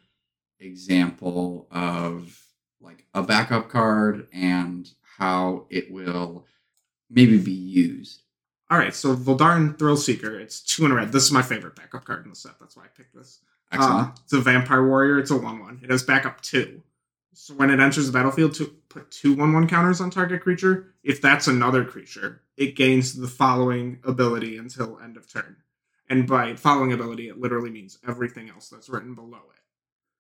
example 0.59 1.65
of 1.71 2.45
like 2.81 3.05
a 3.13 3.23
backup 3.23 3.69
card 3.69 4.27
and 4.33 4.89
how 5.17 5.65
it 5.69 5.89
will 5.89 6.45
maybe 7.09 7.37
be 7.37 7.53
used? 7.53 8.23
All 8.69 8.77
right, 8.77 8.93
so 8.93 9.15
Voldaren 9.15 9.79
Thrill 9.79 9.95
Seeker, 9.95 10.37
it's 10.37 10.59
two 10.59 10.83
in 10.83 10.91
a 10.91 10.95
red. 10.95 11.13
This 11.13 11.23
is 11.23 11.31
my 11.31 11.41
favorite 11.41 11.77
backup 11.77 12.03
card 12.03 12.25
in 12.25 12.31
the 12.31 12.35
set. 12.35 12.59
That's 12.59 12.75
why 12.75 12.83
I 12.83 12.87
picked 12.87 13.15
this. 13.15 13.39
Excellent. 13.71 14.09
Uh, 14.09 14.11
it's 14.25 14.33
a 14.33 14.41
Vampire 14.41 14.85
Warrior. 14.85 15.19
It's 15.19 15.31
a 15.31 15.37
1 15.37 15.59
1. 15.59 15.79
It 15.81 15.89
has 15.89 16.03
backup 16.03 16.41
2. 16.41 16.81
So 17.31 17.53
when 17.53 17.69
it 17.69 17.79
enters 17.79 18.07
the 18.07 18.11
battlefield, 18.11 18.55
to 18.55 18.65
put 18.89 19.09
two 19.09 19.35
1 19.35 19.53
1 19.53 19.69
counters 19.69 20.01
on 20.01 20.09
target 20.09 20.41
creature. 20.41 20.93
If 21.01 21.21
that's 21.21 21.47
another 21.47 21.85
creature, 21.85 22.41
it 22.57 22.75
gains 22.75 23.13
the 23.13 23.29
following 23.29 23.99
ability 24.03 24.57
until 24.57 24.99
end 24.99 25.15
of 25.15 25.31
turn. 25.31 25.55
And 26.09 26.27
by 26.27 26.55
following 26.55 26.93
ability, 26.93 27.29
it 27.29 27.39
literally 27.39 27.71
means 27.71 27.97
everything 28.07 28.49
else 28.49 28.69
that's 28.69 28.89
written 28.89 29.15
below 29.15 29.37
it. 29.37 29.61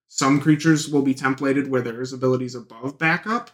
Some 0.07 0.39
creatures 0.39 0.89
will 0.89 1.01
be 1.01 1.13
templated 1.13 1.67
where 1.67 1.81
there 1.81 2.01
is 2.01 2.13
abilities 2.13 2.55
above 2.55 2.97
backup. 2.97 3.51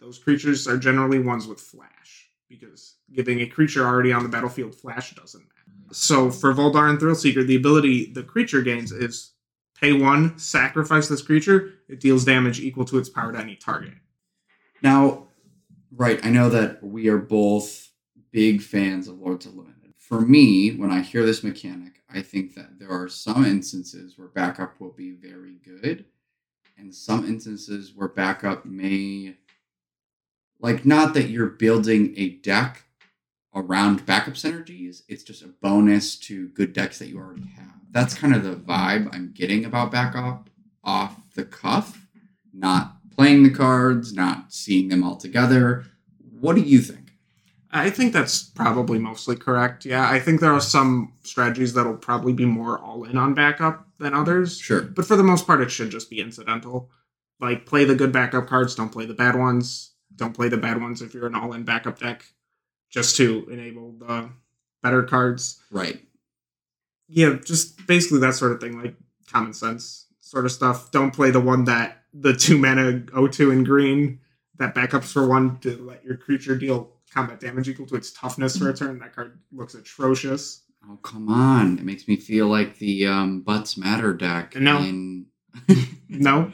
Those 0.00 0.18
creatures 0.18 0.68
are 0.68 0.76
generally 0.76 1.18
ones 1.18 1.46
with 1.46 1.60
flash, 1.60 2.28
because 2.48 2.96
giving 3.12 3.40
a 3.40 3.46
creature 3.46 3.86
already 3.86 4.12
on 4.12 4.22
the 4.22 4.28
battlefield 4.28 4.74
flash 4.74 5.14
doesn't 5.14 5.40
matter. 5.42 5.92
So 5.92 6.30
for 6.30 6.52
Voldaren 6.52 6.98
Thrillseeker, 6.98 7.46
the 7.46 7.56
ability 7.56 8.12
the 8.12 8.22
creature 8.22 8.62
gains 8.62 8.92
is 8.92 9.32
pay 9.80 9.92
one, 9.92 10.38
sacrifice 10.38 11.08
this 11.08 11.22
creature, 11.22 11.74
it 11.88 12.00
deals 12.00 12.24
damage 12.24 12.60
equal 12.60 12.84
to 12.86 12.98
its 12.98 13.08
power 13.08 13.32
to 13.32 13.38
any 13.38 13.56
target. 13.56 13.94
Now, 14.82 15.28
right, 15.90 16.24
I 16.24 16.30
know 16.30 16.48
that 16.48 16.82
we 16.82 17.08
are 17.08 17.18
both 17.18 17.90
big 18.30 18.62
fans 18.62 19.08
of 19.08 19.18
Lords 19.18 19.46
of 19.46 19.54
Limited. 19.54 19.81
For 20.12 20.20
me, 20.20 20.72
when 20.76 20.90
I 20.90 21.00
hear 21.00 21.24
this 21.24 21.42
mechanic, 21.42 22.02
I 22.12 22.20
think 22.20 22.54
that 22.54 22.78
there 22.78 22.90
are 22.90 23.08
some 23.08 23.46
instances 23.46 24.18
where 24.18 24.28
backup 24.28 24.78
will 24.78 24.90
be 24.90 25.12
very 25.12 25.54
good, 25.64 26.04
and 26.76 26.94
some 26.94 27.24
instances 27.26 27.92
where 27.94 28.08
backup 28.08 28.66
may, 28.66 29.36
like, 30.60 30.84
not 30.84 31.14
that 31.14 31.30
you're 31.30 31.46
building 31.46 32.12
a 32.18 32.28
deck 32.28 32.84
around 33.54 34.04
backup 34.04 34.34
synergies, 34.34 35.00
it's 35.08 35.22
just 35.22 35.44
a 35.44 35.54
bonus 35.62 36.16
to 36.16 36.48
good 36.48 36.74
decks 36.74 36.98
that 36.98 37.08
you 37.08 37.18
already 37.18 37.48
have. 37.56 37.72
That's 37.90 38.12
kind 38.12 38.34
of 38.34 38.44
the 38.44 38.54
vibe 38.54 39.08
I'm 39.14 39.32
getting 39.32 39.64
about 39.64 39.92
backup 39.92 40.50
off 40.84 41.16
the 41.34 41.46
cuff, 41.46 42.06
not 42.52 42.96
playing 43.16 43.44
the 43.44 43.50
cards, 43.50 44.12
not 44.12 44.52
seeing 44.52 44.88
them 44.90 45.04
all 45.04 45.16
together. 45.16 45.86
What 46.38 46.54
do 46.54 46.60
you 46.60 46.80
think? 46.80 47.01
I 47.72 47.88
think 47.88 48.12
that's 48.12 48.42
probably 48.42 48.98
mostly 48.98 49.34
correct. 49.34 49.86
Yeah, 49.86 50.08
I 50.08 50.20
think 50.20 50.40
there 50.40 50.52
are 50.52 50.60
some 50.60 51.14
strategies 51.22 51.72
that'll 51.72 51.96
probably 51.96 52.34
be 52.34 52.44
more 52.44 52.78
all 52.78 53.04
in 53.04 53.16
on 53.16 53.32
backup 53.32 53.88
than 53.98 54.12
others. 54.12 54.58
Sure. 54.58 54.82
But 54.82 55.06
for 55.06 55.16
the 55.16 55.24
most 55.24 55.46
part, 55.46 55.62
it 55.62 55.70
should 55.70 55.90
just 55.90 56.10
be 56.10 56.20
incidental. 56.20 56.90
Like, 57.40 57.64
play 57.64 57.84
the 57.84 57.94
good 57.94 58.12
backup 58.12 58.46
cards, 58.46 58.74
don't 58.74 58.92
play 58.92 59.06
the 59.06 59.14
bad 59.14 59.36
ones. 59.36 59.92
Don't 60.14 60.34
play 60.34 60.48
the 60.48 60.58
bad 60.58 60.80
ones 60.80 61.00
if 61.00 61.14
you're 61.14 61.26
an 61.26 61.34
all 61.34 61.54
in 61.54 61.64
backup 61.64 61.98
deck, 61.98 62.26
just 62.90 63.16
to 63.16 63.48
enable 63.50 63.92
the 63.92 64.28
better 64.82 65.02
cards. 65.02 65.60
Right. 65.70 66.02
Yeah, 67.08 67.38
just 67.44 67.86
basically 67.86 68.20
that 68.20 68.34
sort 68.34 68.52
of 68.52 68.60
thing, 68.60 68.80
like 68.80 68.94
common 69.30 69.54
sense 69.54 70.06
sort 70.20 70.44
of 70.44 70.52
stuff. 70.52 70.90
Don't 70.90 71.14
play 71.14 71.30
the 71.30 71.40
one 71.40 71.64
that 71.64 72.02
the 72.12 72.34
two 72.34 72.58
mana 72.58 73.00
O2 73.00 73.52
in 73.52 73.64
green 73.64 74.20
that 74.58 74.74
backups 74.74 75.12
for 75.12 75.26
one 75.26 75.58
to 75.60 75.76
let 75.82 76.04
your 76.04 76.16
creature 76.16 76.56
deal 76.56 76.90
combat 77.12 77.40
damage 77.40 77.68
equal 77.68 77.86
to 77.86 77.94
its 77.96 78.12
toughness 78.12 78.56
for 78.56 78.70
a 78.70 78.74
turn. 78.74 78.98
That 78.98 79.14
card 79.14 79.38
looks 79.52 79.74
atrocious. 79.74 80.62
Oh 80.88 80.96
come 81.02 81.28
on! 81.28 81.78
It 81.78 81.84
makes 81.84 82.08
me 82.08 82.16
feel 82.16 82.48
like 82.48 82.78
the 82.78 83.06
um, 83.06 83.40
butts 83.42 83.76
matter 83.76 84.12
deck. 84.14 84.56
No. 84.56 84.78
in- 84.78 85.26
No, 86.08 86.50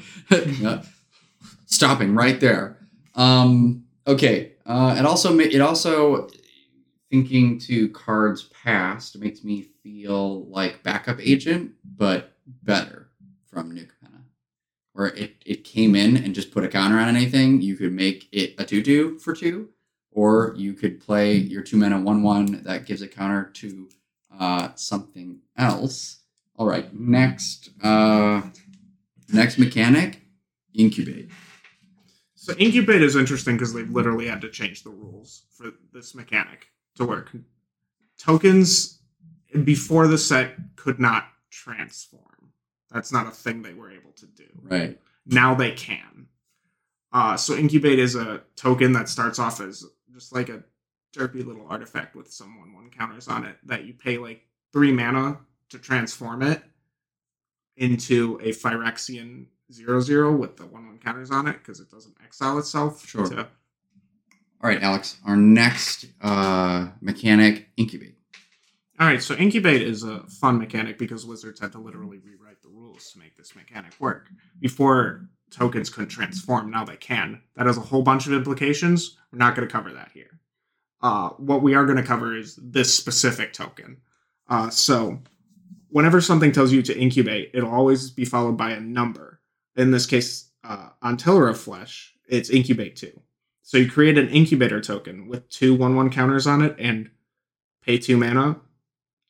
Stopping 1.66 2.14
right 2.14 2.38
there. 2.40 2.78
Um, 3.14 3.84
okay. 4.06 4.52
Uh, 4.64 4.94
it 4.98 5.04
also 5.04 5.38
it 5.38 5.60
also 5.60 6.28
thinking 7.10 7.58
to 7.60 7.88
cards 7.90 8.44
past 8.44 9.18
makes 9.18 9.42
me 9.42 9.62
feel 9.82 10.44
like 10.46 10.82
backup 10.82 11.18
agent, 11.20 11.72
but 11.96 12.32
better 12.62 13.08
from 13.50 13.72
New 13.72 13.82
Capenna, 13.84 14.22
where 14.92 15.06
it 15.08 15.36
it 15.44 15.64
came 15.64 15.94
in 15.96 16.16
and 16.16 16.34
just 16.34 16.50
put 16.52 16.64
a 16.64 16.68
counter 16.68 16.98
on 16.98 17.08
anything. 17.14 17.60
You 17.60 17.76
could 17.76 17.92
make 17.92 18.28
it 18.32 18.54
a 18.58 18.64
two 18.64 18.82
two 18.82 19.18
for 19.18 19.34
two, 19.34 19.70
or 20.10 20.54
you 20.56 20.74
could 20.74 21.00
play 21.00 21.34
your 21.34 21.62
two 21.62 21.76
mana 21.76 22.00
one 22.00 22.22
one 22.22 22.62
that 22.64 22.86
gives 22.86 23.02
a 23.02 23.08
counter 23.08 23.50
to 23.54 23.88
uh, 24.38 24.68
something 24.74 25.40
else. 25.56 26.20
All 26.56 26.66
right. 26.66 26.92
Next. 26.94 27.70
Uh, 27.82 28.42
Next 29.30 29.58
mechanic, 29.58 30.22
incubate. 30.72 31.30
So 32.34 32.54
incubate 32.54 33.02
is 33.02 33.14
interesting 33.14 33.56
because 33.56 33.74
they've 33.74 33.90
literally 33.90 34.26
had 34.26 34.40
to 34.40 34.48
change 34.48 34.82
the 34.82 34.88
rules 34.88 35.42
for 35.54 35.72
this 35.92 36.14
mechanic 36.14 36.68
to 36.94 37.04
work. 37.04 37.30
Tokens 38.16 39.00
before 39.64 40.06
the 40.06 40.16
set 40.16 40.54
could 40.76 40.98
not 40.98 41.28
transform. 41.50 42.52
That's 42.90 43.12
not 43.12 43.26
a 43.26 43.30
thing 43.30 43.60
they 43.60 43.74
were 43.74 43.90
able 43.90 44.12
to 44.12 44.26
do. 44.26 44.46
Right. 44.62 44.98
Now 45.26 45.54
they 45.54 45.72
can. 45.72 46.28
Uh, 47.12 47.36
so 47.36 47.54
incubate 47.54 47.98
is 47.98 48.14
a 48.14 48.42
token 48.56 48.92
that 48.92 49.10
starts 49.10 49.38
off 49.38 49.60
as 49.60 49.84
just 50.12 50.34
like 50.34 50.48
a 50.48 50.62
derpy 51.14 51.44
little 51.44 51.66
artifact 51.68 52.14
with 52.14 52.30
some 52.30 52.58
one 52.58 52.72
one 52.74 52.90
counters 52.90 53.28
on 53.28 53.44
it 53.44 53.56
that 53.64 53.84
you 53.84 53.94
pay 53.94 54.18
like 54.18 54.42
three 54.72 54.92
mana 54.92 55.38
to 55.70 55.78
transform 55.78 56.42
it 56.42 56.62
into 57.76 58.38
a 58.42 58.50
Phyrexian 58.50 59.46
zero 59.72 60.00
zero 60.00 60.34
with 60.34 60.56
the 60.56 60.66
one 60.66 60.86
one 60.86 60.98
counters 60.98 61.30
on 61.30 61.46
it 61.46 61.58
because 61.58 61.80
it 61.80 61.90
doesn't 61.90 62.14
exile 62.24 62.58
itself. 62.58 63.06
Sure. 63.06 63.46
All 64.60 64.68
right, 64.68 64.82
Alex. 64.82 65.18
Our 65.24 65.36
next 65.36 66.06
uh, 66.20 66.88
mechanic, 67.00 67.68
incubate. 67.76 68.16
All 68.98 69.06
right, 69.06 69.22
so 69.22 69.36
incubate 69.36 69.82
is 69.82 70.02
a 70.02 70.24
fun 70.26 70.58
mechanic 70.58 70.98
because 70.98 71.24
wizards 71.24 71.60
had 71.60 71.70
to 71.72 71.78
literally 71.78 72.18
rewrite 72.18 72.60
the 72.62 72.68
rules 72.68 73.12
to 73.12 73.20
make 73.20 73.36
this 73.36 73.54
mechanic 73.54 73.92
work. 74.00 74.28
Before 74.58 75.28
tokens 75.50 75.90
couldn't 75.90 76.10
transform, 76.10 76.70
now 76.70 76.84
they 76.84 76.96
can. 76.96 77.42
That 77.56 77.66
has 77.66 77.76
a 77.76 77.82
whole 77.82 78.02
bunch 78.02 78.26
of 78.26 78.32
implications. 78.32 79.16
We're 79.32 79.38
not 79.38 79.54
going 79.54 79.66
to 79.66 79.72
cover 79.72 79.92
that 79.92 80.10
here. 80.12 80.40
Uh, 81.00 81.30
what 81.30 81.62
we 81.62 81.74
are 81.74 81.84
going 81.84 81.96
to 81.96 82.02
cover 82.02 82.36
is 82.36 82.58
this 82.60 82.94
specific 82.94 83.52
token. 83.52 83.98
Uh, 84.48 84.70
so, 84.70 85.20
whenever 85.88 86.20
something 86.20 86.52
tells 86.52 86.72
you 86.72 86.82
to 86.82 86.98
incubate, 86.98 87.50
it'll 87.54 87.70
always 87.70 88.10
be 88.10 88.24
followed 88.24 88.56
by 88.56 88.70
a 88.70 88.80
number. 88.80 89.40
In 89.76 89.90
this 89.90 90.06
case, 90.06 90.50
uh, 90.64 90.88
on 91.02 91.16
Tiller 91.16 91.48
of 91.48 91.60
Flesh, 91.60 92.14
it's 92.28 92.50
incubate 92.50 92.96
two. 92.96 93.20
So 93.62 93.76
you 93.76 93.90
create 93.90 94.16
an 94.16 94.30
incubator 94.30 94.80
token 94.80 95.28
with 95.28 95.48
two 95.50 95.74
one 95.74 95.94
one 95.94 96.10
counters 96.10 96.46
on 96.46 96.62
it 96.62 96.74
and 96.78 97.10
pay 97.82 97.98
two 97.98 98.16
mana 98.16 98.60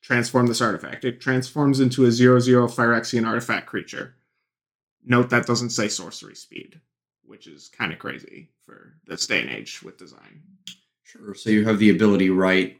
transform 0.00 0.46
this 0.46 0.60
artifact. 0.60 1.04
It 1.04 1.20
transforms 1.20 1.80
into 1.80 2.04
a 2.04 2.10
0 2.10 2.40
0 2.40 2.68
Phyrexian 2.68 3.26
artifact 3.26 3.66
creature. 3.66 4.14
Note 5.04 5.30
that 5.30 5.46
doesn't 5.46 5.70
say 5.70 5.88
sorcery 5.88 6.34
speed, 6.34 6.80
which 7.24 7.46
is 7.46 7.68
kind 7.68 7.92
of 7.92 7.98
crazy 7.98 8.50
for 8.64 8.94
this 9.06 9.26
day 9.26 9.40
and 9.40 9.50
age 9.50 9.82
with 9.82 9.96
design. 9.98 10.42
Sure. 11.02 11.34
So 11.34 11.50
you 11.50 11.64
have 11.64 11.78
the 11.78 11.90
ability, 11.90 12.30
right? 12.30 12.78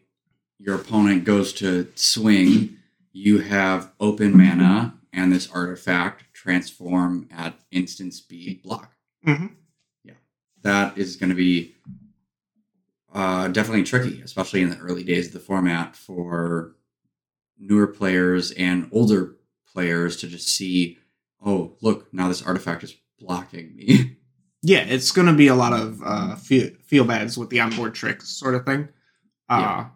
Your 0.59 0.75
opponent 0.77 1.25
goes 1.25 1.53
to 1.55 1.91
swing. 1.95 2.77
You 3.13 3.39
have 3.39 3.93
open 4.01 4.37
mana, 4.37 4.95
and 5.13 5.33
this 5.33 5.51
artifact 5.51 6.25
transform 6.35 7.29
at 7.31 7.59
instant 7.71 8.15
speed 8.15 8.63
block. 8.63 8.93
Mhm. 9.27 9.53
Yeah, 10.05 10.15
that 10.63 10.99
is 10.99 11.17
going 11.17 11.31
to 11.31 11.37
be 11.37 11.75
uh, 13.13 13.49
definitely 13.49 13.85
tricky, 13.85 14.21
especially 14.21 14.61
in 14.61 14.69
the 14.71 14.77
early 14.79 15.03
days 15.03 15.29
of 15.29 15.33
the 15.33 15.41
format 15.41 15.97
for 15.97 16.77
newer 17.59 17.87
players 17.87 18.51
and 18.53 18.89
older 18.93 19.37
players 19.67 20.17
to 20.19 20.29
just 20.29 20.49
see, 20.49 20.99
oh, 21.45 21.77
look, 21.81 22.13
now 22.13 22.29
this 22.29 22.43
artifact 22.43 22.85
is 22.85 22.95
blocking 23.19 23.75
me. 23.77 24.17
Yeah, 24.61 24.81
it's 24.81 25.13
going 25.13 25.29
to 25.29 25.35
be 25.35 25.47
a 25.47 25.55
lot 25.55 25.73
of 25.73 26.03
uh, 26.05 26.35
feel, 26.35 26.71
feel 26.85 27.05
bads 27.05 27.39
with 27.39 27.49
the 27.49 27.61
onboard 27.61 27.95
tricks 27.95 28.29
sort 28.29 28.57
of 28.57 28.65
thing. 28.67 28.89
Uh, 29.49 29.59
Yeah. 29.61 29.89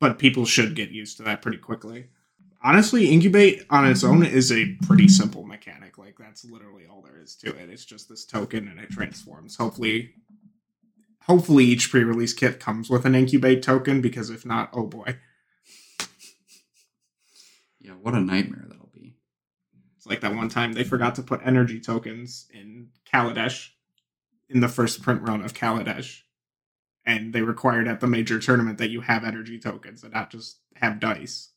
But 0.00 0.18
people 0.18 0.46
should 0.46 0.74
get 0.74 0.90
used 0.90 1.18
to 1.18 1.22
that 1.24 1.42
pretty 1.42 1.58
quickly. 1.58 2.06
Honestly, 2.62 3.10
incubate 3.10 3.64
on 3.68 3.86
its 3.86 4.02
own 4.02 4.24
is 4.24 4.50
a 4.50 4.74
pretty 4.86 5.06
simple 5.06 5.44
mechanic. 5.44 5.98
Like 5.98 6.16
that's 6.18 6.46
literally 6.46 6.84
all 6.90 7.02
there 7.02 7.18
is 7.20 7.36
to 7.36 7.50
it. 7.54 7.68
It's 7.68 7.84
just 7.84 8.08
this 8.08 8.24
token 8.24 8.68
and 8.68 8.80
it 8.80 8.88
transforms. 8.90 9.56
Hopefully, 9.56 10.14
hopefully 11.22 11.64
each 11.66 11.90
pre-release 11.90 12.32
kit 12.32 12.60
comes 12.60 12.88
with 12.88 13.04
an 13.04 13.14
incubate 13.14 13.62
token 13.62 14.00
because 14.00 14.30
if 14.30 14.46
not, 14.46 14.70
oh 14.72 14.86
boy, 14.86 15.18
yeah, 17.80 17.92
what 17.92 18.14
a 18.14 18.20
nightmare. 18.20 18.66
It's 20.04 20.10
like 20.10 20.20
that 20.20 20.34
one 20.36 20.50
time 20.50 20.74
they 20.74 20.84
forgot 20.84 21.14
to 21.14 21.22
put 21.22 21.40
energy 21.44 21.80
tokens 21.80 22.46
in 22.52 22.88
Kaladesh 23.10 23.70
in 24.50 24.60
the 24.60 24.68
first 24.68 25.00
print 25.00 25.22
run 25.22 25.42
of 25.42 25.54
Kaladesh. 25.54 26.20
And 27.06 27.32
they 27.32 27.40
required 27.40 27.88
at 27.88 28.00
the 28.00 28.06
major 28.06 28.38
tournament 28.38 28.76
that 28.78 28.90
you 28.90 29.00
have 29.00 29.24
energy 29.24 29.58
tokens 29.58 30.02
and 30.02 30.12
not 30.12 30.30
just 30.30 30.58
have 30.76 31.00
dice. 31.00 31.52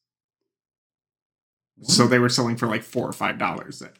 So 1.81 2.07
they 2.07 2.19
were 2.19 2.29
selling 2.29 2.55
for 2.55 2.67
like 2.67 2.83
four 2.83 3.07
or 3.07 3.11
five 3.13 3.37
dollars 3.37 3.81
at 3.81 3.97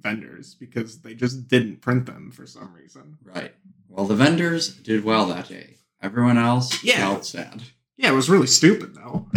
vendors 0.00 0.54
because 0.54 1.02
they 1.02 1.14
just 1.14 1.46
didn't 1.48 1.82
print 1.82 2.06
them 2.06 2.30
for 2.30 2.46
some 2.46 2.72
reason. 2.72 3.18
Right. 3.22 3.54
Well, 3.88 4.06
the 4.06 4.14
vendors 4.16 4.74
did 4.74 5.04
well 5.04 5.26
that 5.26 5.48
day. 5.48 5.76
Everyone 6.02 6.38
else 6.38 6.82
Yeah. 6.82 6.96
felt 6.96 7.26
sad. 7.26 7.62
Yeah, 7.98 8.10
it 8.10 8.14
was 8.14 8.30
really 8.30 8.46
stupid 8.48 8.94
though. 8.94 9.28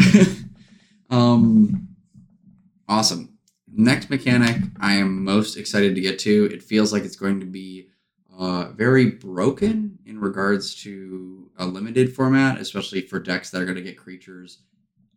um, 1.09 1.89
awesome. 2.87 3.34
Next 3.77 4.09
mechanic 4.09 4.61
I 4.79 4.93
am 4.93 5.23
most 5.23 5.57
excited 5.57 5.95
to 5.95 6.01
get 6.01 6.17
to. 6.19 6.45
It 6.45 6.63
feels 6.63 6.93
like 6.93 7.03
it's 7.03 7.17
going 7.17 7.41
to 7.41 7.45
be 7.45 7.89
uh, 8.37 8.69
very 8.69 9.11
broken 9.11 9.99
in 10.05 10.19
regards 10.19 10.75
to 10.83 11.51
a 11.57 11.65
limited 11.65 12.15
format, 12.15 12.57
especially 12.57 13.01
for 13.01 13.19
decks 13.19 13.49
that 13.49 13.61
are 13.61 13.65
going 13.65 13.75
to 13.75 13.81
get 13.81 13.97
creatures 13.97 14.59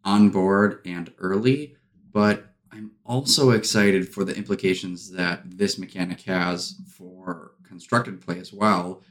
on 0.05 0.31
board 0.31 0.81
and 0.85 1.13
early. 1.19 1.77
But 2.13 2.53
I'm 2.73 2.91
also 3.07 3.51
excited 3.51 4.13
for 4.13 4.25
the 4.25 4.37
implications 4.37 5.13
that 5.13 5.43
this 5.45 5.79
mechanic 5.79 6.23
has 6.23 6.81
for 6.89 7.53
constructed 7.63 8.21
play 8.21 8.41
as 8.41 8.53
well. 8.53 9.03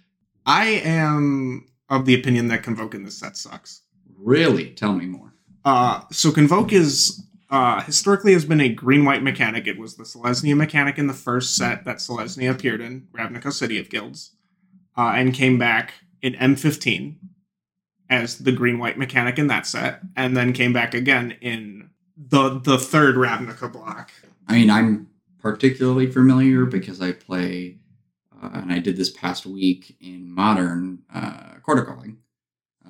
I 0.45 0.65
am 0.83 1.67
of 1.89 2.05
the 2.05 2.15
opinion 2.15 2.49
that 2.49 2.63
Convoke 2.63 2.95
in 2.95 3.03
this 3.03 3.17
set 3.17 3.37
sucks. 3.37 3.83
Really, 4.17 4.71
tell 4.71 4.93
me 4.93 5.05
more. 5.05 5.33
Uh, 5.63 6.01
so 6.11 6.31
Convoke 6.31 6.73
is 6.73 7.26
uh, 7.49 7.81
historically 7.81 8.33
has 8.33 8.45
been 8.45 8.61
a 8.61 8.69
green 8.69 9.05
white 9.05 9.23
mechanic. 9.23 9.67
It 9.67 9.77
was 9.77 9.95
the 9.95 10.03
Selesnya 10.03 10.55
mechanic 10.55 10.97
in 10.97 11.07
the 11.07 11.13
first 11.13 11.55
set 11.55 11.85
that 11.85 11.97
Selesnya 11.97 12.51
appeared 12.51 12.81
in, 12.81 13.07
Ravnica 13.13 13.53
City 13.53 13.79
of 13.79 13.89
Guilds, 13.89 14.31
uh, 14.97 15.13
and 15.15 15.33
came 15.33 15.57
back 15.57 15.93
in 16.21 16.33
M15 16.33 17.15
as 18.09 18.39
the 18.39 18.51
green 18.51 18.79
white 18.79 18.97
mechanic 18.97 19.37
in 19.37 19.47
that 19.47 19.65
set, 19.65 20.01
and 20.15 20.35
then 20.35 20.53
came 20.53 20.73
back 20.73 20.93
again 20.93 21.37
in 21.41 21.89
the 22.17 22.59
the 22.59 22.77
third 22.77 23.15
Ravnica 23.15 23.71
block. 23.71 24.11
I 24.47 24.53
mean, 24.53 24.69
I'm 24.69 25.09
particularly 25.39 26.09
familiar 26.11 26.65
because 26.65 27.01
I 27.01 27.11
play, 27.11 27.77
uh, 28.41 28.49
and 28.53 28.71
I 28.71 28.79
did 28.79 28.97
this 28.97 29.11
past 29.11 29.45
week 29.45 29.95
in 30.01 30.31
modern 30.31 30.99
uh, 31.13 31.55
Chord 31.63 31.79
of 31.79 31.85
Calling, 31.85 32.17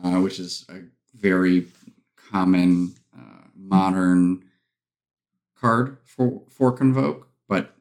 uh, 0.04 0.20
which 0.22 0.40
is 0.40 0.66
a 0.70 0.82
very 1.16 1.68
common 2.16 2.96
uh, 3.16 3.48
modern 3.56 4.44
card 5.60 5.98
for 6.04 6.42
for 6.50 6.72
convoke. 6.72 7.28
But 7.48 7.76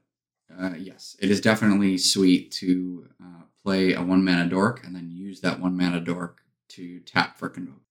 uh, 0.58 0.74
yes, 0.78 1.16
it 1.20 1.30
is 1.30 1.40
definitely 1.40 1.98
sweet 1.98 2.50
to 2.52 3.08
uh, 3.22 3.42
play 3.62 3.92
a 3.92 4.02
one 4.02 4.24
mana 4.24 4.48
dork 4.48 4.84
and 4.84 4.94
then 4.94 5.10
use 5.10 5.40
that 5.40 5.60
one 5.60 5.76
mana 5.76 6.00
dork 6.00 6.42
to 6.68 7.00
tap 7.00 7.38
for 7.38 7.48
convoke. 7.48 7.82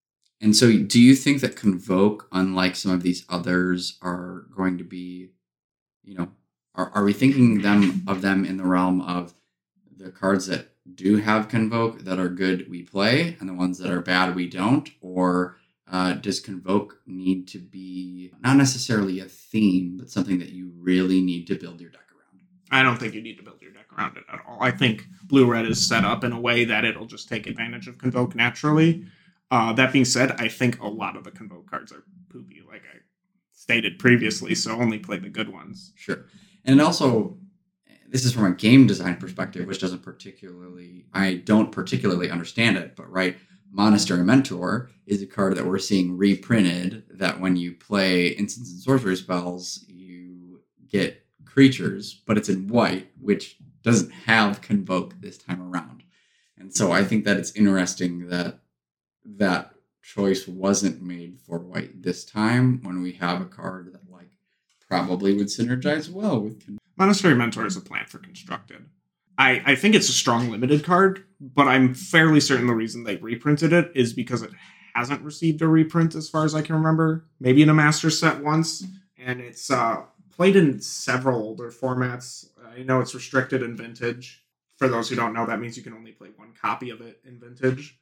And 0.41 0.55
so, 0.55 0.71
do 0.71 1.01
you 1.01 1.15
think 1.15 1.41
that 1.41 1.55
convoke, 1.55 2.27
unlike 2.31 2.75
some 2.75 2.91
of 2.91 3.03
these 3.03 3.25
others, 3.29 3.97
are 4.01 4.45
going 4.55 4.77
to 4.77 4.83
be, 4.83 5.29
you 6.03 6.15
know, 6.15 6.29
are, 6.75 6.91
are 6.93 7.03
we 7.03 7.13
thinking 7.13 7.61
them 7.61 8.03
of 8.07 8.21
them 8.21 8.45
in 8.45 8.57
the 8.57 8.65
realm 8.65 9.01
of 9.01 9.33
the 9.95 10.11
cards 10.11 10.47
that 10.47 10.71
do 10.93 11.17
have 11.17 11.47
convoke 11.47 12.01
that 12.01 12.19
are 12.19 12.29
good 12.29 12.69
we 12.69 12.83
play, 12.83 13.37
and 13.39 13.47
the 13.47 13.53
ones 13.53 13.77
that 13.79 13.91
are 13.91 14.01
bad 14.01 14.35
we 14.35 14.47
don't, 14.47 14.89
or 15.01 15.57
uh, 15.91 16.13
does 16.13 16.39
convoke 16.39 16.99
need 17.05 17.47
to 17.49 17.59
be 17.59 18.31
not 18.41 18.57
necessarily 18.57 19.19
a 19.19 19.25
theme, 19.25 19.97
but 19.97 20.09
something 20.09 20.39
that 20.39 20.49
you 20.49 20.71
really 20.77 21.21
need 21.21 21.47
to 21.47 21.55
build 21.55 21.79
your 21.79 21.91
deck 21.91 22.01
around? 22.11 22.41
I 22.71 22.83
don't 22.83 22.97
think 22.97 23.13
you 23.13 23.21
need 23.21 23.37
to 23.37 23.43
build 23.43 23.61
your 23.61 23.71
deck 23.71 23.87
around 23.97 24.17
it 24.17 24.23
at 24.31 24.39
all. 24.47 24.57
I 24.61 24.71
think 24.71 25.05
blue 25.23 25.45
red 25.45 25.65
is 25.65 25.87
set 25.87 26.03
up 26.03 26.23
in 26.23 26.31
a 26.31 26.39
way 26.39 26.65
that 26.65 26.85
it'll 26.85 27.05
just 27.05 27.29
take 27.29 27.47
advantage 27.47 27.87
of 27.87 27.97
Convoke 27.97 28.35
naturally. 28.35 29.05
Uh, 29.51 29.73
that 29.73 29.93
being 29.93 30.05
said, 30.05 30.31
I 30.39 30.47
think 30.47 30.79
a 30.79 30.87
lot 30.87 31.15
of 31.15 31.23
the 31.23 31.31
convoke 31.31 31.69
cards 31.69 31.91
are 31.91 32.03
poopy, 32.29 32.61
like 32.67 32.81
I 32.81 32.97
stated 33.53 33.99
previously. 33.99 34.55
So 34.55 34.71
only 34.71 34.99
play 34.99 35.17
the 35.17 35.29
good 35.29 35.49
ones. 35.49 35.93
Sure. 35.95 36.25
And 36.65 36.81
also, 36.81 37.37
this 38.09 38.25
is 38.25 38.33
from 38.33 38.45
a 38.45 38.55
game 38.55 38.87
design 38.87 39.17
perspective, 39.17 39.67
which 39.67 39.79
doesn't 39.79 40.01
particularly, 40.01 41.05
I 41.13 41.35
don't 41.35 41.71
particularly 41.71 42.31
understand 42.31 42.77
it, 42.77 42.95
but 42.95 43.09
right, 43.11 43.37
Monastery 43.71 44.23
Mentor 44.23 44.89
is 45.06 45.21
a 45.21 45.28
card 45.28 45.56
that 45.56 45.65
we're 45.65 45.80
seeing 45.80 46.17
reprinted 46.17 47.04
that 47.10 47.39
when 47.39 47.56
you 47.56 47.73
play 47.73 48.28
instants 48.28 48.71
and 48.71 48.80
sorcery 48.80 49.15
spells, 49.15 49.86
you 49.88 50.62
get 50.89 51.25
creatures, 51.45 52.21
but 52.25 52.38
it's 52.38 52.49
in 52.49 52.67
white, 52.67 53.10
which 53.19 53.58
doesn't 53.84 54.12
have 54.12 54.62
convoke 54.62 55.19
this 55.21 55.38
time 55.38 55.62
around. 55.62 56.04
And 56.58 56.73
so 56.73 56.91
I 56.91 57.04
think 57.04 57.25
that 57.25 57.38
it's 57.38 57.56
interesting 57.56 58.28
that 58.30 58.60
that 59.23 59.75
choice 60.01 60.47
wasn't 60.47 61.01
made 61.01 61.39
for 61.39 61.60
white 61.60 62.01
this 62.01 62.25
time 62.25 62.80
when 62.84 63.01
we 63.01 63.13
have 63.13 63.41
a 63.41 63.45
card 63.45 63.93
that 63.93 64.12
like 64.12 64.30
probably 64.88 65.34
would 65.34 65.47
synergize 65.47 66.10
well 66.10 66.39
with 66.39 66.63
convoke. 66.63 66.82
Monastery 66.97 67.36
Mentor 67.36 67.65
is 67.65 67.75
a 67.75 67.82
plant 67.82 68.10
for 68.10 68.19
constructed. 68.19 68.86
I, 69.37 69.61
I 69.65 69.75
think 69.75 69.95
it's 69.95 70.09
a 70.09 70.13
strong 70.13 70.49
limited 70.49 70.83
card, 70.83 71.25
but 71.39 71.67
I'm 71.67 71.93
fairly 71.93 72.39
certain 72.39 72.67
the 72.67 72.73
reason 72.73 73.03
they 73.03 73.17
reprinted 73.17 73.73
it 73.73 73.91
is 73.95 74.13
because 74.13 74.41
it 74.41 74.51
hasn't 74.93 75.21
received 75.21 75.61
a 75.61 75.67
reprint 75.67 76.15
as 76.15 76.29
far 76.29 76.45
as 76.45 76.55
I 76.55 76.61
can 76.61 76.75
remember. 76.75 77.25
Maybe 77.39 77.61
in 77.61 77.69
a 77.69 77.73
master 77.73 78.09
set 78.09 78.41
once, 78.41 78.85
and 79.17 79.41
it's 79.41 79.69
uh, 79.69 80.03
played 80.31 80.55
in 80.55 80.79
several 80.79 81.41
older 81.41 81.71
formats. 81.71 82.49
I 82.77 82.83
know 82.83 83.01
it's 83.01 83.15
restricted 83.15 83.61
in 83.61 83.75
vintage. 83.75 84.43
For 84.77 84.87
those 84.87 85.09
who 85.09 85.15
don't 85.15 85.33
know, 85.33 85.45
that 85.45 85.59
means 85.59 85.77
you 85.77 85.83
can 85.83 85.93
only 85.93 86.11
play 86.11 86.29
one 86.35 86.53
copy 86.59 86.89
of 86.89 87.01
it 87.01 87.19
in 87.25 87.39
vintage. 87.39 87.97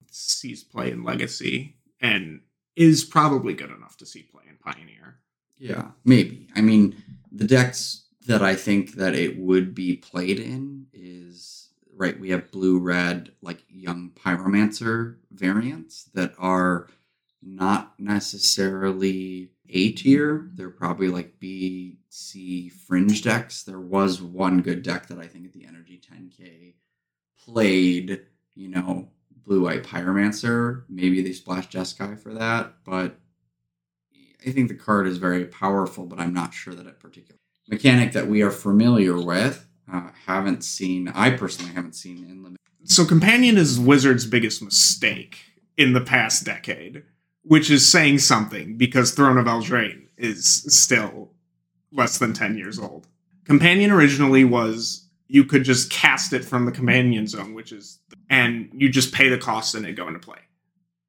It 0.00 0.14
sees 0.14 0.62
play 0.62 0.90
in 0.90 1.02
Legacy 1.02 1.76
and 2.00 2.40
is 2.76 3.04
probably 3.04 3.54
good 3.54 3.70
enough 3.70 3.96
to 3.98 4.06
see 4.06 4.22
play 4.22 4.44
in 4.48 4.56
Pioneer. 4.56 5.18
Yeah, 5.58 5.90
maybe. 6.04 6.48
I 6.56 6.60
mean, 6.60 7.02
the 7.30 7.46
decks 7.46 8.01
that 8.26 8.42
I 8.42 8.54
think 8.54 8.94
that 8.94 9.14
it 9.14 9.38
would 9.38 9.74
be 9.74 9.96
played 9.96 10.38
in 10.38 10.86
is 10.92 11.70
right. 11.94 12.18
We 12.18 12.30
have 12.30 12.50
blue 12.50 12.78
red 12.78 13.32
like 13.42 13.64
young 13.68 14.10
pyromancer 14.10 15.16
variants 15.30 16.04
that 16.14 16.34
are 16.38 16.88
not 17.42 17.98
necessarily 17.98 19.50
A 19.68 19.92
tier. 19.92 20.50
They're 20.54 20.70
probably 20.70 21.08
like 21.08 21.40
B, 21.40 21.98
C 22.08 22.68
fringe 22.68 23.22
decks. 23.22 23.62
There 23.64 23.80
was 23.80 24.22
one 24.22 24.62
good 24.62 24.82
deck 24.82 25.08
that 25.08 25.18
I 25.18 25.26
think 25.26 25.46
at 25.46 25.52
the 25.52 25.66
Energy 25.66 26.00
10K 26.00 26.74
played, 27.44 28.22
you 28.54 28.68
know, 28.68 29.08
blue 29.44 29.64
white 29.64 29.82
pyromancer. 29.82 30.84
Maybe 30.88 31.22
they 31.22 31.32
splashed 31.32 31.72
Jeskai 31.72 32.18
for 32.18 32.32
that, 32.34 32.74
but 32.84 33.18
I 34.46 34.50
think 34.50 34.68
the 34.68 34.74
card 34.74 35.06
is 35.06 35.18
very 35.18 35.44
powerful, 35.44 36.06
but 36.06 36.20
I'm 36.20 36.34
not 36.34 36.54
sure 36.54 36.74
that 36.74 36.86
it 36.86 37.00
particularly 37.00 37.41
mechanic 37.68 38.12
that 38.12 38.28
we 38.28 38.42
are 38.42 38.50
familiar 38.50 39.16
with. 39.18 39.66
Uh, 39.92 40.08
haven't 40.26 40.64
seen, 40.64 41.08
I 41.08 41.30
personally 41.30 41.72
haven't 41.72 41.94
seen 41.94 42.18
in 42.28 42.42
limit. 42.42 42.58
So, 42.84 43.04
Companion 43.04 43.58
is 43.58 43.78
Wizard's 43.78 44.26
biggest 44.26 44.62
mistake 44.62 45.38
in 45.76 45.92
the 45.92 46.00
past 46.00 46.44
decade, 46.44 47.04
which 47.42 47.70
is 47.70 47.90
saying 47.90 48.18
something 48.18 48.76
because 48.76 49.12
Throne 49.12 49.38
of 49.38 49.46
Eldraine 49.46 50.08
is 50.16 50.64
still 50.68 51.32
less 51.92 52.18
than 52.18 52.32
10 52.32 52.56
years 52.56 52.78
old. 52.78 53.06
Companion 53.44 53.90
originally 53.90 54.44
was 54.44 55.08
you 55.28 55.44
could 55.44 55.64
just 55.64 55.90
cast 55.90 56.32
it 56.32 56.44
from 56.44 56.64
the 56.64 56.72
Companion 56.72 57.26
Zone, 57.26 57.54
which 57.54 57.72
is, 57.72 57.98
and 58.28 58.70
you 58.74 58.88
just 58.88 59.12
pay 59.12 59.28
the 59.28 59.38
cost 59.38 59.74
and 59.74 59.86
it 59.86 59.92
go 59.92 60.06
into 60.06 60.20
play. 60.20 60.38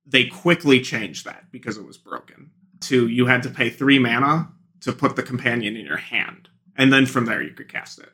They 0.06 0.26
quickly 0.26 0.82
changed 0.82 1.26
that 1.26 1.52
because 1.52 1.78
it 1.78 1.86
was 1.86 1.98
broken. 1.98 2.52
To 2.82 3.08
you 3.08 3.26
had 3.28 3.44
to 3.44 3.50
pay 3.50 3.70
three 3.70 4.00
mana 4.00 4.50
to 4.84 4.91
put 4.91 5.15
the 5.15 5.24
companion 5.24 5.76
in 5.76 5.86
your 5.86 5.98
hand, 5.98 6.50
and 6.78 6.91
then 6.91 7.06
from 7.06 7.26
there 7.26 7.41
you 7.41 7.52
could 7.52 7.69
cast 7.69 8.00
it. 8.00 8.10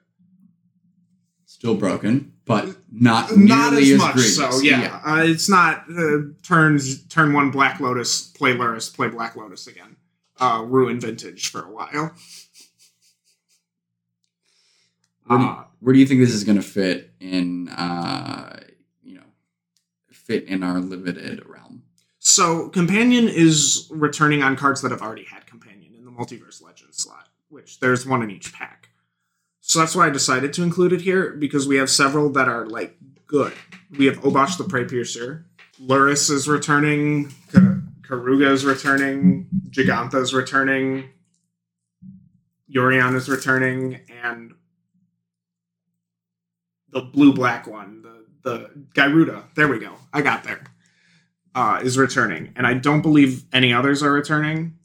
Still 1.46 1.76
broken, 1.76 2.34
but 2.46 2.78
not 2.92 3.36
not 3.36 3.74
as, 3.74 3.90
as 3.90 3.98
much. 3.98 4.14
Grievous. 4.14 4.38
So 4.38 4.62
yeah, 4.62 4.82
yeah. 4.82 5.02
Uh, 5.04 5.24
it's 5.24 5.50
not 5.50 5.86
uh, 5.90 6.20
turns 6.44 7.06
turn 7.08 7.34
one 7.34 7.52
Black 7.52 7.80
Lotus, 7.80 8.22
play 8.22 8.54
Lurrus, 8.54 8.94
play 8.96 9.10
Black 9.10 9.36
Lotus 9.36 9.68
again. 9.68 9.98
Uh, 10.40 10.64
ruin 10.66 11.02
vintage 11.02 11.52
for 11.52 11.62
a 11.64 11.70
while. 11.70 12.14
Where 15.26 15.38
do, 15.38 15.44
you, 15.44 15.50
uh, 15.50 15.64
where 15.80 15.94
do 15.94 16.00
you 16.00 16.06
think 16.06 16.22
this 16.22 16.34
is 16.34 16.44
going 16.44 16.56
to 16.56 16.64
fit 16.64 17.12
in? 17.20 17.68
Uh, 17.70 18.62
you 19.04 19.16
know, 19.16 19.28
fit 20.12 20.46
in 20.46 20.64
our 20.64 20.80
limited 20.80 21.46
realm. 21.46 21.84
So 22.20 22.70
companion 22.70 23.28
is 23.28 23.88
returning 23.90 24.44
on 24.44 24.56
cards 24.56 24.82
that 24.82 24.92
have 24.92 25.02
already 25.02 25.26
had 25.26 25.39
Multiverse 26.20 26.62
Legends 26.62 26.98
slot, 27.02 27.30
which 27.50 27.80
there's 27.80 28.06
one 28.06 28.22
in 28.22 28.30
each 28.30 28.52
pack. 28.54 28.90
So 29.62 29.80
that's 29.80 29.96
why 29.96 30.08
I 30.08 30.10
decided 30.10 30.52
to 30.54 30.64
include 30.64 30.94
it 30.94 31.02
here 31.02 31.32
because 31.32 31.68
we 31.68 31.78
have 31.78 31.90
several 31.90 32.30
that 32.32 32.48
are 32.48 32.66
like 32.66 32.98
good. 33.28 33.54
We 33.98 34.06
have 34.08 34.20
Obosh 34.22 34.58
the 34.58 34.64
Prey 34.64 34.86
Piercer, 34.86 35.46
Lurrus 35.82 36.30
is 36.30 36.48
returning, 36.48 37.28
Keruga 38.02 38.52
is 38.52 38.66
returning, 38.66 39.48
Jegantha 39.70 40.22
is 40.22 40.34
returning, 40.34 41.10
Yorion 42.74 43.16
is 43.16 43.30
returning, 43.30 44.02
and 44.24 44.54
the 46.90 47.02
blue 47.02 47.34
black 47.34 47.68
one, 47.68 48.02
the 48.02 48.26
the 48.42 48.70
Gyruda. 48.96 49.44
There 49.56 49.68
we 49.68 49.80
go. 49.80 49.94
I 50.12 50.22
got 50.22 50.44
there. 50.44 50.64
Uh, 51.56 51.82
is 51.84 51.98
returning, 51.98 52.54
and 52.56 52.66
I 52.66 52.74
don't 52.76 53.02
believe 53.02 53.44
any 53.52 53.74
others 53.74 54.04
are 54.04 54.12
returning. 54.12 54.79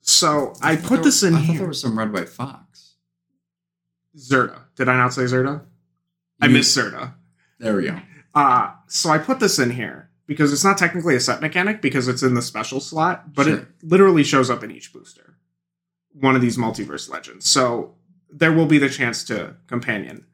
So 0.00 0.54
I, 0.62 0.72
I 0.72 0.76
put 0.76 1.02
this 1.02 1.22
in 1.22 1.34
I 1.34 1.40
here. 1.40 1.46
thought 1.46 1.58
there 1.58 1.68
was 1.68 1.80
some 1.80 1.98
red 1.98 2.12
white 2.12 2.28
fox. 2.28 2.94
Zirda. 4.16 4.62
Did 4.76 4.88
I 4.88 4.96
not 4.96 5.12
say 5.12 5.22
Zirda? 5.22 5.64
I 6.40 6.48
missed 6.48 6.76
Zirda. 6.76 7.14
There 7.58 7.76
we 7.76 7.86
go. 7.86 8.00
Uh, 8.34 8.72
so 8.86 9.10
I 9.10 9.18
put 9.18 9.40
this 9.40 9.58
in 9.58 9.70
here 9.70 10.10
because 10.26 10.52
it's 10.52 10.64
not 10.64 10.78
technically 10.78 11.16
a 11.16 11.20
set 11.20 11.40
mechanic 11.40 11.82
because 11.82 12.08
it's 12.08 12.22
in 12.22 12.34
the 12.34 12.42
special 12.42 12.80
slot, 12.80 13.34
but 13.34 13.46
sure. 13.46 13.56
it 13.58 13.66
literally 13.82 14.22
shows 14.22 14.50
up 14.50 14.62
in 14.62 14.70
each 14.70 14.92
booster. 14.92 15.36
One 16.12 16.36
of 16.36 16.42
these 16.42 16.56
multiverse 16.56 17.10
legends. 17.10 17.48
So 17.48 17.94
there 18.30 18.52
will 18.52 18.66
be 18.66 18.78
the 18.78 18.88
chance 18.88 19.24
to 19.24 19.56
companion. 19.66 20.26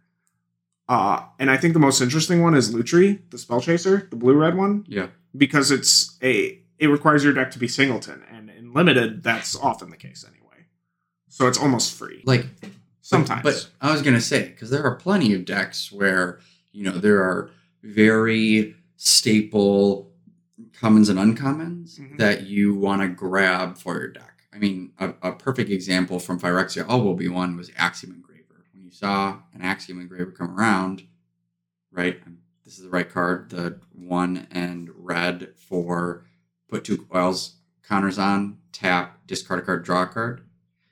Uh, 0.88 1.24
and 1.38 1.50
I 1.50 1.57
think 1.57 1.72
the 1.72 1.81
most 1.81 2.00
interesting 2.00 2.42
one 2.42 2.55
is 2.55 2.74
Lutri, 2.74 3.20
the 3.31 3.38
spell 3.38 3.61
chaser, 3.61 4.07
the 4.11 4.16
blue 4.16 4.35
red 4.35 4.57
one. 4.57 4.85
Yeah. 4.87 5.09
Because 5.37 5.70
it's 5.70 6.18
a 6.22 6.61
it 6.79 6.88
requires 6.88 7.24
your 7.24 7.33
deck 7.33 7.50
to 7.53 7.59
be 7.59 7.68
singleton, 7.68 8.24
and 8.31 8.44
limited, 8.75 9.23
that's 9.23 9.57
often 9.57 9.91
the 9.91 9.97
case 9.97 10.25
anyway. 10.27 10.67
So 11.29 11.47
it's 11.47 11.59
almost 11.59 11.95
free. 11.95 12.23
Like 12.25 12.47
sometimes. 13.01 13.43
But, 13.43 13.71
but 13.81 13.89
I 13.89 13.93
was 13.93 14.03
gonna 14.03 14.21
say 14.21 14.49
because 14.49 14.71
there 14.71 14.85
are 14.85 14.97
plenty 14.97 15.35
of 15.35 15.45
decks 15.45 15.93
where 15.93 16.41
you 16.73 16.85
know 16.85 16.99
there 16.99 17.23
are 17.23 17.51
very 17.83 18.75
staple 18.97 20.11
commons 20.73 21.09
and 21.09 21.19
uncommons 21.19 21.99
mm-hmm. 21.99 22.17
that 22.17 22.47
you 22.47 22.75
want 22.75 23.03
to 23.03 23.09
grab 23.09 23.77
for 23.79 23.99
your 23.99 24.09
deck. 24.09 24.43
I 24.53 24.59
mean, 24.59 24.93
a, 24.99 25.13
a, 25.23 25.33
perfect 25.33 25.71
example 25.71 26.21
from 26.21 26.39
Phyrexia 26.39 26.89
All 26.89 27.03
will 27.03 27.15
be 27.15 27.29
one 27.29 27.57
was 27.57 27.73
Axiom 27.77 28.15
Engraver. 28.15 28.65
When 28.73 28.85
you 28.85 28.91
saw 28.91 29.39
an 29.53 29.63
Axiom 29.63 30.01
Engraver 30.01 30.31
come 30.31 30.57
around, 30.59 31.03
right? 31.91 32.21
This 32.65 32.79
is 32.79 32.85
the 32.85 32.91
right 32.91 33.11
card. 33.11 33.51
The 33.51 33.81
one 33.93 34.47
and 34.53 34.91
red 34.95 35.55
for 35.57 36.25
put 36.69 36.85
two 36.85 36.99
coils 36.99 37.57
counters 37.88 38.18
on, 38.18 38.59
tap, 38.73 39.27
discard 39.27 39.61
a 39.61 39.62
card, 39.62 39.85
draw 39.85 40.03
a 40.03 40.07
card. 40.07 40.42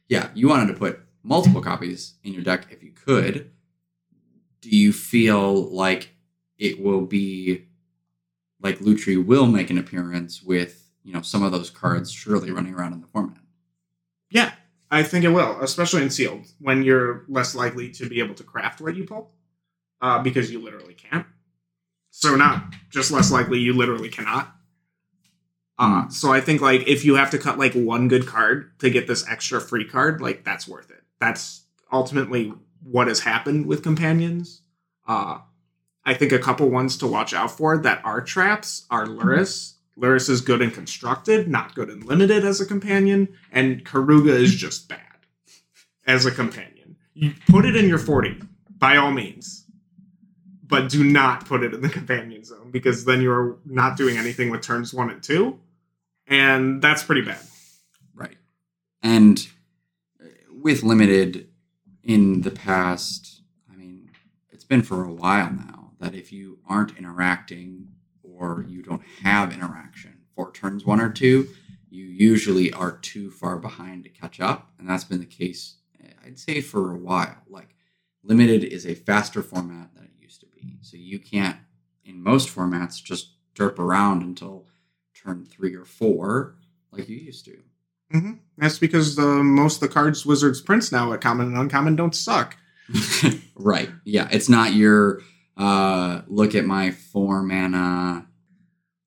Yeah, 0.08 0.28
you 0.34 0.48
wanted 0.48 0.72
to 0.72 0.78
put 0.78 1.00
multiple 1.22 1.62
copies 1.62 2.14
in 2.22 2.32
your 2.32 2.42
deck 2.42 2.66
if 2.70 2.82
you 2.82 2.92
could. 2.92 3.50
Do 4.60 4.70
you 4.70 4.92
feel 4.92 5.54
like 5.70 6.14
it 6.58 6.80
will 6.80 7.02
be 7.02 7.66
like 8.60 8.78
Lutri 8.78 9.24
will 9.24 9.46
make 9.46 9.70
an 9.70 9.78
appearance 9.78 10.42
with, 10.42 10.90
you 11.02 11.12
know, 11.12 11.22
some 11.22 11.42
of 11.42 11.52
those 11.52 11.70
cards 11.70 12.12
surely 12.12 12.50
running 12.50 12.74
around 12.74 12.92
in 12.92 13.00
the 13.00 13.08
format? 13.08 13.40
Yeah, 14.30 14.52
I 14.90 15.02
think 15.02 15.24
it 15.24 15.30
will, 15.30 15.58
especially 15.60 16.02
in 16.02 16.10
sealed, 16.10 16.46
when 16.60 16.82
you're 16.82 17.24
less 17.28 17.54
likely 17.54 17.90
to 17.92 18.08
be 18.08 18.20
able 18.20 18.34
to 18.34 18.44
craft 18.44 18.80
what 18.80 18.94
you 18.94 19.04
pull, 19.04 19.32
uh, 20.00 20.22
because 20.22 20.50
you 20.50 20.60
literally 20.60 20.94
can't. 20.94 21.26
So 22.10 22.36
not 22.36 22.74
just 22.90 23.10
less 23.10 23.32
likely, 23.32 23.58
you 23.58 23.72
literally 23.72 24.10
cannot. 24.10 24.54
Uh, 25.82 26.08
so 26.08 26.32
I 26.32 26.40
think 26.40 26.60
like 26.60 26.86
if 26.86 27.04
you 27.04 27.16
have 27.16 27.30
to 27.30 27.38
cut 27.38 27.58
like 27.58 27.74
one 27.74 28.06
good 28.06 28.24
card 28.24 28.70
to 28.78 28.88
get 28.88 29.08
this 29.08 29.28
extra 29.28 29.60
free 29.60 29.84
card, 29.84 30.20
like 30.20 30.44
that's 30.44 30.68
worth 30.68 30.92
it. 30.92 31.02
That's 31.18 31.64
ultimately 31.90 32.54
what 32.84 33.08
has 33.08 33.18
happened 33.18 33.66
with 33.66 33.82
companions. 33.82 34.62
Uh, 35.08 35.38
I 36.04 36.14
think 36.14 36.30
a 36.30 36.38
couple 36.38 36.70
ones 36.70 36.96
to 36.98 37.08
watch 37.08 37.34
out 37.34 37.50
for 37.50 37.76
that 37.78 38.00
are 38.04 38.20
traps 38.20 38.86
are 38.90 39.06
Lurrus. 39.06 39.74
Luris 39.98 40.30
is 40.30 40.40
good 40.40 40.62
and 40.62 40.72
constructed, 40.72 41.48
not 41.48 41.74
good 41.74 41.90
and 41.90 42.04
limited 42.04 42.44
as 42.44 42.60
a 42.60 42.66
companion, 42.66 43.28
and 43.50 43.84
Keruga 43.84 44.38
is 44.38 44.54
just 44.54 44.88
bad 44.88 45.00
as 46.06 46.24
a 46.26 46.30
companion. 46.30 46.96
You 47.12 47.32
put 47.48 47.64
it 47.64 47.74
in 47.74 47.88
your 47.88 47.98
40 47.98 48.40
by 48.78 48.96
all 48.98 49.10
means 49.10 49.62
but 50.72 50.88
do 50.88 51.04
not 51.04 51.44
put 51.44 51.62
it 51.62 51.74
in 51.74 51.82
the 51.82 51.88
companion 51.90 52.42
zone 52.42 52.70
because 52.70 53.04
then 53.04 53.20
you're 53.20 53.58
not 53.66 53.94
doing 53.94 54.16
anything 54.16 54.48
with 54.48 54.62
turns 54.62 54.94
one 54.94 55.10
and 55.10 55.22
two, 55.22 55.60
and 56.26 56.80
that's 56.82 57.02
pretty 57.02 57.22
bad. 57.22 57.40
Right. 58.14 58.36
And 59.02 59.46
with 60.50 60.82
limited 60.82 61.48
in 62.02 62.42
the 62.42 62.50
past, 62.50 63.42
I 63.70 63.76
mean, 63.76 64.10
it's 64.50 64.64
been 64.64 64.82
for 64.82 65.04
a 65.04 65.12
while 65.12 65.50
now 65.52 65.92
that 66.00 66.14
if 66.14 66.32
you 66.32 66.58
aren't 66.68 66.96
interacting 66.96 67.88
or 68.22 68.64
you 68.68 68.82
don't 68.82 69.02
have 69.22 69.52
interaction 69.52 70.18
for 70.34 70.50
turns 70.50 70.84
one 70.84 71.00
or 71.00 71.10
two, 71.10 71.48
you 71.90 72.04
usually 72.04 72.72
are 72.72 72.96
too 72.98 73.30
far 73.30 73.58
behind 73.58 74.04
to 74.04 74.10
catch 74.10 74.40
up. 74.40 74.70
And 74.78 74.88
that's 74.88 75.04
been 75.04 75.20
the 75.20 75.26
case, 75.26 75.76
I'd 76.24 76.38
say, 76.38 76.60
for 76.60 76.92
a 76.92 76.98
while. 76.98 77.36
Like, 77.48 77.74
limited 78.22 78.64
is 78.64 78.86
a 78.86 78.94
faster 78.94 79.42
format 79.42 79.94
than 79.94 80.04
it 80.04 80.10
used 80.18 80.40
to 80.40 80.46
be. 80.46 80.78
So 80.80 80.96
you 80.96 81.18
can't, 81.18 81.58
in 82.04 82.22
most 82.22 82.48
formats, 82.48 83.02
just 83.02 83.34
derp 83.54 83.78
around 83.78 84.22
until 84.22 84.66
turn 85.22 85.44
three 85.44 85.74
or 85.74 85.84
four 85.84 86.56
like 86.90 87.08
you 87.08 87.16
used 87.16 87.44
to. 87.46 87.58
Mm-hmm. 88.12 88.32
That's 88.58 88.78
because 88.78 89.16
the 89.16 89.26
most 89.42 89.76
of 89.76 89.88
the 89.88 89.94
cards 89.94 90.26
Wizards 90.26 90.60
prints 90.60 90.92
now 90.92 91.12
at 91.12 91.20
common 91.20 91.48
and 91.48 91.56
uncommon 91.56 91.96
don't 91.96 92.14
suck. 92.14 92.56
right. 93.54 93.90
Yeah. 94.04 94.28
It's 94.30 94.48
not 94.48 94.74
your 94.74 95.20
uh 95.56 96.22
look 96.26 96.54
at 96.54 96.64
my 96.64 96.90
four 96.90 97.42
mana. 97.42 98.26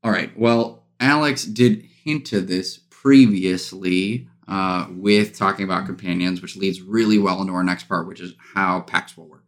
All 0.04 0.12
right. 0.12 0.38
Well, 0.38 0.86
Alex 0.99 1.43
did 1.45 1.88
hint 2.04 2.25
to 2.28 2.41
this 2.41 2.78
previously 2.78 4.28
uh, 4.47 4.88
with 4.89 5.38
talking 5.38 5.65
about 5.65 5.86
companions, 5.86 6.41
which 6.41 6.56
leads 6.56 6.82
really 6.82 7.17
well 7.17 7.41
into 7.41 7.54
our 7.54 7.63
next 7.63 7.86
part, 7.86 8.08
which 8.08 8.19
is 8.19 8.34
how 8.54 8.82
packs 8.82 9.17
will 9.17 9.28
work. 9.28 9.43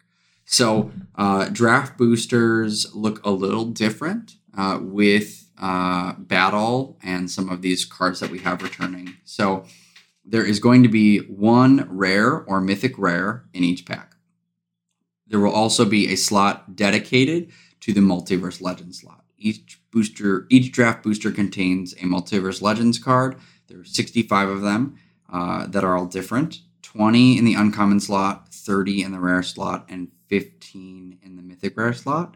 So, 0.46 0.92
uh, 1.16 1.50
draft 1.50 1.98
boosters 1.98 2.94
look 2.96 3.24
a 3.26 3.32
little 3.32 3.66
different 3.66 4.36
uh, 4.58 4.80
with 4.82 5.47
uh, 5.60 6.14
battle 6.14 6.98
and 7.04 7.30
some 7.30 7.50
of 7.50 7.62
these 7.62 7.86
cards 7.86 8.20
that 8.20 8.32
we 8.32 8.40
have 8.40 8.62
returning. 8.62 9.18
So, 9.26 9.66
there 10.30 10.46
is 10.46 10.60
going 10.60 10.84
to 10.84 10.90
be 10.90 11.20
one 11.20 11.88
rare 11.90 12.44
or 12.44 12.60
mythic 12.60 12.98
rare 12.98 13.46
in 13.54 13.64
each 13.64 13.86
pack. 13.86 14.16
There 15.26 15.40
will 15.40 15.54
also 15.54 15.86
be 15.86 16.12
a 16.12 16.18
slot 16.18 16.76
dedicated 16.76 17.52
to 17.82 17.94
the 17.94 18.02
Multiverse 18.02 18.62
Legends 18.62 19.00
slot. 19.00 19.24
Each 19.38 19.80
booster, 19.92 20.46
each 20.50 20.72
draft 20.72 21.04
booster 21.04 21.32
contains 21.32 21.94
a 21.94 22.06
Multiverse 22.06 22.62
Legends 22.62 23.00
card. 23.00 23.38
There 23.68 23.80
are 23.80 23.86
65 23.86 24.50
of 24.50 24.62
them 24.62 24.98
uh, 25.32 25.68
that 25.68 25.84
are 25.84 25.98
all 25.98 26.06
different 26.06 26.60
20 26.84 27.38
in 27.38 27.46
the 27.46 27.54
uncommon 27.54 28.00
slot, 28.00 28.48
30 28.50 29.04
in 29.04 29.12
the 29.12 29.20
rare 29.20 29.44
slot, 29.44 29.86
and 29.90 30.08
15 30.28 31.20
in 31.22 31.36
the 31.36 31.42
mythic 31.42 31.78
rare 31.78 31.94
slot. 31.94 32.36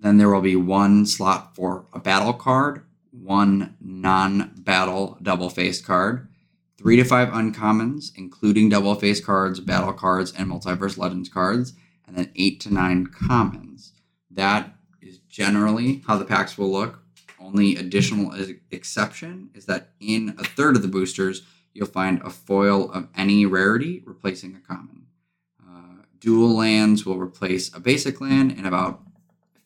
Then 0.00 0.18
there 0.18 0.30
will 0.30 0.40
be 0.40 0.56
one 0.56 1.06
slot 1.06 1.56
for 1.56 1.86
a 1.92 1.98
battle 1.98 2.32
card, 2.32 2.84
one 3.10 3.76
non 3.80 4.52
battle 4.56 5.18
double 5.22 5.50
face 5.50 5.80
card, 5.80 6.28
three 6.76 6.96
to 6.96 7.04
five 7.04 7.28
uncommons, 7.28 8.12
including 8.16 8.68
double 8.68 8.94
face 8.94 9.20
cards, 9.20 9.60
battle 9.60 9.92
cards, 9.92 10.32
and 10.32 10.48
multiverse 10.48 10.96
legends 10.96 11.28
cards, 11.28 11.72
and 12.06 12.16
then 12.16 12.30
eight 12.36 12.60
to 12.60 12.72
nine 12.72 13.06
commons. 13.06 13.92
That 14.30 14.74
is 15.02 15.18
generally 15.18 16.02
how 16.06 16.16
the 16.16 16.24
packs 16.24 16.56
will 16.56 16.70
look. 16.70 17.00
Only 17.40 17.76
additional 17.76 18.34
exception 18.70 19.50
is 19.54 19.66
that 19.66 19.90
in 20.00 20.36
a 20.38 20.44
third 20.44 20.76
of 20.76 20.82
the 20.82 20.88
boosters, 20.88 21.42
you'll 21.72 21.86
find 21.86 22.20
a 22.22 22.30
foil 22.30 22.90
of 22.92 23.08
any 23.16 23.46
rarity 23.46 24.02
replacing 24.04 24.54
a 24.54 24.60
common. 24.60 25.06
Uh, 25.60 26.02
dual 26.18 26.56
lands 26.56 27.04
will 27.04 27.18
replace 27.18 27.74
a 27.74 27.80
basic 27.80 28.20
land 28.20 28.52
in 28.52 28.66
about 28.66 29.02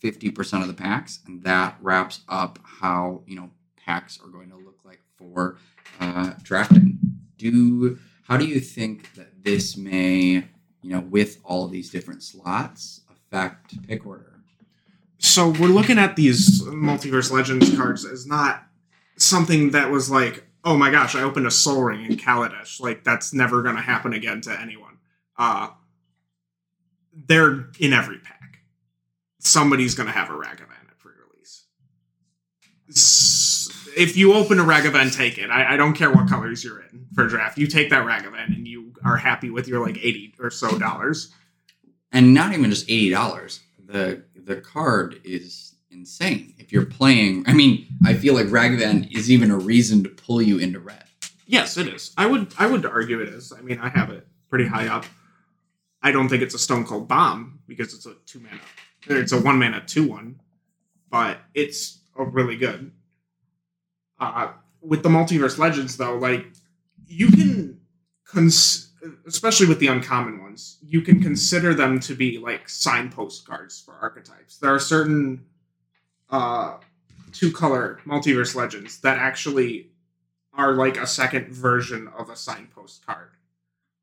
50% 0.03 0.63
of 0.63 0.69
the 0.69 0.75
packs, 0.75 1.21
and 1.27 1.43
that 1.45 1.77
wraps 1.81 2.23
up 2.29 2.59
how 2.65 3.23
you 3.27 3.37
know 3.37 3.51
packs 3.77 4.19
are 4.23 4.29
going 4.29 4.51
to 4.51 4.57
look 4.57 4.81
like 4.85 5.01
for 5.17 5.59
uh, 6.01 6.33
drafting. 6.43 6.99
Do 7.39 7.99
how 8.25 8.37
do 8.37 8.47
you 8.47 8.61
think 8.61 9.15
that 9.15 9.45
this 9.45 9.77
may, 9.77 10.45
you 10.83 10.91
know, 10.91 11.01
with 11.01 11.39
all 11.45 11.69
these 11.69 11.91
different 11.91 12.23
slots, 12.23 13.03
affect 13.11 13.87
pick 13.87 14.07
order? 14.07 14.33
so 15.23 15.51
we're 15.51 15.69
looking 15.69 15.99
at 15.99 16.17
these 16.17 16.63
multiverse 16.65 17.31
legends 17.31 17.75
cards 17.77 18.05
as 18.05 18.27
not 18.27 18.67
something 19.17 19.71
that 19.71 19.89
was 19.89 20.11
like 20.11 20.45
oh 20.65 20.77
my 20.77 20.91
gosh 20.91 21.15
i 21.15 21.23
opened 21.23 21.47
a 21.47 21.51
Sol 21.51 21.83
Ring 21.85 22.05
in 22.05 22.17
kaladesh 22.17 22.81
like 22.81 23.05
that's 23.05 23.33
never 23.33 23.63
going 23.63 23.77
to 23.77 23.83
happen 23.83 24.13
again 24.13 24.41
to 24.41 24.61
anyone 24.61 24.99
uh 25.39 25.69
they're 27.15 27.69
in 27.79 27.93
every 27.93 28.19
pack 28.19 28.42
somebody's 29.45 29.95
going 29.95 30.07
to 30.07 30.13
have 30.13 30.31
a 30.31 30.33
ragavan 30.33 30.89
at 30.89 30.99
pre-release 30.99 31.65
if 33.97 34.17
you 34.17 34.35
open 34.35 34.59
a 34.59 34.65
ragavan 34.65 35.15
take 35.15 35.39
it 35.39 35.51
I, 35.51 35.75
I, 35.75 35.77
don't 35.77 35.95
care 35.95 36.11
what 36.11 36.29
colors 36.29 36.65
you're 36.65 36.81
in 36.81 37.07
for 37.15 37.27
draft 37.27 37.59
you 37.59 37.67
take 37.67 37.91
that 37.91 38.07
ragavan 38.07 38.47
and 38.47 38.67
you 38.67 38.93
are 39.05 39.17
happy 39.17 39.51
with 39.51 39.69
your 39.69 39.85
like 39.85 39.99
80 39.99 40.35
or 40.41 40.51
so 40.51 40.79
dollars 40.79 41.33
and 42.13 42.35
not 42.35 42.53
even 42.53 42.71
just 42.71 42.87
$80 42.89 43.61
the 43.79 44.23
the 44.35 44.57
card 44.57 45.21
is 45.25 45.73
insane. 45.93 46.55
If 46.59 46.73
you're 46.73 46.87
playing, 46.87 47.45
I 47.47 47.53
mean, 47.53 47.87
I 48.05 48.15
feel 48.15 48.35
like 48.35 48.47
Ragavan 48.47 49.15
is 49.17 49.31
even 49.31 49.51
a 49.51 49.59
reason 49.59 50.03
to 50.05 50.09
pull 50.09 50.43
you 50.43 50.59
into 50.59 50.81
red. 50.81 51.05
Yes, 51.47 51.77
it 51.77 51.87
is. 51.87 52.13
I 52.17 52.27
would 52.27 52.55
I 52.59 52.67
would 52.67 52.87
argue 52.87 53.21
it 53.21 53.29
is. 53.29 53.53
I 53.53 53.61
mean, 53.61 53.79
I 53.79 53.89
have 53.89 54.11
it 54.11 54.27
pretty 54.49 54.67
high 54.67 54.89
up. 54.89 55.05
I 56.03 56.11
don't 56.11 56.29
think 56.29 56.43
it's 56.43 56.55
a 56.55 56.59
Stone 56.59 56.87
Cold 56.87 57.07
Bomb 57.07 57.61
because 57.69 57.95
it's 57.95 58.07
a 58.07 58.15
two 58.27 58.41
mana. 58.41 58.61
It's 59.07 59.33
a 59.33 59.41
one 59.41 59.59
mana 59.59 59.83
two 59.87 60.09
one, 60.09 60.41
but 61.11 61.39
it's 61.55 62.01
really 62.17 62.57
good. 62.57 62.93
Uh, 64.19 64.53
with 64.81 65.03
the 65.03 65.09
multiverse 65.09 65.59
legends 65.59 65.97
though, 65.97 66.17
like 66.17 66.47
you 67.07 67.29
can 67.29 67.81
cons- 68.25 68.93
especially 69.27 69.67
with 69.67 69.79
the 69.81 69.89
uncommon 69.89 70.41
ones, 70.43 70.79
you 70.83 71.01
can 71.01 71.21
consider 71.21 71.75
them 71.75 71.99
to 72.01 72.15
be 72.15 72.39
like 72.39 72.69
signpost 72.69 73.47
cards 73.47 73.81
for 73.81 73.95
archetypes. 73.95 74.59
There 74.59 74.75
are 74.75 74.79
certain 74.79 75.45
uh, 76.31 76.79
two 77.33 77.53
color 77.53 78.01
multiverse 78.07 78.55
legends 78.55 79.01
that 79.01 79.19
actually 79.19 79.91
are 80.55 80.75
like 80.75 80.97
a 80.97 81.07
second 81.07 81.49
version 81.49 82.09
of 82.17 82.31
a 82.31 82.37
signpost 82.37 83.05
card. 83.05 83.31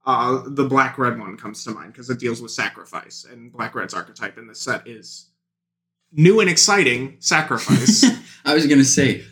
Uh, 0.05 0.41
the 0.45 0.65
black 0.65 0.97
red 0.97 1.19
one 1.19 1.37
comes 1.37 1.63
to 1.63 1.71
mind 1.71 1.93
because 1.93 2.09
it 2.09 2.19
deals 2.19 2.41
with 2.41 2.51
sacrifice, 2.51 3.25
and 3.29 3.51
black 3.51 3.75
red's 3.75 3.93
archetype 3.93 4.37
in 4.37 4.47
this 4.47 4.61
set 4.61 4.87
is 4.87 5.29
new 6.11 6.39
and 6.39 6.49
exciting 6.49 7.17
sacrifice. 7.19 8.05
I 8.45 8.53
was 8.53 8.65
gonna 8.65 8.85
say, 8.85 9.23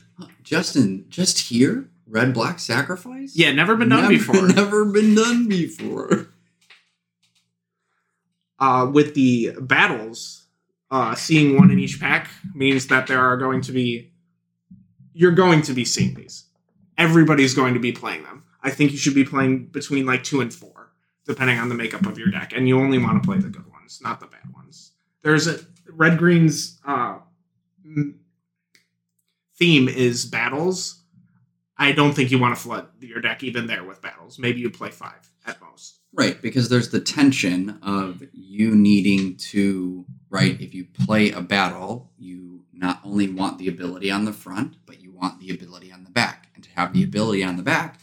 Justin, 0.44 1.06
just 1.10 1.40
here 1.40 1.90
red 2.08 2.34
black 2.34 2.60
sacrifice? 2.60 3.36
Yeah, 3.36 3.52
never 3.52 3.76
been 3.76 3.90
done 3.90 4.02
never, 4.02 4.14
before. 4.14 4.48
Never 4.48 4.86
been 4.86 5.16
done 5.16 5.48
before. 5.48 6.28
Uh, 8.60 8.90
with 8.92 9.14
the 9.14 9.52
battles, 9.60 10.46
uh, 10.90 11.14
seeing 11.16 11.58
one 11.58 11.70
in 11.70 11.80
each 11.80 12.00
pack 12.00 12.30
means 12.56 12.88
that 12.88 13.08
there 13.08 13.20
are 13.20 13.38
going 13.38 13.62
to 13.62 13.72
be. 13.72 14.12
You're 15.14 15.32
going 15.32 15.62
to 15.64 15.74
be 15.74 15.84
seeing 15.84 16.14
these. 16.14 16.46
Everybody's 16.98 17.54
going 17.54 17.74
to 17.74 17.80
be 17.80 17.92
playing 17.92 18.24
them. 18.24 18.44
I 18.62 18.70
think 18.72 18.92
you 18.92 18.98
should 18.98 19.16
be 19.16 19.26
playing 19.26 19.68
between 19.68 20.06
like 20.06 20.24
two 20.24 20.42
and 20.42 20.54
four, 20.54 20.92
depending 21.26 21.60
on 21.60 21.70
the 21.70 21.76
makeup 21.76 22.06
of 22.06 22.18
your 22.18 22.30
deck, 22.30 22.54
and 22.56 22.68
you 22.68 22.80
only 22.80 22.98
want 22.98 23.22
to 23.22 23.28
play 23.28 23.38
the 23.38 23.50
good 23.50 23.70
ones, 23.72 24.00
not 24.04 24.20
the 24.20 24.28
bad 24.28 24.54
ones. 24.54 24.92
There's 25.22 25.48
a 25.48 25.60
red 25.90 26.18
green's 26.18 26.80
uh, 26.86 27.20
theme 29.58 29.88
is 29.88 30.26
battles 30.26 30.98
I 31.78 31.92
don't 31.92 32.14
think 32.14 32.32
you 32.32 32.40
want 32.40 32.56
to 32.56 32.62
flood 32.62 32.88
your 33.00 33.22
deck 33.22 33.44
even 33.44 33.68
there 33.68 33.84
with 33.84 34.02
battles. 34.02 34.40
Maybe 34.40 34.60
you 34.60 34.70
play 34.70 34.90
five 34.90 35.30
at 35.46 35.62
most. 35.62 36.00
Right, 36.12 36.42
because 36.42 36.70
there's 36.70 36.90
the 36.90 37.00
tension 37.00 37.78
of 37.84 38.24
you 38.34 38.76
needing 38.76 39.38
to, 39.38 40.06
right, 40.30 40.60
if 40.60 40.74
you 40.74 40.86
play 40.86 41.32
a 41.32 41.42
battle, 41.42 42.12
you 42.18 42.64
not 42.74 43.00
only 43.04 43.30
want 43.30 43.60
the 43.60 43.68
ability 43.68 44.10
on 44.10 44.26
the 44.26 44.34
front, 44.34 44.78
but 44.86 45.00
you 45.00 45.12
want 45.12 45.40
the 45.40 45.52
ability 45.52 45.92
on 45.92 46.04
the 46.04 46.10
back. 46.10 46.50
And 46.56 46.64
to 46.64 46.70
have 46.72 46.94
the 46.94 47.04
ability 47.04 47.44
on 47.44 47.58
the 47.58 47.64
back, 47.64 48.00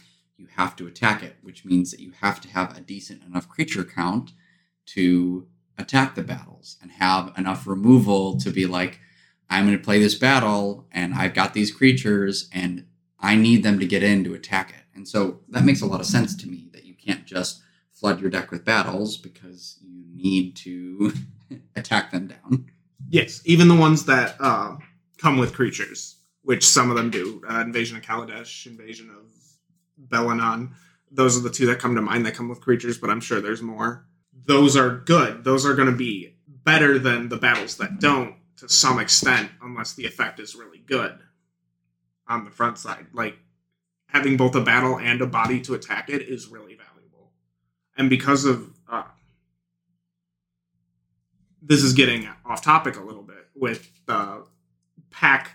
have 0.55 0.75
to 0.77 0.87
attack 0.87 1.23
it, 1.23 1.35
which 1.41 1.65
means 1.65 1.91
that 1.91 1.99
you 1.99 2.11
have 2.21 2.39
to 2.41 2.47
have 2.49 2.77
a 2.77 2.81
decent 2.81 3.23
enough 3.23 3.47
creature 3.49 3.83
count 3.83 4.31
to 4.87 5.47
attack 5.77 6.15
the 6.15 6.23
battles 6.23 6.77
and 6.81 6.91
have 6.91 7.33
enough 7.37 7.67
removal 7.67 8.37
to 8.39 8.49
be 8.49 8.65
like, 8.65 8.99
I'm 9.49 9.65
going 9.65 9.77
to 9.77 9.83
play 9.83 9.99
this 9.99 10.15
battle 10.15 10.87
and 10.91 11.13
I've 11.13 11.33
got 11.33 11.53
these 11.53 11.71
creatures 11.71 12.49
and 12.51 12.85
I 13.19 13.35
need 13.35 13.63
them 13.63 13.79
to 13.79 13.85
get 13.85 14.03
in 14.03 14.23
to 14.23 14.33
attack 14.33 14.69
it. 14.71 14.83
And 14.95 15.07
so 15.07 15.41
that 15.49 15.65
makes 15.65 15.81
a 15.81 15.85
lot 15.85 15.99
of 15.99 16.05
sense 16.05 16.35
to 16.37 16.47
me 16.47 16.69
that 16.73 16.85
you 16.85 16.93
can't 16.93 17.25
just 17.25 17.61
flood 17.91 18.21
your 18.21 18.29
deck 18.29 18.51
with 18.51 18.65
battles 18.65 19.17
because 19.17 19.77
you 19.81 20.05
need 20.13 20.55
to 20.57 21.13
attack 21.75 22.11
them 22.11 22.27
down. 22.27 22.71
Yes, 23.09 23.41
even 23.45 23.67
the 23.67 23.75
ones 23.75 24.05
that 24.05 24.35
uh, 24.39 24.77
come 25.17 25.37
with 25.37 25.53
creatures, 25.53 26.15
which 26.43 26.65
some 26.65 26.89
of 26.89 26.95
them 26.95 27.09
do. 27.09 27.41
Uh, 27.49 27.59
Invasion 27.59 27.97
of 27.97 28.03
Kaladesh, 28.03 28.65
Invasion 28.65 29.09
of 29.09 29.31
Belenon. 30.01 30.71
Those 31.11 31.37
are 31.37 31.41
the 31.41 31.49
two 31.49 31.65
that 31.67 31.79
come 31.79 31.95
to 31.95 32.01
mind 32.01 32.25
that 32.25 32.35
come 32.35 32.49
with 32.49 32.61
creatures, 32.61 32.97
but 32.97 33.09
I'm 33.09 33.21
sure 33.21 33.39
there's 33.39 33.61
more. 33.61 34.05
Those 34.45 34.75
are 34.75 34.89
good. 34.89 35.43
Those 35.43 35.65
are 35.65 35.75
going 35.75 35.89
to 35.89 35.95
be 35.95 36.35
better 36.47 36.99
than 36.99 37.29
the 37.29 37.37
battles 37.37 37.77
that 37.77 37.99
don't 37.99 38.35
to 38.57 38.69
some 38.69 38.99
extent, 38.99 39.51
unless 39.61 39.93
the 39.93 40.05
effect 40.05 40.39
is 40.39 40.55
really 40.55 40.79
good 40.79 41.19
on 42.27 42.43
the 42.43 42.51
front 42.51 42.77
side. 42.77 43.07
Like 43.13 43.37
having 44.07 44.37
both 44.37 44.55
a 44.55 44.61
battle 44.61 44.97
and 44.97 45.21
a 45.21 45.27
body 45.27 45.61
to 45.61 45.73
attack 45.73 46.09
it 46.09 46.21
is 46.21 46.47
really 46.47 46.75
valuable. 46.75 47.31
And 47.97 48.09
because 48.09 48.45
of 48.45 48.73
uh, 48.89 49.03
this 51.61 51.83
is 51.83 51.93
getting 51.93 52.29
off 52.45 52.61
topic 52.61 52.97
a 52.97 53.01
little 53.01 53.23
bit 53.23 53.47
with 53.55 53.89
the 54.05 54.45
pack 55.09 55.51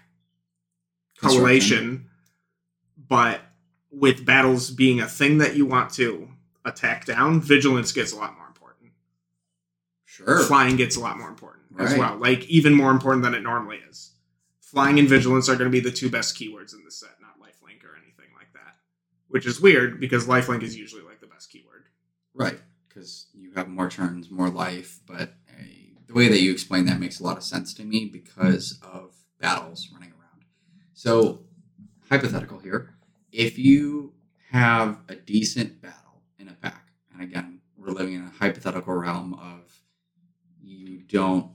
correlation, 1.21 2.09
but 3.09 3.41
with 3.91 4.25
battles 4.25 4.71
being 4.71 5.01
a 5.01 5.09
thing 5.09 5.39
that 5.39 5.57
you 5.57 5.67
want 5.67 5.91
to 5.95 6.29
attack 6.65 7.07
down, 7.07 7.41
vigilance 7.41 7.93
gets 7.93 8.13
a 8.13 8.17
lot 8.17 8.37
more 8.37 8.47
important. 8.47 8.93
Sure. 10.05 10.43
Flying 10.45 10.77
gets 10.77 10.97
a 10.97 11.01
lot 11.01 11.19
more 11.19 11.29
important 11.29 11.61
as 11.79 11.97
well, 11.97 12.17
like 12.17 12.45
even 12.49 12.75
more 12.75 12.91
important 12.91 13.25
than 13.25 13.35
it 13.35 13.43
normally 13.43 13.79
is. 13.89 14.13
Flying 14.61 14.99
and 14.99 15.09
vigilance 15.09 15.49
are 15.49 15.57
going 15.57 15.71
to 15.71 15.73
be 15.73 15.81
the 15.81 15.91
two 15.91 16.11
best 16.11 16.37
keywords 16.37 16.75
in 16.75 16.85
the 16.85 16.91
set, 16.91 17.11
not 17.21 17.41
lifelink 17.41 17.85
or 17.85 17.97
anything 17.97 18.27
like 18.37 18.53
that. 18.53 18.77
Which 19.29 19.47
is 19.47 19.61
weird 19.61 19.99
because 19.99 20.27
lifelink 20.27 20.63
is 20.63 20.77
usually 20.77 21.03
like 21.03 21.21
the 21.21 21.27
best 21.27 21.51
keyword. 21.51 21.85
Right, 22.35 22.61
because 22.89 23.27
you 23.35 23.53
have 23.55 23.69
more 23.69 23.89
turns, 23.89 24.31
more 24.31 24.51
life. 24.51 25.01
But 25.07 25.35
uh, 25.49 25.63
the 26.07 26.15
way 26.15 26.29
that 26.29 26.41
you 26.41 26.53
explain 26.53 26.87
that 26.87 27.01
makes 27.01 27.19
a 27.19 27.25
lot 27.25 27.37
of 27.37 27.43
sense 27.43 27.75
to 27.75 27.85
me 27.85 28.05
because 28.05 28.79
of 28.83 29.15
battles 29.41 29.89
running 29.93 30.11
around. 30.11 30.45
So, 30.93 31.41
hypothetical 32.09 32.59
here: 32.59 32.95
if 33.33 33.59
you 33.59 34.13
have 34.51 34.99
a 35.09 35.15
decent 35.15 35.81
battle 35.81 36.23
in 36.39 36.49
a 36.49 36.55
pack, 36.55 36.89
and 37.13 37.23
again, 37.23 37.61
we're 37.77 37.93
living 37.93 38.15
in 38.15 38.25
a 38.25 38.31
hypothetical 38.31 38.95
realm 38.95 39.35
of 39.35 39.83
you 40.63 40.99
don't 40.99 41.51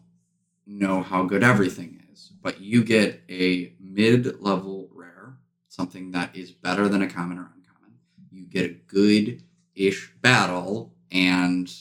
know 0.66 1.02
how 1.02 1.24
good 1.24 1.44
everything 1.44 2.02
is, 2.12 2.32
but 2.42 2.62
you 2.62 2.84
get 2.84 3.22
a 3.30 3.74
mid-level 3.80 4.90
rare, 4.94 5.38
something 5.68 6.12
that 6.12 6.36
is 6.36 6.52
better 6.52 6.88
than 6.88 7.02
a 7.02 7.08
common 7.08 7.38
or 7.38 7.52
uncommon. 7.56 7.98
You 8.32 8.46
get 8.46 8.66
a 8.66 8.74
good 8.74 9.44
ish 9.76 10.12
battle 10.22 10.94
and 11.12 11.72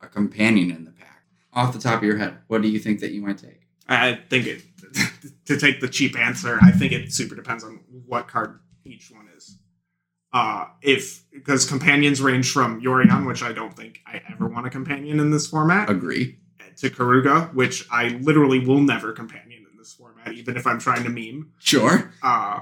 a 0.00 0.08
companion 0.08 0.70
in 0.70 0.84
the 0.84 0.92
pack. 0.92 1.24
Off 1.52 1.72
the 1.72 1.80
top 1.80 1.98
of 1.98 2.04
your 2.04 2.18
head, 2.18 2.38
what 2.46 2.62
do 2.62 2.68
you 2.68 2.78
think 2.78 3.00
that 3.00 3.12
you 3.12 3.20
might 3.20 3.38
take? 3.38 3.66
I 3.88 4.20
think 4.28 4.46
it 4.46 4.62
to 5.46 5.58
take 5.58 5.80
the 5.80 5.88
cheap 5.88 6.16
answer. 6.16 6.58
I 6.62 6.70
think 6.70 6.92
it 6.92 7.12
super 7.12 7.34
depends 7.34 7.64
on 7.64 7.80
what 8.06 8.28
card 8.28 8.60
each 8.84 9.10
one 9.10 9.28
is. 9.36 9.58
Uh, 10.32 10.66
if 10.80 11.24
because 11.32 11.68
companions 11.68 12.22
range 12.22 12.52
from 12.52 12.80
Yorion, 12.80 13.26
which 13.26 13.42
I 13.42 13.52
don't 13.52 13.74
think 13.74 14.00
I 14.06 14.22
ever 14.32 14.46
want 14.46 14.66
a 14.66 14.70
companion 14.70 15.18
in 15.18 15.30
this 15.30 15.48
format, 15.48 15.90
Agree. 15.90 16.38
to 16.76 16.88
Keruga, 16.88 17.52
which 17.52 17.86
I 17.90 18.08
literally 18.20 18.64
will 18.64 18.80
never 18.80 19.12
companion 19.12 19.66
in 19.70 19.76
this 19.76 19.92
format, 19.92 20.32
even 20.34 20.56
if 20.56 20.66
I'm 20.66 20.78
trying 20.78 21.02
to 21.02 21.10
meme. 21.10 21.52
Sure. 21.58 22.12
Uh, 22.22 22.60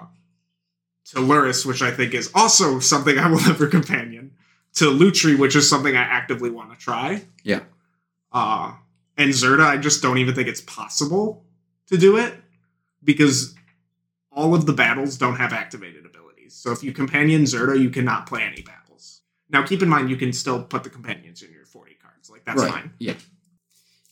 to 1.07 1.16
Lurrus, 1.19 1.66
which 1.66 1.83
I 1.83 1.91
think 1.91 2.14
is 2.14 2.31
also 2.35 2.79
something 2.81 3.19
I 3.19 3.29
will 3.29 3.41
never 3.47 3.66
companion. 3.66 4.33
To 4.75 4.87
Lutri, 4.87 5.39
which 5.39 5.57
is 5.57 5.69
something 5.69 5.97
I 5.97 6.03
actively 6.03 6.51
want 6.51 6.71
to 6.71 6.77
try. 6.77 7.25
Yeah. 7.43 7.61
Uh, 8.33 8.75
and 9.16 9.31
Zirda, 9.31 9.64
I 9.66 9.77
just 9.79 10.01
don't 10.03 10.19
even 10.19 10.35
think 10.35 10.49
it's 10.49 10.61
possible 10.61 11.45
to 11.89 11.97
do 11.99 12.16
it 12.16 12.35
because 13.03 13.55
all 14.39 14.55
of 14.55 14.66
the 14.66 14.72
battles 14.72 15.18
don't 15.18 15.34
have 15.34 15.53
activated 15.53 16.07
abilities. 16.07 16.55
So 16.55 16.70
if 16.70 16.84
you 16.84 16.93
companion 16.93 17.43
Zirda, 17.43 17.80
you 17.80 17.91
cannot 17.91 18.28
play 18.28 18.43
any 18.43 18.62
battles. 18.62 19.22
Now, 19.51 19.66
keep 19.66 19.82
in 19.82 19.89
mind, 19.89 20.11
you 20.11 20.16
can 20.16 20.32
still 20.32 20.62
put 20.62 20.84
the 20.84 20.91
companions 20.91 21.43
in 21.43 21.53
your 21.53 21.64
40 21.64 21.97
cards. 22.01 22.30
Like, 22.30 22.45
that's 22.45 22.62
right. 22.62 22.70
fine. 22.70 22.93
Yeah. 23.01 23.14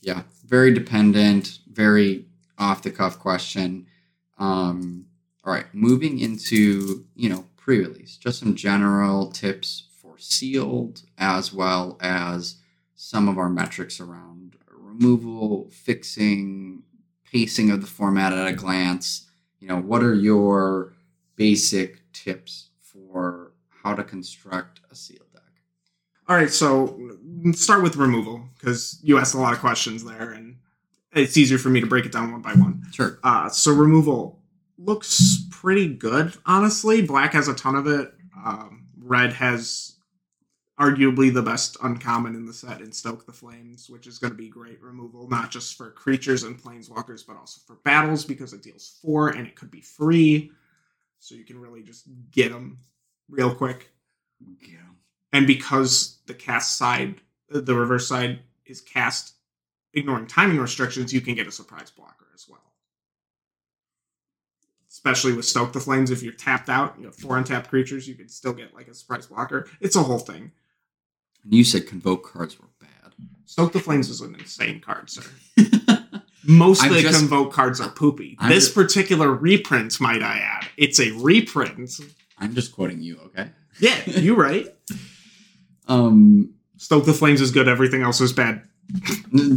Yeah. 0.01 0.23
Very 0.45 0.75
dependent, 0.75 1.61
very 1.71 2.25
off 2.59 2.83
the 2.83 2.91
cuff 2.91 3.21
question. 3.21 3.87
Um, 4.37 5.07
all 5.45 5.53
right. 5.53 5.73
Moving 5.73 6.19
into, 6.19 7.07
you 7.15 7.29
know, 7.29 7.45
pre 7.57 7.79
release, 7.79 8.17
just 8.17 8.41
some 8.41 8.57
general 8.57 9.31
tips 9.31 9.87
for 10.03 10.19
sealed 10.19 11.03
as 11.17 11.53
well 11.53 11.99
as 12.01 12.57
some 12.97 13.29
of 13.29 13.39
our 13.39 13.49
metrics 13.49 14.01
around 14.01 14.57
removal, 14.77 15.71
fixing, 15.71 16.83
pacing 17.31 17.71
of 17.71 17.81
the 17.81 17.87
format 17.87 18.33
at 18.33 18.49
a 18.49 18.53
glance. 18.53 19.26
You 19.59 19.69
know, 19.69 19.81
what 19.81 20.03
are 20.03 20.15
your 20.15 20.95
basic 21.37 22.13
tips 22.13 22.71
for 22.81 23.53
how 23.83 23.95
to 23.95 24.05
construct 24.05 24.81
a 24.91 24.95
sealed 24.95 25.33
deck? 25.33 25.43
All 26.29 26.37
right, 26.37 26.51
so 26.51 26.99
start 27.53 27.83
with 27.83 27.97
removal 27.97 28.49
because 28.59 28.99
you 29.03 29.19
asked 29.19 29.35
a 29.35 29.39
lot 29.39 29.53
of 29.53 29.61
questions 29.61 30.05
there, 30.05 30.33
and 30.33 30.57
it's 31.13 31.37
easier 31.37 31.59
for 31.59 31.69
me 31.69 31.81
to 31.81 31.87
break 31.87 32.05
it 32.05 32.13
down 32.13 32.33
one 32.33 32.43
by 32.43 32.53
one. 32.53 32.83
Sure. 32.93 33.19
Uh, 33.23 33.49
so 33.49 33.73
removal 33.73 34.43
looks 34.79 35.47
pretty 35.51 35.89
good, 35.89 36.35
honestly. 36.45 37.03
Black 37.03 37.33
has 37.33 37.49
a 37.49 37.55
ton 37.55 37.75
of 37.75 37.87
it. 37.87 38.13
Um, 38.45 38.87
red 38.99 39.33
has 39.35 39.96
arguably 40.79 41.33
the 41.33 41.43
best 41.43 41.77
uncommon 41.83 42.35
in 42.35 42.45
the 42.45 42.53
set 42.53 42.81
in 42.81 42.93
Stoke 42.93 43.25
the 43.25 43.33
Flames, 43.33 43.89
which 43.89 44.07
is 44.07 44.19
going 44.19 44.33
to 44.33 44.37
be 44.37 44.49
great 44.49 44.83
removal, 44.83 45.29
not 45.29 45.51
just 45.51 45.77
for 45.77 45.91
creatures 45.91 46.43
and 46.43 46.63
planeswalkers, 46.63 47.27
but 47.27 47.37
also 47.37 47.61
for 47.67 47.77
battles 47.77 48.25
because 48.25 48.53
it 48.53 48.63
deals 48.63 48.99
four 49.01 49.31
and 49.31 49.47
it 49.47 49.57
could 49.57 49.71
be 49.71 49.81
free. 49.81 50.51
So 51.19 51.35
you 51.35 51.45
can 51.45 51.59
really 51.59 51.83
just 51.83 52.05
get 52.31 52.53
them 52.53 52.79
real 53.29 53.55
quick. 53.55 53.91
Yeah. 54.61 54.79
And 55.33 55.47
because 55.47 56.19
the 56.27 56.35
cast 56.35 56.77
side, 56.77 57.17
the 57.49 57.75
reverse 57.75 58.07
side 58.07 58.41
is 58.67 58.81
cast 58.83 59.35
ignoring 59.95 60.27
timing 60.27 60.59
restrictions, 60.59 61.13
you 61.13 61.23
can 61.23 61.35
get 61.35 61.47
a 61.47 61.53
surprise 61.53 61.91
blocker 61.91 62.27
as 62.35 62.47
well. 62.49 62.61
Especially 64.91 65.33
with 65.33 65.47
Stoke 65.47 65.73
the 65.73 65.81
Flames, 65.81 66.11
if 66.11 66.23
you're 66.23 66.33
tapped 66.35 66.69
out, 66.69 66.97
you 66.99 67.07
have 67.07 67.15
four 67.15 67.39
untapped 67.39 67.71
creatures, 67.71 68.07
you 68.07 68.15
could 68.15 68.31
still 68.31 68.53
get 68.53 68.75
like 68.75 68.89
a 68.89 68.95
surprise 68.95 69.27
blocker. 69.27 69.69
It's 69.81 69.97
a 69.97 70.03
whole 70.03 70.19
thing. 70.19 70.53
And 71.47 71.55
you 71.55 71.65
said 71.65 71.87
convoke 71.87 72.31
cards 72.33 72.59
were 72.61 72.69
bad. 72.81 73.13
Stoke 73.47 73.73
the 73.73 73.81
Flames 73.81 74.11
is 74.11 74.21
an 74.21 74.35
insane 74.35 74.81
card, 74.81 75.09
sir. 75.09 75.23
Most 76.45 76.85
of 76.85 76.91
the 76.93 77.01
just- 77.03 77.19
convoke 77.19 77.53
cards 77.53 77.81
are 77.81 77.89
poopy. 77.91 78.37
I'm 78.39 78.51
this 78.51 78.69
ju- 78.69 78.75
particular 78.75 79.33
reprint, 79.33 80.01
might 80.01 80.23
I 80.23 80.39
add, 80.39 80.69
it's 80.77 81.01
a 81.01 81.11
reprint. 81.13 81.91
I'm 82.39 82.55
just 82.55 82.73
quoting 82.73 83.01
you, 83.01 83.19
okay? 83.27 83.51
Yeah, 83.81 83.97
you 84.07 84.35
right. 84.41 84.67
Um, 85.89 86.55
Stoke 86.77 87.05
the 87.05 87.13
Flames 87.15 87.41
is 87.41 87.51
good. 87.51 87.69
Everything 87.69 88.03
else 88.03 88.21
is 88.21 88.33
bad. 88.33 88.63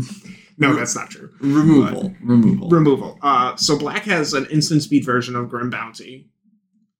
No, 0.61 0.75
that's 0.75 0.93
not 0.93 1.09
true. 1.09 1.29
removal, 1.39 2.13
removal. 2.21 2.67
removal. 2.69 3.17
Uh, 3.21 3.55
so 3.55 3.79
black 3.79 4.03
has 4.03 4.33
an 4.33 4.45
instant 4.47 4.83
speed 4.83 5.05
version 5.05 5.37
of 5.37 5.47
Grim 5.47 5.69
Bounty, 5.69 6.27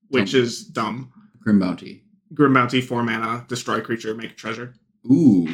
which 0.08 0.32
Dumb. 0.32 0.42
is 0.42 0.64
dumb. 0.64 1.12
Grim 1.42 1.60
Bounty. 1.60 2.06
Grim 2.34 2.54
Bounty, 2.54 2.82
four 2.82 3.04
mana, 3.04 3.46
destroy 3.48 3.82
creature, 3.82 4.14
make 4.14 4.32
a 4.32 4.36
treasure. 4.36 4.74
Ooh, 5.12 5.48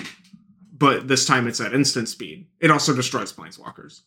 But 0.78 1.08
this 1.08 1.26
time 1.26 1.48
it's 1.48 1.62
at 1.62 1.74
instant 1.74 2.10
speed. 2.10 2.48
It 2.60 2.70
also 2.72 2.94
destroys 2.96 3.32
planeswalkers. 3.32 4.02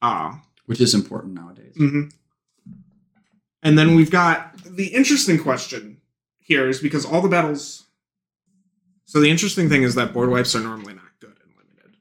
Uh, 0.00 0.36
which 0.66 0.80
is 0.80 0.94
important 0.94 1.34
nowadays. 1.34 1.74
mhm. 1.76 2.12
And 3.62 3.78
then 3.78 3.94
we've 3.94 4.10
got 4.10 4.56
the 4.64 4.88
interesting 4.88 5.38
question 5.38 5.98
here 6.38 6.68
is 6.68 6.80
because 6.80 7.04
all 7.04 7.20
the 7.20 7.28
battles. 7.28 7.84
So 9.04 9.20
the 9.20 9.30
interesting 9.30 9.68
thing 9.68 9.82
is 9.82 9.94
that 9.94 10.12
board 10.12 10.30
wipes 10.30 10.54
are 10.56 10.60
normally 10.60 10.94
not 10.94 11.04
good 11.20 11.36
in 11.44 11.52
limited. 11.56 11.96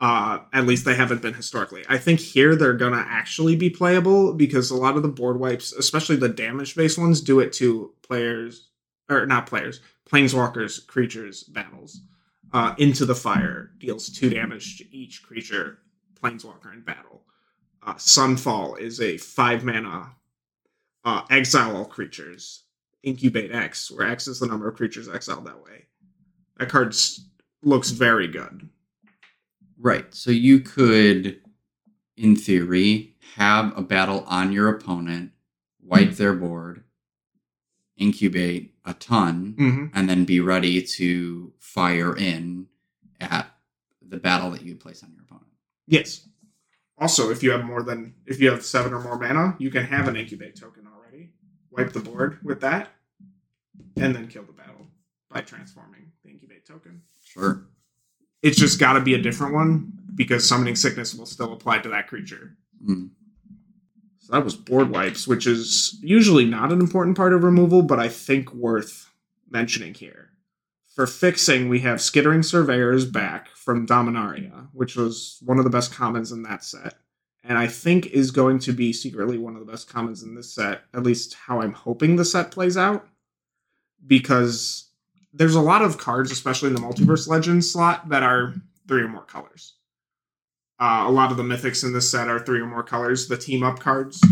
Uh, 0.00 0.38
at 0.52 0.66
least 0.66 0.84
they 0.84 0.94
haven't 0.94 1.22
been 1.22 1.34
historically. 1.34 1.84
I 1.88 1.98
think 1.98 2.18
here 2.18 2.56
they're 2.56 2.74
gonna 2.74 3.04
actually 3.08 3.54
be 3.56 3.70
playable 3.70 4.32
because 4.32 4.70
a 4.70 4.76
lot 4.76 4.96
of 4.96 5.02
the 5.02 5.08
board 5.08 5.38
wipes, 5.38 5.72
especially 5.72 6.16
the 6.16 6.28
damage 6.28 6.74
based 6.74 6.98
ones, 6.98 7.20
do 7.20 7.38
it 7.40 7.52
to 7.54 7.92
players 8.02 8.68
or 9.08 9.26
not 9.26 9.46
players, 9.46 9.80
planeswalkers, 10.10 10.86
creatures, 10.86 11.44
battles. 11.44 12.00
Uh, 12.52 12.74
into 12.78 13.04
the 13.04 13.14
fire 13.14 13.72
deals 13.78 14.08
two 14.08 14.30
damage 14.30 14.78
to 14.78 14.96
each 14.96 15.22
creature, 15.22 15.78
planeswalker 16.22 16.72
in 16.72 16.80
battle. 16.80 17.22
Uh, 17.84 17.94
Sunfall 17.94 18.78
is 18.78 19.00
a 19.00 19.18
five 19.18 19.64
mana 19.64 20.12
uh, 21.04 21.22
exile 21.30 21.76
all 21.76 21.84
creatures, 21.84 22.64
incubate 23.02 23.52
X, 23.52 23.90
where 23.90 24.06
X 24.06 24.26
is 24.28 24.40
the 24.40 24.46
number 24.46 24.68
of 24.68 24.76
creatures 24.76 25.08
exiled 25.08 25.46
that 25.46 25.62
way. 25.62 25.86
That 26.58 26.68
card 26.68 26.96
looks 27.62 27.90
very 27.90 28.28
good. 28.28 28.68
Right. 29.78 30.12
So 30.14 30.30
you 30.30 30.60
could, 30.60 31.40
in 32.16 32.34
theory, 32.36 33.16
have 33.34 33.76
a 33.76 33.82
battle 33.82 34.24
on 34.26 34.52
your 34.52 34.68
opponent, 34.68 35.32
wipe 35.82 36.12
their 36.12 36.32
board, 36.32 36.82
incubate 37.96 38.74
a 38.84 38.94
ton, 38.94 39.54
Mm-hmm. 39.58 39.86
and 39.98 40.08
then 40.08 40.24
be 40.24 40.40
ready 40.40 40.82
to 40.82 41.52
fire 41.58 42.16
in 42.16 42.66
at 43.20 43.48
the 44.06 44.16
battle 44.18 44.50
that 44.50 44.62
you 44.62 44.74
place 44.76 45.02
on 45.02 45.12
your 45.12 45.22
opponent. 45.22 45.46
Yes. 45.86 46.28
Also, 46.98 47.30
if 47.30 47.42
you 47.42 47.50
have 47.50 47.64
more 47.64 47.82
than 47.82 48.14
if 48.26 48.40
you 48.40 48.50
have 48.50 48.64
seven 48.64 48.92
or 48.94 49.00
more 49.00 49.18
mana, 49.18 49.54
you 49.58 49.70
can 49.70 49.84
have 49.84 50.08
an 50.08 50.16
incubate 50.16 50.56
token 50.58 50.86
already. 50.86 51.30
Wipe 51.70 51.92
the 51.92 52.00
board 52.00 52.38
with 52.42 52.60
that, 52.62 52.88
and 53.96 54.14
then 54.14 54.28
kill 54.28 54.44
the 54.44 54.52
battle 54.52 54.86
by 55.30 55.40
transforming 55.42 56.12
the 56.24 56.30
incubate 56.30 56.66
token. 56.66 57.02
Sure. 57.22 57.66
It's 58.42 58.58
just 58.58 58.78
got 58.78 58.94
to 58.94 59.00
be 59.00 59.14
a 59.14 59.20
different 59.20 59.52
one 59.54 59.92
because 60.14 60.48
summoning 60.48 60.76
sickness 60.76 61.14
will 61.14 61.26
still 61.26 61.52
apply 61.52 61.78
to 61.80 61.88
that 61.90 62.06
creature. 62.06 62.56
Mm. 62.88 63.10
So 64.26 64.32
that 64.32 64.44
was 64.44 64.56
board 64.56 64.90
wipes, 64.90 65.28
which 65.28 65.46
is 65.46 66.00
usually 66.02 66.44
not 66.44 66.72
an 66.72 66.80
important 66.80 67.16
part 67.16 67.32
of 67.32 67.44
removal, 67.44 67.82
but 67.82 68.00
I 68.00 68.08
think 68.08 68.52
worth 68.52 69.08
mentioning 69.48 69.94
here. 69.94 70.30
For 70.96 71.06
fixing, 71.06 71.68
we 71.68 71.78
have 71.80 72.00
Skittering 72.00 72.42
Surveyors 72.42 73.04
back 73.04 73.50
from 73.50 73.86
Dominaria, 73.86 74.66
which 74.72 74.96
was 74.96 75.40
one 75.44 75.58
of 75.58 75.64
the 75.64 75.70
best 75.70 75.94
commons 75.94 76.32
in 76.32 76.42
that 76.42 76.64
set. 76.64 76.94
And 77.44 77.56
I 77.56 77.68
think 77.68 78.06
is 78.06 78.32
going 78.32 78.58
to 78.60 78.72
be 78.72 78.92
secretly 78.92 79.38
one 79.38 79.54
of 79.54 79.64
the 79.64 79.70
best 79.70 79.88
commons 79.88 80.24
in 80.24 80.34
this 80.34 80.52
set, 80.52 80.82
at 80.92 81.04
least 81.04 81.34
how 81.34 81.60
I'm 81.60 81.74
hoping 81.74 82.16
the 82.16 82.24
set 82.24 82.50
plays 82.50 82.76
out. 82.76 83.06
Because 84.04 84.88
there's 85.32 85.54
a 85.54 85.60
lot 85.60 85.82
of 85.82 85.98
cards, 85.98 86.32
especially 86.32 86.70
in 86.70 86.74
the 86.74 86.80
Multiverse 86.80 87.28
Legends 87.28 87.70
slot, 87.70 88.08
that 88.08 88.24
are 88.24 88.54
three 88.88 89.02
or 89.02 89.08
more 89.08 89.22
colors. 89.22 89.74
Uh, 90.78 91.04
a 91.06 91.10
lot 91.10 91.30
of 91.30 91.36
the 91.36 91.42
mythics 91.42 91.84
in 91.84 91.92
this 91.92 92.10
set 92.10 92.28
are 92.28 92.38
three 92.38 92.60
or 92.60 92.66
more 92.66 92.82
colors. 92.82 93.28
The 93.28 93.36
team 93.38 93.62
up 93.62 93.78
cards, 93.80 94.22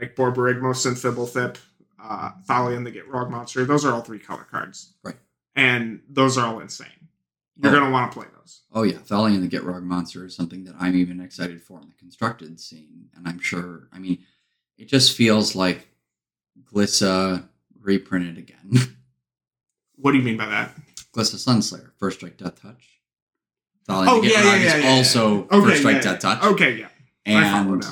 like 0.00 0.16
Borborygmos 0.16 0.86
and 0.86 0.96
Fblthp, 0.96 1.56
uh, 2.02 2.30
Thalia 2.46 2.76
and 2.76 2.84
the 2.86 2.90
Gitrog 2.92 3.30
Monster, 3.30 3.64
those 3.64 3.84
are 3.84 3.92
all 3.92 4.00
three 4.02 4.18
color 4.18 4.46
cards. 4.50 4.94
Right. 5.04 5.14
And 5.54 6.00
those 6.08 6.36
are 6.36 6.46
all 6.46 6.58
insane. 6.60 6.88
You're 7.56 7.70
Oh. 7.70 7.74
going 7.76 7.84
to 7.86 7.90
want 7.92 8.10
to 8.10 8.18
play 8.18 8.26
those. 8.36 8.62
Oh 8.72 8.82
yeah, 8.82 8.98
Thalia 8.98 9.36
and 9.36 9.48
the 9.48 9.56
Gitrog 9.56 9.84
monster 9.84 10.24
is 10.26 10.34
something 10.34 10.64
that 10.64 10.74
I'm 10.80 10.96
even 10.96 11.20
excited 11.20 11.62
for 11.62 11.80
in 11.80 11.86
the 11.88 11.94
constructed 11.94 12.58
scene, 12.60 13.08
and 13.14 13.28
I'm 13.28 13.38
sure. 13.38 13.88
I 13.92 14.00
mean, 14.00 14.18
it 14.76 14.88
just 14.88 15.16
feels 15.16 15.54
like 15.54 15.86
Glissa 16.72 17.48
reprinted 17.80 18.38
again. 18.38 18.70
What 19.96 20.10
do 20.10 20.18
you 20.18 20.24
mean 20.24 20.36
by 20.36 20.46
that? 20.46 20.74
Glissa 21.14 21.36
Sunslayer, 21.36 21.92
First 21.98 22.18
Strike 22.18 22.36
Death 22.36 22.60
Touch. 22.60 22.93
Thalian 23.88 24.06
Oh, 24.08 24.22
yeah, 24.22 24.30
yeah, 24.30 24.56
yeah, 24.56 24.76
is 24.76 24.84
yeah, 24.84 24.90
also 24.90 25.36
yeah. 25.36 25.58
Okay, 25.58 25.66
First 25.68 25.78
Strike 25.80 26.02
Death 26.02 26.18
Touch. 26.20 26.42
Okay, 26.42 26.78
yeah. 26.78 26.88
And 27.26 27.84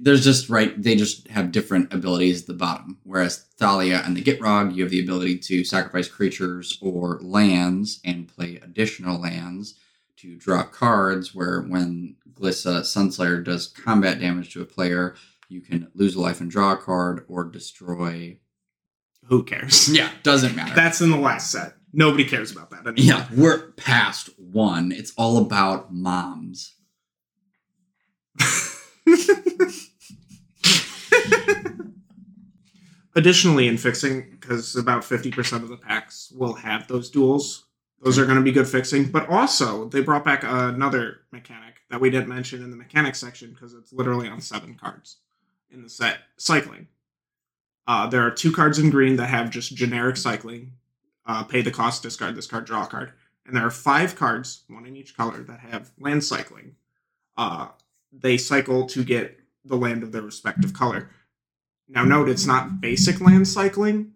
there's 0.00 0.22
just 0.22 0.50
right 0.50 0.80
they 0.82 0.94
just 0.94 1.28
have 1.28 1.50
different 1.50 1.92
abilities 1.92 2.42
at 2.42 2.46
the 2.46 2.52
bottom 2.52 2.98
whereas 3.04 3.46
thalia 3.56 4.02
and 4.04 4.14
the 4.14 4.22
gitrog 4.22 4.74
you 4.74 4.82
have 4.82 4.90
the 4.90 5.00
ability 5.00 5.38
to 5.38 5.64
sacrifice 5.64 6.08
creatures 6.08 6.78
or 6.82 7.18
lands 7.22 8.00
and 8.04 8.28
play 8.28 8.56
additional 8.62 9.18
lands 9.18 9.76
to 10.16 10.36
draw 10.36 10.62
cards 10.62 11.34
where 11.34 11.62
when 11.62 12.16
glissa 12.34 12.80
sunslayer 12.80 13.42
does 13.42 13.66
combat 13.68 14.20
damage 14.20 14.52
to 14.52 14.60
a 14.60 14.66
player 14.66 15.14
you 15.48 15.62
can 15.62 15.88
lose 15.94 16.14
a 16.16 16.20
life 16.20 16.38
and 16.38 16.50
draw 16.50 16.72
a 16.72 16.76
card 16.76 17.24
or 17.26 17.42
destroy 17.44 18.36
Who 19.28 19.42
cares? 19.42 19.88
yeah 19.88 20.10
doesn't 20.22 20.54
matter 20.54 20.74
That's 20.74 21.00
in 21.00 21.10
the 21.12 21.16
last 21.16 21.50
set. 21.50 21.76
Nobody 21.96 22.24
cares 22.24 22.50
about 22.52 22.70
that 22.70 22.86
anymore. 22.86 22.96
yeah 22.96 23.26
we're 23.34 23.70
past 23.72 24.30
one 24.38 24.92
it's 24.92 25.12
all 25.16 25.38
about 25.38 25.92
moms 25.92 26.74
Additionally, 33.16 33.68
in 33.68 33.78
fixing, 33.78 34.28
because 34.30 34.74
about 34.74 35.02
50% 35.02 35.62
of 35.62 35.68
the 35.68 35.76
packs 35.76 36.32
will 36.36 36.54
have 36.54 36.88
those 36.88 37.10
duals, 37.12 37.62
those 38.02 38.18
are 38.18 38.24
going 38.24 38.38
to 38.38 38.42
be 38.42 38.50
good 38.50 38.66
fixing. 38.66 39.04
But 39.10 39.28
also, 39.28 39.88
they 39.88 40.00
brought 40.00 40.24
back 40.24 40.42
another 40.42 41.20
mechanic 41.30 41.76
that 41.90 42.00
we 42.00 42.10
didn't 42.10 42.28
mention 42.28 42.62
in 42.62 42.70
the 42.70 42.76
mechanics 42.76 43.20
section 43.20 43.52
because 43.52 43.72
it's 43.72 43.92
literally 43.92 44.28
on 44.28 44.40
seven 44.40 44.74
cards 44.74 45.18
in 45.70 45.82
the 45.82 45.88
set 45.88 46.18
cycling. 46.38 46.88
Uh, 47.86 48.08
there 48.08 48.26
are 48.26 48.30
two 48.32 48.50
cards 48.50 48.80
in 48.80 48.90
green 48.90 49.14
that 49.16 49.28
have 49.28 49.48
just 49.50 49.76
generic 49.76 50.16
cycling 50.16 50.72
uh, 51.26 51.44
pay 51.44 51.62
the 51.62 51.70
cost, 51.70 52.02
discard 52.02 52.36
this 52.36 52.46
card, 52.46 52.64
draw 52.64 52.84
a 52.84 52.86
card. 52.86 53.12
And 53.46 53.56
there 53.56 53.66
are 53.66 53.70
five 53.70 54.16
cards, 54.16 54.64
one 54.68 54.86
in 54.86 54.96
each 54.96 55.16
color, 55.16 55.42
that 55.42 55.60
have 55.60 55.92
land 55.98 56.24
cycling. 56.24 56.76
Uh, 57.36 57.68
they 58.12 58.36
cycle 58.36 58.86
to 58.86 59.04
get 59.04 59.40
the 59.64 59.76
land 59.76 60.02
of 60.02 60.12
their 60.12 60.22
respective 60.22 60.72
color. 60.72 61.10
Now, 61.88 62.04
note 62.04 62.28
it's 62.28 62.46
not 62.46 62.80
basic 62.80 63.20
land 63.20 63.46
cycling. 63.48 64.12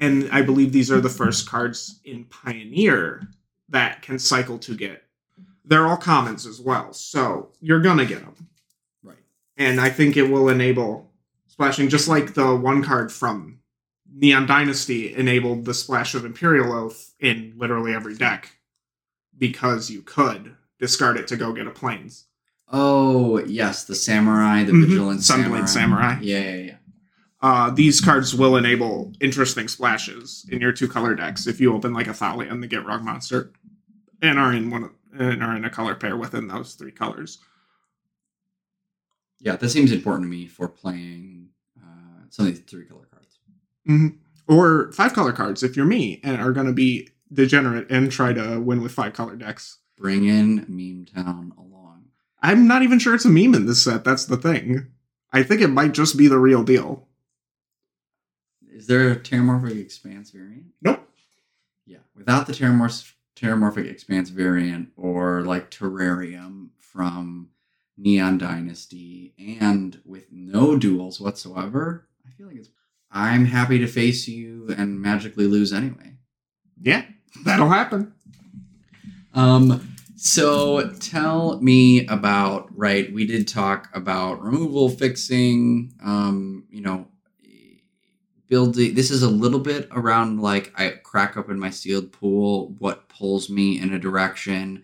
And 0.00 0.28
I 0.32 0.42
believe 0.42 0.72
these 0.72 0.90
are 0.90 1.00
the 1.00 1.08
first 1.08 1.48
cards 1.48 2.00
in 2.04 2.24
Pioneer 2.24 3.28
that 3.68 4.02
can 4.02 4.18
cycle 4.18 4.58
to 4.58 4.76
get. 4.76 5.04
They're 5.64 5.86
all 5.86 5.96
commons 5.96 6.46
as 6.46 6.60
well. 6.60 6.92
So 6.92 7.50
you're 7.60 7.80
going 7.80 7.98
to 7.98 8.06
get 8.06 8.20
them. 8.20 8.48
right 9.02 9.16
And 9.56 9.80
I 9.80 9.90
think 9.90 10.16
it 10.16 10.30
will 10.30 10.48
enable 10.48 11.10
splashing, 11.46 11.88
just 11.88 12.08
like 12.08 12.34
the 12.34 12.54
one 12.54 12.82
card 12.82 13.12
from 13.12 13.60
Neon 14.16 14.46
Dynasty 14.46 15.14
enabled 15.14 15.64
the 15.64 15.74
splash 15.74 16.14
of 16.14 16.24
Imperial 16.24 16.72
Oath 16.72 17.14
in 17.20 17.54
literally 17.56 17.94
every 17.94 18.14
deck 18.14 18.52
because 19.36 19.90
you 19.90 20.02
could 20.02 20.54
discard 20.78 21.16
it 21.16 21.26
to 21.28 21.36
go 21.36 21.52
get 21.52 21.66
a 21.66 21.70
planes. 21.70 22.26
oh 22.72 23.38
yes 23.44 23.84
the 23.84 23.94
samurai 23.94 24.64
the 24.64 24.72
Mhm. 24.72 24.86
vigilant 24.86 25.20
Sunblade 25.20 25.68
Samurai. 25.68 26.18
yeah 26.22 26.38
yeah 26.40 26.56
yeah 26.56 26.76
Uh, 27.42 27.68
these 27.70 28.00
cards 28.00 28.34
will 28.34 28.56
enable 28.56 29.12
interesting 29.20 29.68
splashes 29.68 30.46
in 30.50 30.62
your 30.62 30.72
two 30.72 30.88
color 30.88 31.14
decks 31.14 31.46
if 31.46 31.60
you 31.60 31.74
open 31.74 31.92
like 31.92 32.06
a 32.06 32.14
Thalia 32.14 32.50
and 32.50 32.62
the 32.62 32.68
Gitrog 32.68 33.02
monster, 33.02 33.52
and 34.22 34.38
are 34.38 34.50
in 34.54 34.70
one 34.70 34.84
of, 34.84 34.90
and 35.12 35.42
are 35.42 35.54
in 35.54 35.64
a 35.66 35.70
color 35.70 35.94
pair 35.94 36.16
within 36.16 36.48
those 36.48 36.72
three 36.74 36.90
colors. 36.90 37.38
Yeah, 39.40 39.56
that 39.56 39.68
seems 39.68 39.92
important 39.92 40.24
to 40.24 40.30
me 40.30 40.46
for 40.46 40.66
playing 40.68 41.50
uh, 41.78 42.22
some 42.30 42.46
of 42.46 42.54
these 42.54 42.64
three 42.64 42.86
color 42.86 43.04
cards. 43.10 43.13
Mm-hmm. 43.88 44.16
Or 44.46 44.92
five 44.92 45.14
color 45.14 45.32
cards 45.32 45.62
if 45.62 45.76
you're 45.76 45.86
me 45.86 46.20
and 46.22 46.40
are 46.40 46.52
going 46.52 46.66
to 46.66 46.72
be 46.72 47.08
degenerate 47.32 47.90
and 47.90 48.12
try 48.12 48.32
to 48.32 48.60
win 48.60 48.82
with 48.82 48.92
five 48.92 49.14
color 49.14 49.36
decks. 49.36 49.78
Bring 49.96 50.24
in 50.26 50.66
Meme 50.68 51.06
Town 51.06 51.52
along. 51.56 52.06
I'm 52.42 52.66
not 52.66 52.82
even 52.82 52.98
sure 52.98 53.14
it's 53.14 53.24
a 53.24 53.30
meme 53.30 53.54
in 53.54 53.66
this 53.66 53.82
set. 53.82 54.04
That's 54.04 54.26
the 54.26 54.36
thing. 54.36 54.88
I 55.32 55.42
think 55.42 55.60
it 55.60 55.68
might 55.68 55.92
just 55.92 56.16
be 56.18 56.28
the 56.28 56.38
real 56.38 56.62
deal. 56.62 57.08
Is 58.70 58.86
there 58.86 59.10
a 59.10 59.16
Terramorphic 59.16 59.80
Expanse 59.80 60.30
variant? 60.30 60.66
Nope. 60.82 61.08
Yeah, 61.86 61.98
without 62.14 62.46
the 62.46 62.52
Terramorph- 62.52 63.12
Terramorphic 63.36 63.88
Expanse 63.90 64.30
variant 64.30 64.90
or 64.96 65.42
like 65.42 65.70
Terrarium 65.70 66.68
from 66.78 67.50
Neon 67.96 68.36
Dynasty 68.38 69.32
and 69.38 70.00
with 70.04 70.26
no 70.30 70.76
duals 70.78 71.20
whatsoever, 71.20 72.08
I 72.26 72.30
feel 72.30 72.48
like 72.48 72.56
it's. 72.56 72.68
I'm 73.14 73.44
happy 73.44 73.78
to 73.78 73.86
face 73.86 74.26
you 74.26 74.74
and 74.76 75.00
magically 75.00 75.46
lose 75.46 75.72
anyway. 75.72 76.16
Yeah, 76.80 77.04
that'll 77.44 77.68
happen. 77.68 78.12
Um, 79.32 79.96
so 80.16 80.90
tell 80.98 81.60
me 81.60 82.06
about 82.08 82.76
right. 82.76 83.12
We 83.12 83.24
did 83.24 83.46
talk 83.46 83.88
about 83.94 84.42
removal, 84.42 84.88
fixing. 84.88 85.92
Um, 86.04 86.64
you 86.70 86.80
know, 86.80 87.06
building. 88.48 88.94
This 88.94 89.12
is 89.12 89.22
a 89.22 89.30
little 89.30 89.60
bit 89.60 89.88
around 89.92 90.40
like 90.40 90.72
I 90.76 90.90
crack 91.04 91.36
open 91.36 91.58
my 91.58 91.70
sealed 91.70 92.12
pool. 92.12 92.74
What 92.78 93.08
pulls 93.08 93.48
me 93.48 93.80
in 93.80 93.92
a 93.92 93.98
direction? 93.98 94.82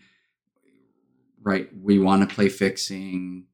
Right. 1.43 1.69
We 1.77 1.99
want 1.99 2.29
to 2.29 2.33
play 2.33 2.49
fixing. 2.49 3.47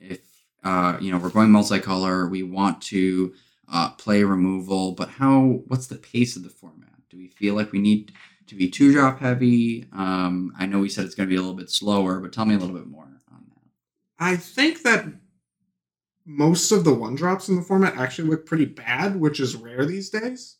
If 0.00 0.20
uh, 0.62 0.98
you 1.00 1.10
know, 1.10 1.18
we're 1.18 1.30
going 1.30 1.48
multicolor. 1.48 2.30
We 2.30 2.42
want 2.42 2.82
to 2.82 3.32
uh, 3.72 3.90
play 3.90 4.22
removal, 4.22 4.92
but 4.92 5.08
how? 5.08 5.62
What's 5.66 5.86
the 5.86 5.96
pace 5.96 6.36
of 6.36 6.44
the 6.44 6.50
format? 6.50 6.90
Do 7.10 7.16
we 7.16 7.28
feel 7.28 7.54
like 7.54 7.72
we 7.72 7.80
need 7.80 8.12
to 8.52 8.58
be 8.58 8.68
two 8.68 8.92
drop 8.92 9.20
heavy. 9.20 9.86
Um, 9.92 10.52
I 10.58 10.66
know 10.66 10.78
we 10.78 10.88
said 10.88 11.04
it's 11.04 11.14
going 11.14 11.28
to 11.28 11.32
be 11.32 11.36
a 11.36 11.40
little 11.40 11.56
bit 11.56 11.70
slower, 11.70 12.20
but 12.20 12.32
tell 12.32 12.44
me 12.44 12.54
a 12.54 12.58
little 12.58 12.76
bit 12.76 12.86
more 12.86 13.04
on 13.04 13.44
that. 13.48 13.60
I 14.18 14.36
think 14.36 14.82
that 14.82 15.06
most 16.24 16.70
of 16.70 16.84
the 16.84 16.94
one 16.94 17.14
drops 17.14 17.48
in 17.48 17.56
the 17.56 17.62
format 17.62 17.96
actually 17.96 18.28
look 18.28 18.46
pretty 18.46 18.66
bad, 18.66 19.18
which 19.18 19.40
is 19.40 19.56
rare 19.56 19.84
these 19.84 20.10
days. 20.10 20.56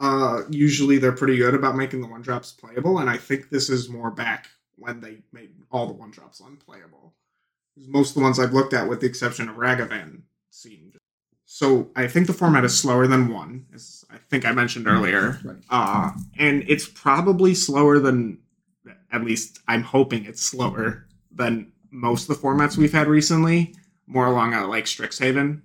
Uh, 0.00 0.42
usually 0.50 0.98
they're 0.98 1.12
pretty 1.12 1.36
good 1.36 1.54
about 1.54 1.76
making 1.76 2.00
the 2.00 2.08
one 2.08 2.22
drops 2.22 2.50
playable, 2.50 2.98
and 2.98 3.08
I 3.08 3.16
think 3.16 3.50
this 3.50 3.70
is 3.70 3.88
more 3.88 4.10
back 4.10 4.48
when 4.76 5.00
they 5.00 5.18
made 5.32 5.50
all 5.70 5.86
the 5.86 5.92
one 5.92 6.10
drops 6.10 6.40
unplayable. 6.40 7.14
Most 7.76 8.10
of 8.10 8.14
the 8.16 8.22
ones 8.22 8.38
I've 8.38 8.52
looked 8.52 8.72
at, 8.72 8.88
with 8.88 9.00
the 9.00 9.06
exception 9.06 9.48
of 9.48 9.56
Ragavan, 9.56 10.22
seemed. 10.50 10.93
So 11.54 11.88
I 11.94 12.08
think 12.08 12.26
the 12.26 12.32
format 12.32 12.64
is 12.64 12.76
slower 12.76 13.06
than 13.06 13.28
one, 13.32 13.66
as 13.72 14.04
I 14.10 14.16
think 14.16 14.44
I 14.44 14.50
mentioned 14.50 14.88
earlier. 14.88 15.38
Right. 15.44 15.56
Uh, 15.70 16.10
and 16.36 16.64
it's 16.66 16.88
probably 16.88 17.54
slower 17.54 18.00
than, 18.00 18.38
at 19.12 19.22
least 19.22 19.60
I'm 19.68 19.84
hoping 19.84 20.24
it's 20.24 20.42
slower 20.42 21.06
than 21.30 21.70
most 21.92 22.28
of 22.28 22.34
the 22.34 22.42
formats 22.44 22.76
we've 22.76 22.92
had 22.92 23.06
recently. 23.06 23.72
More 24.08 24.26
along 24.26 24.52
a 24.52 24.66
like 24.66 24.86
Strixhaven 24.86 25.62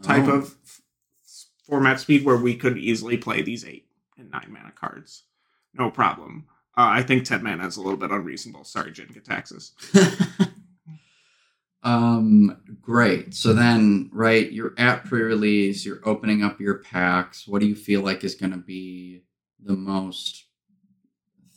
type 0.00 0.28
Oh, 0.28 0.36
of 0.36 0.54
f- 0.64 0.80
format 1.66 1.98
speed 1.98 2.24
where 2.24 2.36
we 2.36 2.54
could 2.54 2.78
easily 2.78 3.16
play 3.16 3.42
these 3.42 3.64
eight 3.64 3.88
and 4.16 4.30
nine 4.30 4.46
mana 4.48 4.70
cards. 4.70 5.24
No 5.74 5.90
problem. 5.90 6.46
Uh, 6.78 6.86
I 6.86 7.02
think 7.02 7.24
10 7.24 7.42
mana 7.42 7.66
is 7.66 7.76
a 7.76 7.82
little 7.82 7.98
bit 7.98 8.12
unreasonable. 8.12 8.62
Sorry, 8.62 8.92
Jin-Gitaxias. 8.92 9.72
um, 11.82 12.60
great. 12.80 13.34
So 13.34 13.52
then, 13.52 14.10
right, 14.12 14.50
you're 14.50 14.74
at 14.78 15.04
pre-release. 15.04 15.84
You're 15.84 16.00
opening 16.04 16.42
up 16.42 16.60
your 16.60 16.78
packs. 16.78 17.46
What 17.48 17.60
do 17.60 17.66
you 17.66 17.76
feel 17.76 18.02
like 18.02 18.24
is 18.24 18.34
going 18.34 18.52
to 18.52 18.58
be 18.58 19.22
the 19.62 19.76
most 19.76 20.44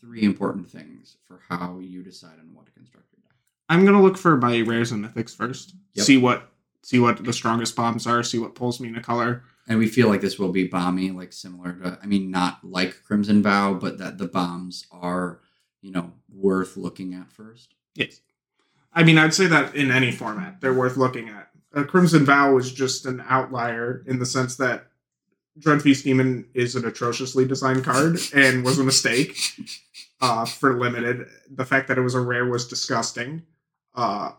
three 0.03 0.23
important 0.23 0.69
things 0.69 1.17
for 1.25 1.39
how 1.47 1.79
you 1.79 2.03
decide 2.03 2.37
on 2.39 2.53
what 2.53 2.65
to 2.65 2.71
construct 2.73 3.07
your 3.13 3.21
deck. 3.23 3.37
I'm 3.69 3.85
gonna 3.85 4.01
look 4.01 4.17
for 4.17 4.37
my 4.37 4.59
rares 4.59 4.91
and 4.91 5.03
mythics 5.03 5.35
first. 5.35 5.75
Yep. 5.93 6.05
See 6.05 6.17
what 6.17 6.51
see 6.81 6.99
what 6.99 7.23
the 7.23 7.31
strongest 7.31 7.75
bombs 7.75 8.05
are. 8.05 8.21
See 8.21 8.37
what 8.37 8.55
pulls 8.55 8.79
me 8.79 8.89
in 8.89 8.97
a 8.97 9.01
color. 9.01 9.43
And 9.67 9.79
we 9.79 9.87
feel 9.87 10.09
like 10.09 10.19
this 10.19 10.37
will 10.37 10.51
be 10.51 10.67
bomby, 10.67 11.15
like 11.15 11.31
similar 11.31 11.71
to, 11.71 11.97
I 12.03 12.05
mean, 12.05 12.29
not 12.29 12.59
like 12.65 13.01
Crimson 13.05 13.41
Vow, 13.41 13.73
but 13.73 13.97
that 13.97 14.17
the 14.17 14.27
bombs 14.27 14.85
are, 14.91 15.39
you 15.81 15.89
know, 15.93 16.11
worth 16.29 16.75
looking 16.75 17.13
at 17.13 17.31
first. 17.31 17.73
Yes. 17.95 18.19
I 18.93 19.03
mean, 19.03 19.17
I'd 19.17 19.33
say 19.33 19.47
that 19.47 19.75
in 19.75 19.91
any 19.91 20.11
format, 20.11 20.61
they're 20.61 20.73
worth 20.73 20.97
looking 20.97 21.29
at. 21.29 21.49
Uh, 21.73 21.83
Crimson 21.83 22.25
Vow 22.25 22.53
was 22.53 22.71
just 22.71 23.05
an 23.05 23.23
outlier 23.27 24.03
in 24.05 24.19
the 24.19 24.25
sense 24.25 24.55
that 24.57 24.87
Dreadfeast 25.57 26.03
Demon 26.03 26.47
is 26.53 26.75
an 26.75 26.85
atrociously 26.85 27.45
designed 27.45 27.83
card 27.83 28.19
and 28.33 28.63
was 28.63 28.79
a 28.79 28.83
mistake 28.83 29.37
uh, 30.21 30.45
for 30.45 30.79
limited. 30.79 31.27
The 31.49 31.65
fact 31.65 31.87
that 31.87 31.97
it 31.97 32.01
was 32.01 32.15
a 32.15 32.21
rare 32.21 32.45
was 32.45 32.67
disgusting. 32.67 33.43
Uh, 33.95 34.31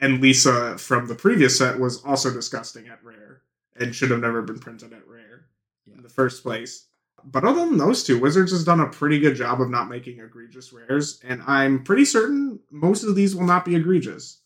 and 0.00 0.20
Lisa 0.20 0.76
from 0.76 1.06
the 1.06 1.14
previous 1.14 1.58
set 1.58 1.78
was 1.78 2.02
also 2.04 2.32
disgusting 2.32 2.88
at 2.88 3.02
rare 3.02 3.42
and 3.76 3.94
should 3.94 4.10
have 4.10 4.20
never 4.20 4.42
been 4.42 4.58
printed 4.58 4.92
at 4.92 5.06
rare 5.08 5.46
in 5.94 6.02
the 6.02 6.08
first 6.08 6.42
place. 6.42 6.86
But 7.26 7.44
other 7.44 7.60
than 7.60 7.78
those 7.78 8.04
two, 8.04 8.18
Wizards 8.18 8.52
has 8.52 8.64
done 8.64 8.80
a 8.80 8.88
pretty 8.88 9.18
good 9.18 9.34
job 9.34 9.60
of 9.60 9.70
not 9.70 9.88
making 9.88 10.20
egregious 10.20 10.72
rares, 10.72 11.20
and 11.24 11.42
I'm 11.46 11.82
pretty 11.82 12.04
certain 12.04 12.60
most 12.70 13.02
of 13.02 13.14
these 13.14 13.34
will 13.34 13.46
not 13.46 13.64
be 13.64 13.74
egregious. 13.74 14.40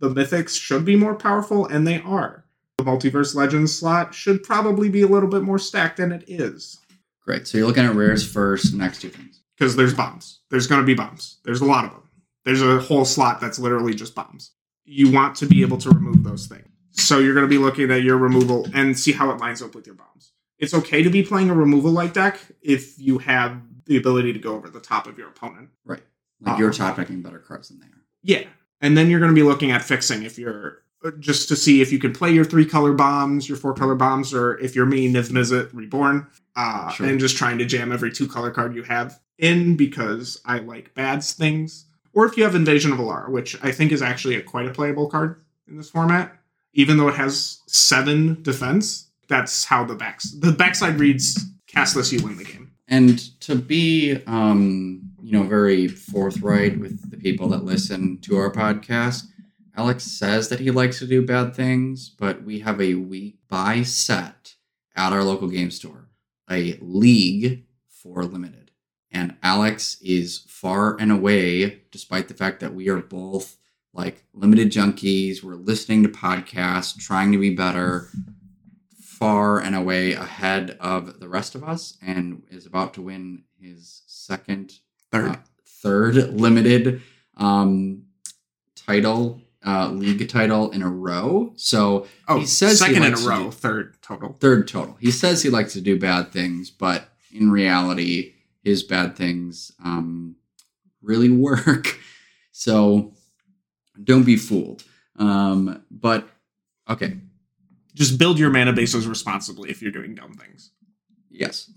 The 0.00 0.10
mythics 0.10 0.58
should 0.58 0.84
be 0.84 0.96
more 0.96 1.14
powerful, 1.14 1.66
and 1.66 1.86
they 1.86 2.00
are. 2.00 2.44
The 2.78 2.84
Multiverse 2.84 3.34
Legends 3.34 3.78
slot 3.78 4.14
should 4.14 4.42
probably 4.42 4.88
be 4.88 5.02
a 5.02 5.06
little 5.06 5.28
bit 5.28 5.42
more 5.42 5.58
stacked 5.58 5.98
than 5.98 6.10
it 6.10 6.24
is. 6.26 6.80
Great. 7.24 7.46
So 7.46 7.58
you're 7.58 7.66
looking 7.66 7.84
at 7.84 7.94
rares 7.94 8.28
first, 8.28 8.74
next 8.74 9.00
two 9.00 9.10
things. 9.10 9.42
Because 9.56 9.76
there's 9.76 9.94
bombs. 9.94 10.40
There's 10.50 10.66
going 10.66 10.80
to 10.80 10.86
be 10.86 10.94
bombs. 10.94 11.38
There's 11.44 11.60
a 11.60 11.66
lot 11.66 11.84
of 11.84 11.92
them. 11.92 12.02
There's 12.44 12.62
a 12.62 12.80
whole 12.80 13.04
slot 13.04 13.40
that's 13.40 13.60
literally 13.60 13.94
just 13.94 14.14
bombs. 14.14 14.50
You 14.84 15.12
want 15.12 15.36
to 15.36 15.46
be 15.46 15.62
able 15.62 15.78
to 15.78 15.90
remove 15.90 16.24
those 16.24 16.46
things. 16.46 16.66
So 16.90 17.20
you're 17.20 17.34
going 17.34 17.46
to 17.46 17.50
be 17.50 17.58
looking 17.58 17.90
at 17.92 18.02
your 18.02 18.16
removal 18.16 18.66
and 18.74 18.98
see 18.98 19.12
how 19.12 19.30
it 19.30 19.38
lines 19.38 19.62
up 19.62 19.74
with 19.74 19.86
your 19.86 19.94
bombs. 19.94 20.31
It's 20.62 20.72
okay 20.74 21.02
to 21.02 21.10
be 21.10 21.24
playing 21.24 21.50
a 21.50 21.54
removal 21.54 21.90
like 21.90 22.12
deck 22.14 22.38
if 22.62 22.96
you 22.98 23.18
have 23.18 23.60
the 23.86 23.96
ability 23.96 24.32
to 24.32 24.38
go 24.38 24.54
over 24.54 24.70
the 24.70 24.80
top 24.80 25.08
of 25.08 25.18
your 25.18 25.28
opponent. 25.28 25.68
Right. 25.84 26.02
Like 26.40 26.56
you're 26.58 26.70
Uh, 26.70 26.72
top 26.72 26.96
decking 26.96 27.20
better 27.20 27.40
cards 27.40 27.68
than 27.68 27.80
they 27.80 27.86
are. 27.86 28.02
Yeah. 28.22 28.44
And 28.80 28.96
then 28.96 29.10
you're 29.10 29.18
going 29.18 29.32
to 29.32 29.34
be 29.34 29.42
looking 29.42 29.72
at 29.72 29.82
fixing 29.84 30.22
if 30.22 30.38
you're 30.38 30.82
uh, 31.04 31.10
just 31.18 31.48
to 31.48 31.56
see 31.56 31.82
if 31.82 31.90
you 31.90 31.98
can 31.98 32.12
play 32.12 32.30
your 32.32 32.44
three 32.44 32.64
color 32.64 32.92
bombs, 32.92 33.48
your 33.48 33.58
four 33.58 33.74
color 33.74 33.96
bombs, 33.96 34.32
or 34.32 34.56
if 34.60 34.76
you're 34.76 34.86
me, 34.86 35.12
Niv 35.12 35.30
Mizzet 35.30 35.68
Reborn, 35.74 36.28
uh, 36.54 36.90
Sure. 36.92 37.06
and 37.08 37.18
just 37.18 37.36
trying 37.36 37.58
to 37.58 37.64
jam 37.64 37.90
every 37.90 38.12
two 38.12 38.28
color 38.28 38.52
card 38.52 38.72
you 38.76 38.84
have 38.84 39.18
in 39.38 39.76
because 39.76 40.40
I 40.44 40.58
like 40.60 40.94
bad 40.94 41.24
things. 41.24 41.86
Or 42.12 42.24
if 42.24 42.36
you 42.36 42.44
have 42.44 42.54
Invasion 42.54 42.92
of 42.92 42.98
Alara, 42.98 43.28
which 43.30 43.58
I 43.64 43.72
think 43.72 43.90
is 43.90 44.00
actually 44.00 44.36
a 44.36 44.42
quite 44.42 44.68
a 44.68 44.70
playable 44.72 45.08
card 45.10 45.42
in 45.66 45.76
this 45.76 45.90
format, 45.90 46.36
even 46.72 46.98
though 46.98 47.08
it 47.08 47.16
has 47.16 47.62
seven 47.66 48.40
defense. 48.42 49.08
That's 49.32 49.64
how 49.64 49.82
the 49.84 49.94
backs 49.94 50.30
the 50.32 50.52
backside 50.52 51.00
reads 51.00 51.42
cast 51.66 51.94
this, 51.94 52.12
you 52.12 52.22
win 52.22 52.36
the 52.36 52.44
game. 52.44 52.70
And 52.86 53.18
to 53.40 53.54
be, 53.54 54.20
um, 54.26 55.00
you 55.22 55.32
know, 55.32 55.44
very 55.44 55.88
forthright 55.88 56.78
with 56.78 57.10
the 57.10 57.16
people 57.16 57.48
that 57.48 57.64
listen 57.64 58.18
to 58.20 58.36
our 58.36 58.52
podcast, 58.52 59.24
Alex 59.74 60.04
says 60.04 60.50
that 60.50 60.60
he 60.60 60.70
likes 60.70 60.98
to 60.98 61.06
do 61.06 61.24
bad 61.24 61.56
things, 61.56 62.10
but 62.10 62.44
we 62.44 62.60
have 62.60 62.78
a 62.78 62.96
week 62.96 63.38
buy 63.48 63.82
set 63.82 64.54
at 64.94 65.14
our 65.14 65.24
local 65.24 65.48
game 65.48 65.70
store, 65.70 66.10
a 66.50 66.78
league 66.82 67.64
for 67.88 68.24
limited. 68.24 68.70
And 69.10 69.36
Alex 69.42 69.96
is 70.02 70.44
far 70.46 70.98
and 71.00 71.10
away, 71.10 71.80
despite 71.90 72.28
the 72.28 72.34
fact 72.34 72.60
that 72.60 72.74
we 72.74 72.90
are 72.90 72.98
both 72.98 73.56
like 73.94 74.24
limited 74.34 74.70
junkies, 74.70 75.42
we're 75.42 75.54
listening 75.54 76.02
to 76.02 76.08
podcasts, 76.10 76.98
trying 76.98 77.32
to 77.32 77.38
be 77.38 77.54
better, 77.54 78.10
far 79.22 79.60
and 79.60 79.76
away 79.76 80.12
ahead 80.12 80.76
of 80.80 81.20
the 81.20 81.28
rest 81.28 81.54
of 81.54 81.62
us, 81.62 81.96
and 82.02 82.42
is 82.50 82.66
about 82.66 82.94
to 82.94 83.02
win 83.02 83.44
his 83.60 84.02
second 84.06 84.72
Third. 85.12 85.30
uh, 85.30 85.36
third 85.64 86.14
limited 86.34 87.02
um, 87.36 88.02
title, 88.74 89.40
uh, 89.64 89.88
league 89.90 90.28
title 90.28 90.70
in 90.72 90.82
a 90.82 90.88
row. 90.88 91.52
So 91.56 92.06
oh, 92.26 92.40
he 92.40 92.46
says 92.46 92.80
he 92.80 92.86
second 92.86 93.04
in 93.04 93.14
a 93.14 93.16
row, 93.18 93.44
do- 93.44 93.50
third 93.52 93.96
total. 94.02 94.32
third 94.40 94.66
total. 94.66 94.96
He 95.00 95.10
says 95.10 95.42
he 95.42 95.50
likes 95.50 95.72
to 95.74 95.80
do 95.80 95.98
bad 95.98 96.32
things, 96.32 96.70
but 96.70 97.08
in 97.32 97.50
reality, 97.50 98.34
his 98.64 98.82
bad 98.82 99.14
things 99.16 99.70
um, 99.84 100.34
really 101.00 101.30
work. 101.48 101.96
So 102.50 103.12
don't 104.02 104.24
be 104.24 104.36
fooled. 104.36 104.82
Um, 105.16 105.84
but 105.90 106.28
okay, 106.88 107.18
just 107.94 108.18
build 108.18 108.38
your 108.38 108.50
mana 108.50 108.72
bases 108.72 109.06
responsibly 109.06 109.70
if 109.70 109.82
you're 109.82 109.92
doing 109.92 110.14
dumb 110.14 110.34
things. 110.34 110.70
Yes. 111.30 111.70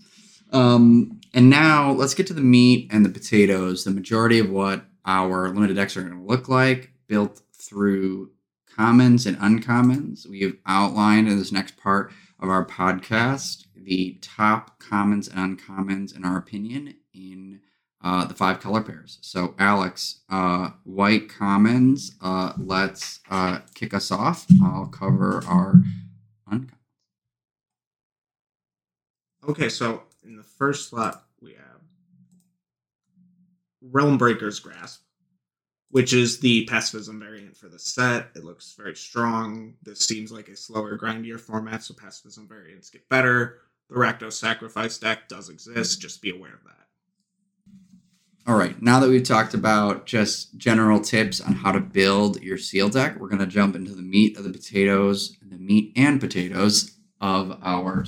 Um, 0.52 1.20
and 1.34 1.50
now 1.50 1.92
let's 1.92 2.14
get 2.14 2.26
to 2.28 2.34
the 2.34 2.40
meat 2.40 2.88
and 2.90 3.04
the 3.04 3.10
potatoes. 3.10 3.84
The 3.84 3.90
majority 3.90 4.38
of 4.38 4.50
what 4.50 4.84
our 5.04 5.48
limited 5.48 5.76
decks 5.76 5.96
are 5.96 6.02
going 6.02 6.18
to 6.18 6.24
look 6.26 6.48
like, 6.48 6.92
built 7.08 7.42
through 7.52 8.30
commons 8.74 9.26
and 9.26 9.36
uncommons. 9.38 10.28
We 10.28 10.40
have 10.42 10.56
outlined 10.66 11.28
in 11.28 11.38
this 11.38 11.52
next 11.52 11.76
part 11.76 12.12
of 12.38 12.48
our 12.48 12.64
podcast 12.64 13.64
the 13.86 14.18
top 14.20 14.80
commons 14.80 15.28
and 15.28 15.58
uncommons, 15.58 16.14
in 16.14 16.24
our 16.24 16.36
opinion, 16.36 16.94
in 17.14 17.60
uh, 18.02 18.24
the 18.24 18.34
five 18.34 18.60
color 18.60 18.82
pairs. 18.82 19.18
So, 19.22 19.54
Alex, 19.58 20.20
uh, 20.28 20.70
white 20.82 21.28
commons, 21.28 22.16
uh, 22.20 22.52
let's 22.58 23.20
uh, 23.30 23.60
kick 23.74 23.94
us 23.94 24.10
off. 24.10 24.46
I'll 24.62 24.86
cover 24.86 25.42
our 25.46 25.82
Okay, 29.48 29.68
so 29.68 30.02
in 30.24 30.36
the 30.36 30.42
first 30.42 30.88
slot 30.88 31.24
we 31.40 31.52
have 31.52 31.80
Realm 33.80 34.18
Breaker's 34.18 34.58
Grasp, 34.58 35.02
which 35.90 36.12
is 36.12 36.40
the 36.40 36.64
pacifism 36.66 37.20
variant 37.20 37.56
for 37.56 37.68
the 37.68 37.78
set. 37.78 38.30
It 38.34 38.44
looks 38.44 38.74
very 38.76 38.96
strong. 38.96 39.74
This 39.82 40.00
seems 40.00 40.32
like 40.32 40.48
a 40.48 40.56
slower, 40.56 40.98
grindier 40.98 41.38
format, 41.38 41.84
so 41.84 41.94
pacifism 41.94 42.48
variants 42.48 42.90
get 42.90 43.08
better. 43.08 43.60
The 43.88 43.94
Rakdos 43.94 44.32
Sacrifice 44.32 44.98
deck 44.98 45.28
does 45.28 45.48
exist. 45.48 46.00
Just 46.00 46.20
be 46.20 46.30
aware 46.30 46.54
of 46.54 46.64
that. 46.64 46.85
All 48.48 48.54
right, 48.54 48.80
now 48.80 49.00
that 49.00 49.08
we've 49.08 49.24
talked 49.24 49.54
about 49.54 50.06
just 50.06 50.56
general 50.56 51.00
tips 51.00 51.40
on 51.40 51.52
how 51.52 51.72
to 51.72 51.80
build 51.80 52.40
your 52.40 52.58
seal 52.58 52.88
deck, 52.88 53.18
we're 53.18 53.26
going 53.26 53.40
to 53.40 53.46
jump 53.46 53.74
into 53.74 53.92
the 53.92 54.02
meat 54.02 54.36
of 54.36 54.44
the 54.44 54.52
potatoes, 54.52 55.36
the 55.42 55.58
meat 55.58 55.92
and 55.96 56.20
potatoes 56.20 56.92
of 57.20 57.58
our. 57.60 58.04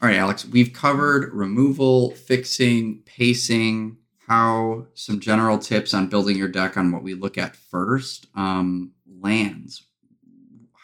All 0.00 0.08
right, 0.08 0.16
Alex, 0.16 0.46
we've 0.46 0.72
covered 0.72 1.34
removal, 1.34 2.12
fixing, 2.12 3.02
pacing, 3.04 3.96
how 4.28 4.86
some 4.94 5.18
general 5.18 5.58
tips 5.58 5.92
on 5.92 6.06
building 6.06 6.36
your 6.36 6.46
deck 6.46 6.76
on 6.76 6.92
what 6.92 7.02
we 7.02 7.14
look 7.14 7.36
at 7.36 7.56
first. 7.56 8.28
Um, 8.36 8.92
lands. 9.20 9.86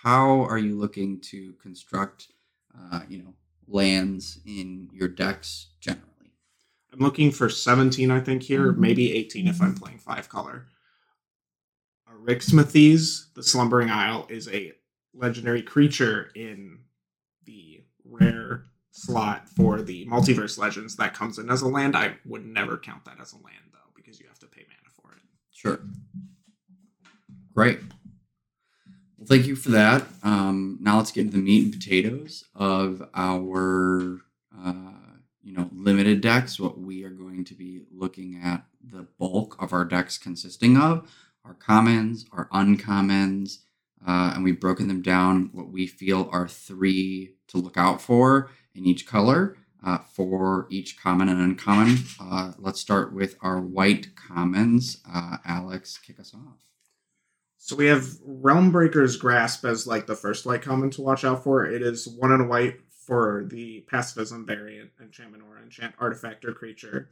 How 0.03 0.41
are 0.41 0.59
you 0.59 0.77
looking 0.77 1.21
to 1.21 1.53
construct, 1.63 2.27
uh, 2.77 3.03
you 3.09 3.19
know, 3.19 3.35
lands 3.69 4.41
in 4.45 4.89
your 4.93 5.09
decks? 5.09 5.69
I'm 6.97 7.05
looking 7.05 7.31
for 7.31 7.51
17, 7.51 8.11
I 8.11 8.21
think, 8.21 8.43
here, 8.43 8.73
maybe 8.73 9.13
18 9.15 9.49
if 9.49 9.61
I'm 9.61 9.75
playing 9.75 9.99
five 9.99 10.29
color. 10.31 10.67
Arixmethes, 12.11 13.35
the 13.35 13.43
Slumbering 13.43 13.91
Isle, 13.91 14.27
is 14.31 14.49
a 14.49 14.73
legendary 15.13 15.63
creature 15.63 16.31
in 16.35 16.79
the 17.45 17.85
rare 18.05 18.65
slot 18.93 19.47
for 19.51 19.83
the 19.83 20.07
Multiverse 20.07 20.59
Legends 20.59 20.97
that 20.97 21.13
comes 21.13 21.39
in 21.39 21.51
as 21.51 21.61
a 21.61 21.69
land. 21.69 21.95
I 21.95 22.17
would 22.25 22.47
never 22.47 22.79
count 22.79 23.05
that 23.05 23.21
as 23.21 23.33
a 23.33 23.37
land, 23.37 23.73
though, 23.73 23.93
because 23.95 24.19
you 24.19 24.27
have 24.29 24.39
to 24.39 24.47
pay 24.47 24.65
mana 24.67 24.91
for 24.95 25.13
it. 25.13 25.23
Sure. 25.53 25.81
Great. 27.55 27.81
Well, 29.19 29.27
thank 29.27 29.47
you 29.47 29.55
for 29.55 29.71
that. 29.71 30.07
Um, 30.23 30.79
now 30.81 30.97
let's 30.97 31.13
get 31.13 31.27
into 31.27 31.37
the 31.37 31.43
meat 31.43 31.65
and 31.65 31.73
potatoes 31.75 32.45
of 32.55 33.07
our, 33.15 34.21
uh, 34.59 34.93
you 35.47 35.53
know, 35.53 35.71
limited 35.73 36.21
decks. 36.21 36.59
What 36.59 36.77
we 36.77 37.05
are 37.05 37.11
going 37.11 37.45
to 37.45 37.55
be 37.55 37.83
looking 37.95 38.41
at 38.43 38.65
the 38.83 39.07
bulk 39.17 39.57
of 39.63 39.73
our 39.73 39.85
decks 39.85 40.19
consisting 40.19 40.77
of 40.77 41.09
our 41.45 41.55
commons, 41.55 42.27
our 42.33 42.49
uncommons, 42.49 43.59
uh, 44.05 44.33
and 44.35 44.43
we've 44.43 44.59
broken 44.59 44.89
them 44.89 45.03
down. 45.03 45.51
What 45.53 45.71
we 45.71 45.87
feel 45.87 46.29
are 46.33 46.49
three 46.49 47.37
to 47.47 47.59
look 47.59 47.77
out 47.77 48.03
for 48.03 48.51
in 48.75 48.87
each 48.87 49.07
color 49.07 49.57
uh, 49.85 49.99
for 49.99 50.67
each 50.69 51.01
common 51.01 51.29
and 51.29 51.41
uncommon. 51.41 51.99
Uh, 52.21 52.53
let's 52.59 52.81
start 52.81 53.13
with 53.13 53.37
our 53.41 53.61
white 53.61 54.17
commons. 54.17 54.99
Uh, 55.09 55.37
Alex, 55.45 55.97
kick 55.97 56.19
us 56.19 56.35
off. 56.35 56.59
So 57.57 57.77
we 57.77 57.87
have 57.87 58.07
Realm 58.25 58.73
Breaker's 58.73 59.17
Grasp 59.17 59.65
as 59.65 59.87
like 59.87 60.09
the 60.09 60.17
first 60.17 60.45
white 60.45 60.63
common 60.63 60.91
to 60.91 61.03
watch 61.03 61.25
out 61.25 61.45
for. 61.45 61.65
It 61.65 61.83
is 61.83 62.09
one 62.09 62.33
a 62.33 62.45
white 62.45 62.81
for 63.07 63.47
the 63.49 63.83
pacifism 63.83 64.45
variant 64.45 64.91
enchantment 65.01 65.45
or 65.49 65.63
enchant 65.63 65.95
artifact 66.01 66.45
or 66.45 66.53
creature. 66.53 67.11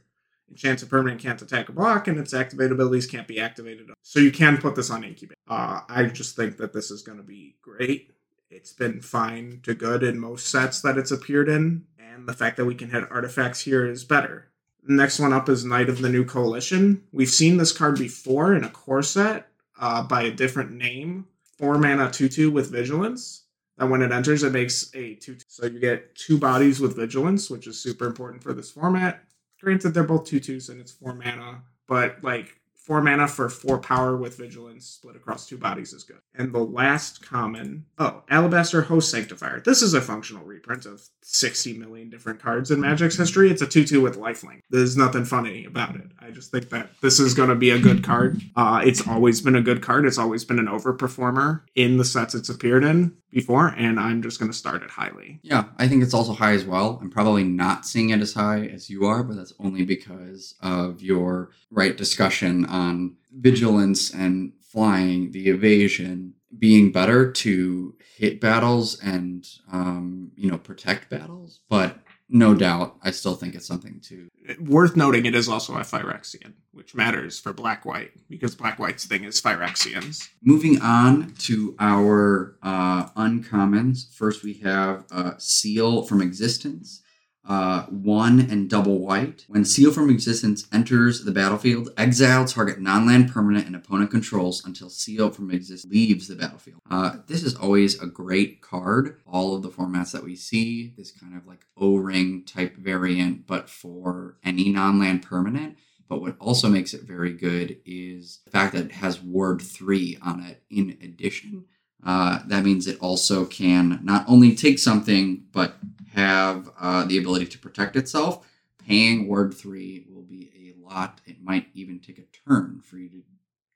Enchants 0.49 0.83
a 0.83 0.85
permanent 0.85 1.21
can't 1.21 1.41
attack 1.41 1.69
or 1.69 1.73
block, 1.73 2.07
and 2.07 2.19
its 2.19 2.33
activated 2.33 2.73
abilities 2.73 3.07
can't 3.07 3.27
be 3.27 3.39
activated. 3.39 3.89
So 4.01 4.19
you 4.19 4.31
can 4.31 4.57
put 4.57 4.75
this 4.75 4.91
on 4.91 5.03
incubate. 5.03 5.37
Uh, 5.47 5.81
I 5.89 6.03
just 6.03 6.35
think 6.35 6.57
that 6.57 6.73
this 6.73 6.91
is 6.91 7.01
going 7.01 7.17
to 7.17 7.23
be 7.23 7.55
great. 7.61 8.11
It's 8.51 8.73
been 8.73 9.01
fine 9.01 9.61
to 9.63 9.73
good 9.73 10.03
in 10.03 10.19
most 10.19 10.47
sets 10.47 10.81
that 10.81 10.97
it's 10.97 11.11
appeared 11.11 11.49
in, 11.49 11.85
and 11.97 12.27
the 12.27 12.33
fact 12.33 12.57
that 12.57 12.65
we 12.65 12.75
can 12.75 12.91
hit 12.91 13.09
artifacts 13.09 13.61
here 13.61 13.89
is 13.89 14.03
better. 14.03 14.49
The 14.83 14.93
next 14.93 15.19
one 15.19 15.33
up 15.33 15.49
is 15.49 15.65
Knight 15.65 15.89
of 15.89 16.01
the 16.01 16.09
New 16.09 16.25
Coalition. 16.25 17.03
We've 17.11 17.29
seen 17.29 17.57
this 17.57 17.71
card 17.71 17.97
before 17.97 18.53
in 18.53 18.63
a 18.63 18.69
core 18.69 19.01
set 19.01 19.47
uh, 19.79 20.03
by 20.03 20.23
a 20.23 20.31
different 20.31 20.71
name. 20.71 21.25
Four 21.57 21.79
mana 21.79 22.11
2 22.11 22.29
2 22.29 22.51
with 22.51 22.69
Vigilance. 22.69 23.44
And 23.77 23.91
when 23.91 24.01
it 24.01 24.11
enters, 24.11 24.43
it 24.43 24.53
makes 24.53 24.89
a 24.93 25.15
2 25.15 25.35
2. 25.35 25.37
So 25.47 25.65
you 25.65 25.79
get 25.79 26.15
two 26.15 26.37
bodies 26.37 26.79
with 26.79 26.95
Vigilance, 26.95 27.49
which 27.49 27.67
is 27.67 27.79
super 27.79 28.05
important 28.05 28.41
for 28.41 28.53
this 28.53 28.71
format. 28.71 29.21
Granted, 29.61 29.93
they're 29.93 30.03
both 30.03 30.25
2 30.25 30.39
2s 30.39 30.69
and 30.69 30.79
it's 30.79 30.91
four 30.91 31.13
mana, 31.13 31.63
but 31.87 32.23
like 32.23 32.59
four 32.85 33.01
mana 33.01 33.27
for 33.27 33.49
four 33.49 33.79
power 33.79 34.15
with 34.15 34.37
vigilance 34.37 34.85
split 34.85 35.15
across 35.15 35.47
two 35.47 35.57
bodies 35.57 35.91
is 35.91 36.03
good. 36.03 36.19
And 36.35 36.53
the 36.53 36.59
last 36.59 37.25
common, 37.25 37.85
oh, 37.97 38.21
Alabaster 38.29 38.83
Host 38.83 39.09
Sanctifier. 39.09 39.59
This 39.65 39.81
is 39.81 39.95
a 39.95 40.01
functional 40.01 40.45
reprint 40.45 40.85
of 40.85 41.01
60 41.23 41.79
million 41.79 42.11
different 42.11 42.39
cards 42.39 42.69
in 42.69 42.79
Magic's 42.79 43.17
history. 43.17 43.49
It's 43.49 43.63
a 43.63 43.67
2 43.67 43.85
2 43.85 44.01
with 44.01 44.19
lifelink. 44.19 44.61
There's 44.69 44.95
nothing 44.95 45.25
funny 45.25 45.65
about 45.65 45.95
it. 45.95 46.11
I 46.19 46.29
just 46.29 46.51
think 46.51 46.69
that 46.69 46.89
this 47.01 47.19
is 47.19 47.33
going 47.33 47.49
to 47.49 47.55
be 47.55 47.71
a 47.71 47.79
good 47.79 48.03
card. 48.03 48.41
Uh, 48.55 48.81
it's 48.85 49.07
always 49.07 49.41
been 49.41 49.55
a 49.55 49.61
good 49.61 49.81
card. 49.81 50.05
It's 50.05 50.19
always 50.19 50.45
been 50.45 50.59
an 50.59 50.67
overperformer 50.67 51.61
in 51.73 51.97
the 51.97 52.05
sets 52.05 52.35
it's 52.35 52.49
appeared 52.49 52.83
in 52.83 53.17
before, 53.35 53.75
and 53.77 53.99
I'm 53.99 54.21
just 54.21 54.39
going 54.39 54.49
to 54.49 54.57
start 54.57 54.81
it 54.81 54.89
highly. 54.89 55.41
Yeah, 55.43 55.65
I 55.77 55.89
think 55.89 56.01
it's 56.01 56.13
also 56.13 56.31
high 56.31 56.53
as 56.53 56.63
well. 56.63 56.97
I'm 57.01 57.11
probably 57.11 57.43
not 57.43 57.85
seeing 57.85 58.11
it 58.11 58.21
as 58.21 58.33
high 58.33 58.65
as 58.67 58.89
you 58.89 59.05
are, 59.05 59.23
but 59.23 59.35
that's 59.35 59.53
only 59.59 59.83
because 59.83 60.55
of 60.61 61.01
your 61.01 61.51
right 61.69 61.97
discussion 61.97 62.65
on 62.65 63.17
vigilance 63.33 64.13
and 64.13 64.53
flying, 64.61 65.31
the 65.31 65.49
evasion 65.49 66.33
being 66.57 66.93
better 66.93 67.29
to 67.29 67.95
hit 68.15 68.39
battles 68.39 68.97
and 69.01 69.45
um, 69.69 70.31
you 70.37 70.49
know 70.49 70.57
protect 70.57 71.09
battles. 71.09 71.59
But 71.67 71.99
no 72.27 72.55
doubt, 72.55 72.97
I 73.03 73.11
still 73.11 73.35
think 73.35 73.55
it's 73.55 73.67
something 73.67 73.99
to. 74.05 74.27
Worth 74.59 74.95
noting, 74.95 75.25
it 75.25 75.35
is 75.35 75.47
also 75.47 75.75
a 75.75 75.81
Phyrexian, 75.81 76.53
which 76.71 76.95
matters 76.95 77.39
for 77.39 77.53
Black 77.53 77.85
White 77.85 78.11
because 78.29 78.55
Black 78.55 78.79
White's 78.79 79.05
thing 79.05 79.23
is 79.23 79.41
Phyrexians. 79.41 80.27
Moving 80.41 80.81
on 80.81 81.33
to 81.39 81.75
our 81.79 82.57
uh, 82.63 83.07
uncommons. 83.09 84.13
First, 84.13 84.43
we 84.43 84.55
have 84.55 85.05
uh, 85.11 85.33
Seal 85.37 86.03
from 86.03 86.21
Existence. 86.21 87.01
Uh, 87.47 87.83
one 87.83 88.39
and 88.39 88.69
double 88.69 88.99
white. 88.99 89.45
When 89.47 89.65
Seal 89.65 89.91
from 89.91 90.09
Existence 90.09 90.67
enters 90.73 91.23
the 91.23 91.31
battlefield, 91.31 91.89
exile 91.95 92.45
target 92.45 92.79
non-land 92.81 93.31
permanent 93.31 93.67
and 93.67 93.75
opponent 93.75 94.09
controls 94.09 94.65
until 94.65 94.89
Seal 94.89 95.29
from 95.29 95.51
Existence 95.51 95.91
leaves 95.91 96.27
the 96.27 96.35
battlefield. 96.35 96.79
Uh, 96.89 97.17
this 97.27 97.43
is 97.43 97.55
always 97.55 98.01
a 98.01 98.07
great 98.07 98.61
card. 98.61 99.17
All 99.27 99.55
of 99.55 99.61
the 99.61 99.69
formats 99.69 100.11
that 100.11 100.23
we 100.23 100.35
see, 100.35 100.93
this 100.97 101.11
kind 101.11 101.37
of 101.37 101.45
like 101.45 101.65
O-ring 101.77 102.45
type 102.45 102.77
variant, 102.77 103.45
but 103.45 103.69
for 103.69 104.37
any 104.43 104.71
non-land 104.71 105.21
permanent. 105.21 105.77
But 106.07 106.21
what 106.21 106.35
also 106.39 106.69
makes 106.69 106.93
it 106.93 107.03
very 107.03 107.33
good 107.33 107.77
is 107.85 108.39
the 108.45 108.51
fact 108.51 108.73
that 108.73 108.85
it 108.85 108.91
has 108.93 109.21
Ward 109.21 109.61
3 109.61 110.17
on 110.21 110.41
it 110.41 110.63
in 110.69 110.97
addition. 111.01 111.65
Uh, 112.05 112.39
that 112.45 112.63
means 112.63 112.85
it 112.85 112.99
also 112.99 113.45
can 113.45 113.99
not 114.03 114.23
only 114.27 114.55
take 114.55 114.77
something, 114.77 115.43
but 115.51 115.77
have 116.15 116.69
uh, 116.79 117.05
the 117.05 117.17
ability 117.17 117.47
to 117.47 117.59
protect 117.59 117.95
itself. 117.95 118.47
Paying 118.87 119.27
Ward 119.27 119.53
3 119.53 120.05
will 120.09 120.23
be 120.23 120.49
a 120.55 120.83
lot. 120.83 121.21
It 121.25 121.43
might 121.43 121.67
even 121.73 121.99
take 121.99 122.19
a 122.19 122.49
turn 122.49 122.81
for 122.83 122.97
you 122.97 123.09
to 123.09 123.23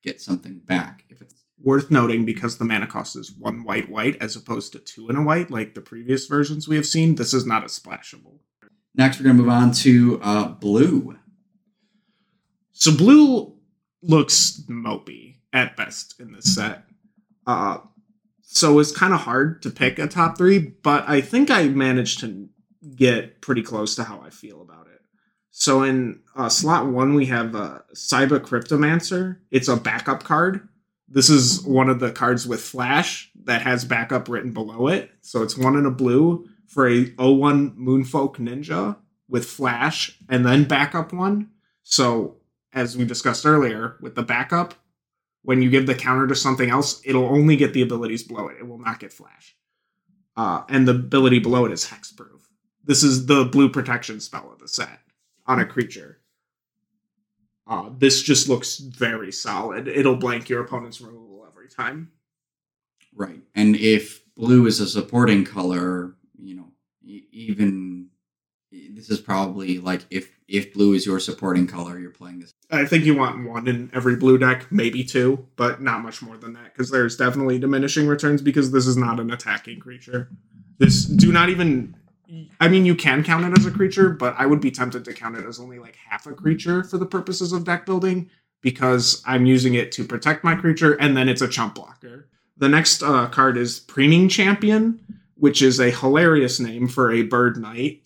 get 0.04 0.22
something 0.22 0.60
back 0.60 1.04
if 1.10 1.22
it's 1.22 1.40
Worth 1.62 1.92
noting 1.92 2.24
because 2.24 2.58
the 2.58 2.64
mana 2.64 2.88
cost 2.88 3.18
is 3.18 3.34
one 3.34 3.66
white 3.66 3.90
white 3.90 4.16
as 4.22 4.38
opposed 4.38 4.72
to 4.72 4.80
two 4.80 5.10
and 5.10 5.18
a 5.18 5.22
white 5.22 5.52
like 5.52 5.74
the 5.74 5.82
previous 5.82 6.26
versions 6.26 6.70
we 6.70 6.78
have 6.78 6.86
seen. 6.86 7.16
This 7.16 7.34
is 7.34 7.46
not 7.46 7.64
a 7.64 7.68
splashable. 7.68 8.38
Next, 8.96 9.20
we're 9.20 9.26
going 9.26 9.36
to 9.36 9.44
move 9.44 9.52
on 9.52 9.72
to 9.74 10.22
uh, 10.24 10.48
blue. 10.48 11.18
So 12.72 12.96
blue 12.96 13.56
looks 14.02 14.62
mopey 14.70 15.36
at 15.52 15.76
best 15.76 16.18
in 16.18 16.32
this 16.32 16.56
set. 16.56 16.86
Uh, 17.46 17.80
so 18.52 18.80
it's 18.80 18.92
kind 18.92 19.14
of 19.14 19.20
hard 19.20 19.62
to 19.62 19.70
pick 19.70 20.00
a 20.00 20.08
top 20.08 20.36
three, 20.36 20.58
but 20.58 21.08
I 21.08 21.22
think 21.22 21.52
I 21.52 21.68
managed 21.68 22.20
to 22.22 22.50
get 22.96 23.42
pretty 23.42 23.62
close 23.62 23.96
to 23.96 24.04
how 24.04 24.22
I 24.22 24.32
feel 24.32 24.64
about 24.64 24.88
it. 24.88 25.02
So 25.52 25.84
in 25.84 26.22
uh, 26.36 26.50
slot 26.50 26.88
one, 26.88 27.14
we 27.14 27.28
have 27.28 27.56
uh, 27.56 27.82
Cyber 27.94 28.40
Cryptomancer. 28.40 29.38
It's 29.52 29.68
a 29.68 29.76
backup 29.76 30.24
card. 30.24 30.68
This 31.08 31.30
is 31.30 31.64
one 31.64 31.90
of 31.92 32.00
the 32.00 32.12
cards 32.12 32.48
with 32.48 32.60
flash 32.60 33.30
that 33.44 33.62
has 33.62 33.86
backup 33.86 34.28
written 34.28 34.52
below 34.52 34.88
it. 34.88 35.12
So 35.22 35.44
it's 35.44 35.56
one 35.56 35.76
in 35.76 35.86
a 35.86 35.92
blue 35.92 36.48
for 36.66 36.90
a 36.90 37.04
01 37.20 37.76
Moonfolk 37.78 38.38
Ninja 38.38 38.98
with 39.28 39.46
flash 39.46 40.18
and 40.28 40.44
then 40.44 40.64
backup 40.64 41.14
one. 41.14 41.52
So 41.84 42.38
as 42.74 42.98
we 42.98 43.06
discussed 43.06 43.46
earlier, 43.46 43.98
with 44.02 44.16
the 44.16 44.24
backup, 44.24 44.74
when 45.44 45.62
you 45.62 45.70
give 45.70 45.88
the 45.88 45.96
counter 45.96 46.28
to 46.28 46.36
something 46.36 46.70
else, 46.70 47.02
it'll 47.06 47.30
only 47.30 47.56
get 47.56 47.74
the 47.74 47.82
abilities 47.82 48.24
below 48.24 48.48
it. 48.48 48.58
It 48.60 48.68
will 48.68 48.78
not 48.78 49.00
get 49.00 49.14
flash. 49.14 49.56
Uh, 50.36 50.64
and 50.70 50.88
the 50.88 50.92
ability 50.96 51.40
below 51.40 51.66
it 51.66 51.72
is 51.72 51.86
hexproof. 51.86 52.42
This 52.84 53.04
is 53.04 53.26
the 53.26 53.46
blue 53.46 53.70
protection 53.70 54.20
spell 54.20 54.52
of 54.52 54.60
the 54.60 54.68
set 54.68 55.02
on 55.46 55.60
a 55.60 55.66
creature. 55.66 56.20
Uh, 57.68 57.90
this 57.98 58.22
just 58.24 58.50
looks 58.50 58.78
very 58.78 59.32
solid. 59.32 59.88
It'll 59.88 60.16
blank 60.16 60.50
your 60.50 60.62
opponent's 60.62 61.02
removal 61.02 61.46
every 61.48 61.68
time. 61.68 62.12
Right. 63.14 63.42
And 63.54 63.76
if 63.76 64.24
blue 64.36 64.66
is 64.66 64.80
a 64.80 64.88
supporting 64.88 65.46
color, 65.46 66.16
you 66.38 66.56
know, 66.56 66.72
e- 67.04 67.28
even 67.32 67.99
this 69.00 69.10
is 69.10 69.22
probably 69.22 69.80
like 69.80 70.06
if 70.10 70.30
if 70.48 70.74
blue 70.74 70.94
is 70.94 71.06
your 71.06 71.20
supporting 71.20 71.68
color, 71.68 72.00
you're 72.00 72.10
playing 72.10 72.40
this. 72.40 72.54
I 72.72 72.86
think 72.86 73.06
you 73.06 73.16
want 73.16 73.48
one 73.48 73.68
in 73.68 73.90
every 73.94 74.16
blue 74.16 74.38
deck, 74.38 74.72
maybe 74.72 75.04
two, 75.04 75.48
but 75.56 75.82
not 75.82 76.02
much 76.02 76.22
more 76.22 76.38
than 76.38 76.54
that 76.54 76.74
because 76.74 76.90
there's 76.90 77.16
definitely 77.16 77.60
diminishing 77.60 78.08
returns 78.08 78.42
because 78.42 78.72
this 78.72 78.88
is 78.88 78.98
not 78.98 79.20
an 79.20 79.32
attacking 79.32 79.80
creature. 79.80 80.30
This 80.78 81.06
do 81.06 81.32
not 81.32 81.50
even. 81.50 81.96
I 82.60 82.68
mean, 82.68 82.86
you 82.86 82.94
can 82.94 83.24
count 83.24 83.46
it 83.46 83.58
as 83.58 83.66
a 83.66 83.72
creature, 83.72 84.10
but 84.10 84.36
I 84.38 84.46
would 84.46 84.62
be 84.62 84.70
tempted 84.70 85.04
to 85.06 85.14
count 85.14 85.36
it 85.36 85.46
as 85.46 85.60
only 85.60 85.80
like 85.80 85.96
half 85.96 86.28
a 86.28 86.34
creature 86.34 86.84
for 86.84 87.00
the 87.00 87.06
purposes 87.06 87.54
of 87.54 87.64
deck 87.64 87.88
building 87.88 88.30
because 88.62 89.24
I'm 89.26 89.48
using 89.48 89.74
it 89.74 89.92
to 89.94 90.04
protect 90.04 90.44
my 90.44 90.54
creature 90.54 90.94
and 90.94 91.18
then 91.18 91.28
it's 91.28 91.42
a 91.42 91.48
chump 91.48 91.76
blocker. 91.76 92.30
The 92.58 92.70
next 92.70 93.02
uh, 93.02 93.28
card 93.30 93.58
is 93.58 93.80
Preening 93.80 94.30
Champion, 94.30 95.00
which 95.36 95.62
is 95.62 95.80
a 95.80 95.90
hilarious 95.90 96.60
name 96.60 96.88
for 96.88 97.12
a 97.12 97.24
bird 97.24 97.58
knight. 97.58 98.02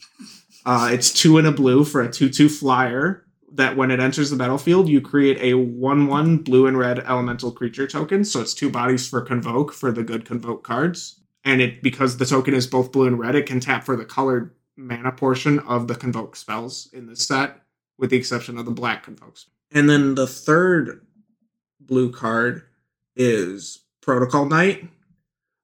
Uh, 0.66 0.90
it's 0.92 1.12
two 1.12 1.38
and 1.38 1.48
a 1.48 1.52
blue 1.52 1.84
for 1.84 2.02
a 2.02 2.12
2 2.12 2.30
2 2.30 2.50
flyer 2.50 3.26
that 3.52 3.78
when 3.78 3.92
it 3.92 4.00
enters 4.00 4.30
the 4.30 4.36
battlefield, 4.36 4.90
you 4.90 5.00
create 5.02 5.38
a 5.40 5.54
1 5.56 6.08
1 6.08 6.38
blue 6.38 6.68
and 6.68 6.78
red 6.78 7.00
elemental 7.00 7.52
creature 7.52 7.88
token. 7.88 8.24
So 8.26 8.42
it's 8.42 8.54
two 8.54 8.70
bodies 8.70 9.08
for 9.08 9.22
Convoke 9.22 9.74
for 9.74 9.92
the 9.92 10.04
good 10.04 10.26
Convoke 10.26 10.64
cards. 10.64 11.20
And 11.46 11.62
it 11.62 11.84
because 11.84 12.18
the 12.18 12.26
token 12.26 12.54
is 12.54 12.68
both 12.68 12.92
blue 12.92 13.08
and 13.08 13.20
red, 13.20 13.36
it 13.36 13.46
can 13.46 13.60
tap 13.60 13.84
for 13.84 13.96
the 13.96 14.06
colored 14.06 14.56
mana 14.76 15.12
portion 15.12 15.60
of 15.60 15.88
the 15.88 15.96
Convoke 15.96 16.36
spells 16.36 16.90
in 16.94 17.06
this 17.08 17.28
set, 17.28 17.62
with 17.98 18.10
the 18.10 18.18
exception 18.18 18.58
of 18.58 18.66
the 18.66 18.72
black 18.72 19.06
Convokes. 19.06 19.46
And 19.72 19.90
then 19.90 20.16
the 20.16 20.28
third 20.28 21.06
blue 21.80 22.12
card 22.12 22.64
is 23.16 23.84
Protocol 24.02 24.46
Knight, 24.46 24.88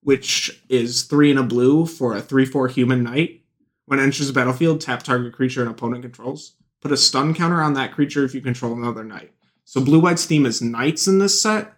which 0.01 0.61
is 0.69 1.03
three 1.03 1.29
and 1.31 1.39
a 1.39 1.43
blue 1.43 1.85
for 1.85 2.15
a 2.15 2.21
3 2.21 2.45
4 2.45 2.67
human 2.67 3.03
knight. 3.03 3.41
When 3.89 3.97
it 3.97 4.03
enters 4.03 4.27
the 4.27 4.33
battlefield, 4.33 4.81
tap 4.81 5.01
target 5.01 5.33
creature 5.33 5.61
and 5.61 5.71
opponent 5.71 6.03
controls. 6.03 6.53
Put 6.79 6.91
a 6.91 6.97
stun 6.97 7.33
counter 7.33 7.59
on 7.59 7.73
that 7.73 7.91
creature 7.91 8.23
if 8.23 8.35
you 8.35 8.39
control 8.39 8.73
another 8.73 9.03
knight. 9.03 9.31
So 9.65 9.81
blue 9.81 9.99
white's 9.99 10.25
theme 10.25 10.45
is 10.45 10.61
knights 10.61 11.07
in 11.07 11.17
this 11.17 11.41
set, 11.41 11.73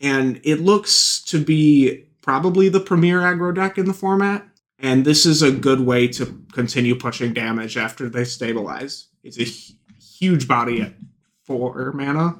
and 0.00 0.40
it 0.42 0.60
looks 0.60 1.20
to 1.24 1.44
be 1.44 2.06
probably 2.22 2.70
the 2.70 2.80
premier 2.80 3.20
aggro 3.20 3.54
deck 3.54 3.76
in 3.76 3.84
the 3.84 3.92
format. 3.92 4.48
And 4.78 5.04
this 5.04 5.26
is 5.26 5.42
a 5.42 5.52
good 5.52 5.80
way 5.80 6.08
to 6.08 6.42
continue 6.50 6.94
pushing 6.94 7.34
damage 7.34 7.76
after 7.76 8.08
they 8.08 8.24
stabilize. 8.24 9.08
It's 9.22 9.38
a 9.38 9.44
huge 10.02 10.48
body 10.48 10.80
at 10.80 10.94
four 11.44 11.92
mana, 11.92 12.38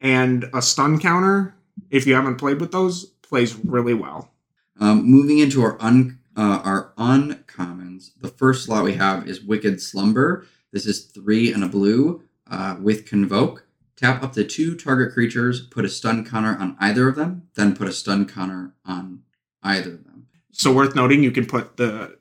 and 0.00 0.48
a 0.54 0.62
stun 0.62 1.00
counter. 1.00 1.56
If 1.90 2.06
you 2.06 2.14
haven't 2.14 2.36
played 2.36 2.60
with 2.60 2.70
those, 2.70 3.06
plays 3.22 3.56
really 3.56 3.94
well. 3.94 4.30
Um, 4.78 5.02
moving 5.02 5.40
into 5.40 5.62
our 5.62 5.76
un 5.82 6.20
uh, 6.36 6.60
our 6.64 6.92
uncommons, 6.96 8.10
the 8.20 8.28
first 8.28 8.64
slot 8.64 8.84
we 8.84 8.94
have 8.94 9.28
is 9.28 9.42
Wicked 9.42 9.80
Slumber. 9.80 10.46
This 10.72 10.86
is 10.86 11.04
three 11.04 11.52
and 11.52 11.62
a 11.62 11.68
blue 11.68 12.22
uh, 12.50 12.76
with 12.80 13.06
Convoke. 13.06 13.66
Tap 13.96 14.22
up 14.22 14.32
to 14.32 14.44
two 14.44 14.74
target 14.74 15.12
creatures, 15.12 15.60
put 15.60 15.84
a 15.84 15.88
stun 15.88 16.24
counter 16.24 16.56
on 16.58 16.76
either 16.80 17.08
of 17.08 17.14
them, 17.14 17.48
then 17.54 17.76
put 17.76 17.88
a 17.88 17.92
stun 17.92 18.26
counter 18.26 18.72
on 18.84 19.22
either 19.62 19.94
of 19.94 20.04
them. 20.04 20.26
So 20.50 20.72
worth 20.72 20.94
noting, 20.94 21.22
you 21.22 21.30
can 21.30 21.46
put 21.46 21.76
the 21.76 22.18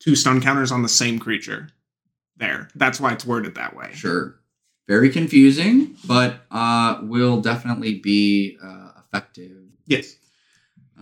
two 0.00 0.16
stun 0.16 0.40
counters 0.40 0.72
on 0.72 0.82
the 0.82 0.88
same 0.88 1.18
creature. 1.18 1.68
There. 2.38 2.68
That's 2.74 3.00
why 3.00 3.12
it's 3.12 3.24
worded 3.24 3.54
that 3.54 3.74
way. 3.74 3.92
Sure. 3.94 4.38
Very 4.88 5.08
confusing, 5.08 5.96
but 6.06 6.40
uh, 6.50 7.00
will 7.02 7.40
definitely 7.40 7.98
be 7.98 8.58
uh, 8.62 8.90
effective. 8.98 9.56
Yes. 9.86 10.16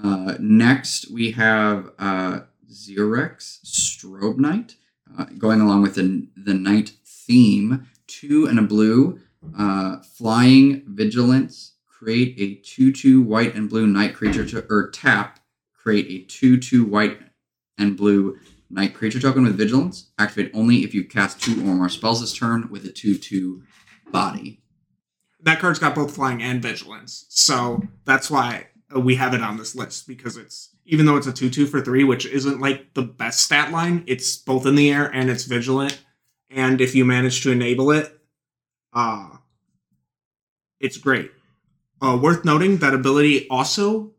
Uh, 0.03 0.35
next, 0.41 1.11
we 1.11 1.33
have 1.33 1.91
uh, 1.99 2.41
Xerex 2.71 3.61
Strobe 3.65 4.39
Knight, 4.39 4.77
uh, 5.19 5.27
going 5.39 5.61
along 5.61 5.83
with 5.83 5.95
the, 5.95 6.29
the 6.37 6.55
knight 6.55 6.93
theme. 7.05 7.89
Two 8.07 8.47
and 8.47 8.59
a 8.59 8.63
blue, 8.63 9.21
uh, 9.59 9.99
flying 10.03 10.83
vigilance. 10.87 11.73
Create 11.87 12.35
a 12.39 12.61
two-two 12.63 13.23
white 13.23 13.55
and 13.55 13.71
blue 13.71 13.87
knight 13.87 14.15
creature 14.15 14.45
to 14.45 14.67
or 14.69 14.91
tap. 14.91 15.41
Create 15.75 16.07
a 16.09 16.25
two-two 16.27 16.85
white 16.85 17.19
and 17.79 17.97
blue 17.97 18.39
knight 18.69 18.95
creature 18.95 19.21
token 19.21 19.45
with 19.45 19.57
vigilance. 19.57 20.11
Activate 20.19 20.51
only 20.55 20.85
if 20.85 20.93
you 20.95 21.05
cast 21.05 21.41
two 21.41 21.61
or 21.63 21.75
more 21.75 21.89
spells 21.89 22.21
this 22.21 22.37
turn 22.37 22.69
with 22.71 22.85
a 22.85 22.93
two-two 22.93 23.63
body. 24.11 24.61
That 25.41 25.61
card's 25.61 25.79
got 25.79 25.95
both 25.95 26.15
flying 26.15 26.43
and 26.43 26.61
vigilance. 26.61 27.25
So 27.29 27.83
that's 28.05 28.31
why 28.31 28.69
we 29.01 29.17
have 29.17 29.35
it 29.35 29.43
on 29.43 29.57
this 29.57 29.75
list 29.75 30.07
because 30.07 30.37
it's 30.37 30.71
even 30.87 31.07
though 31.07 31.17
it's 31.17 31.27
a 31.27 31.33
2 31.33 31.51
2 31.51 31.67
for 31.67 31.81
3, 31.81 32.05
which 32.05 32.27
isn't 32.27 32.61
like 32.61 32.95
the 32.95 33.03
best 33.03 33.41
stat 33.41 33.73
line, 33.73 34.05
it's 34.07 34.37
both 34.37 34.67
in 34.67 34.75
the 34.75 34.93
air 34.93 35.07
and 35.07 35.31
it's 35.31 35.45
vigilant. 35.45 36.03
And 36.51 36.81
if 36.81 36.95
you 36.95 37.05
manage 37.05 37.43
to 37.43 37.51
enable 37.51 37.91
it, 37.91 38.21
uh, 38.93 39.31
it's 40.79 40.97
great. 40.97 41.33
Uh, 42.01 42.19
worth 42.21 42.45
noting 42.45 42.77
that 42.79 42.95
ability 42.95 43.49
also 43.49 44.13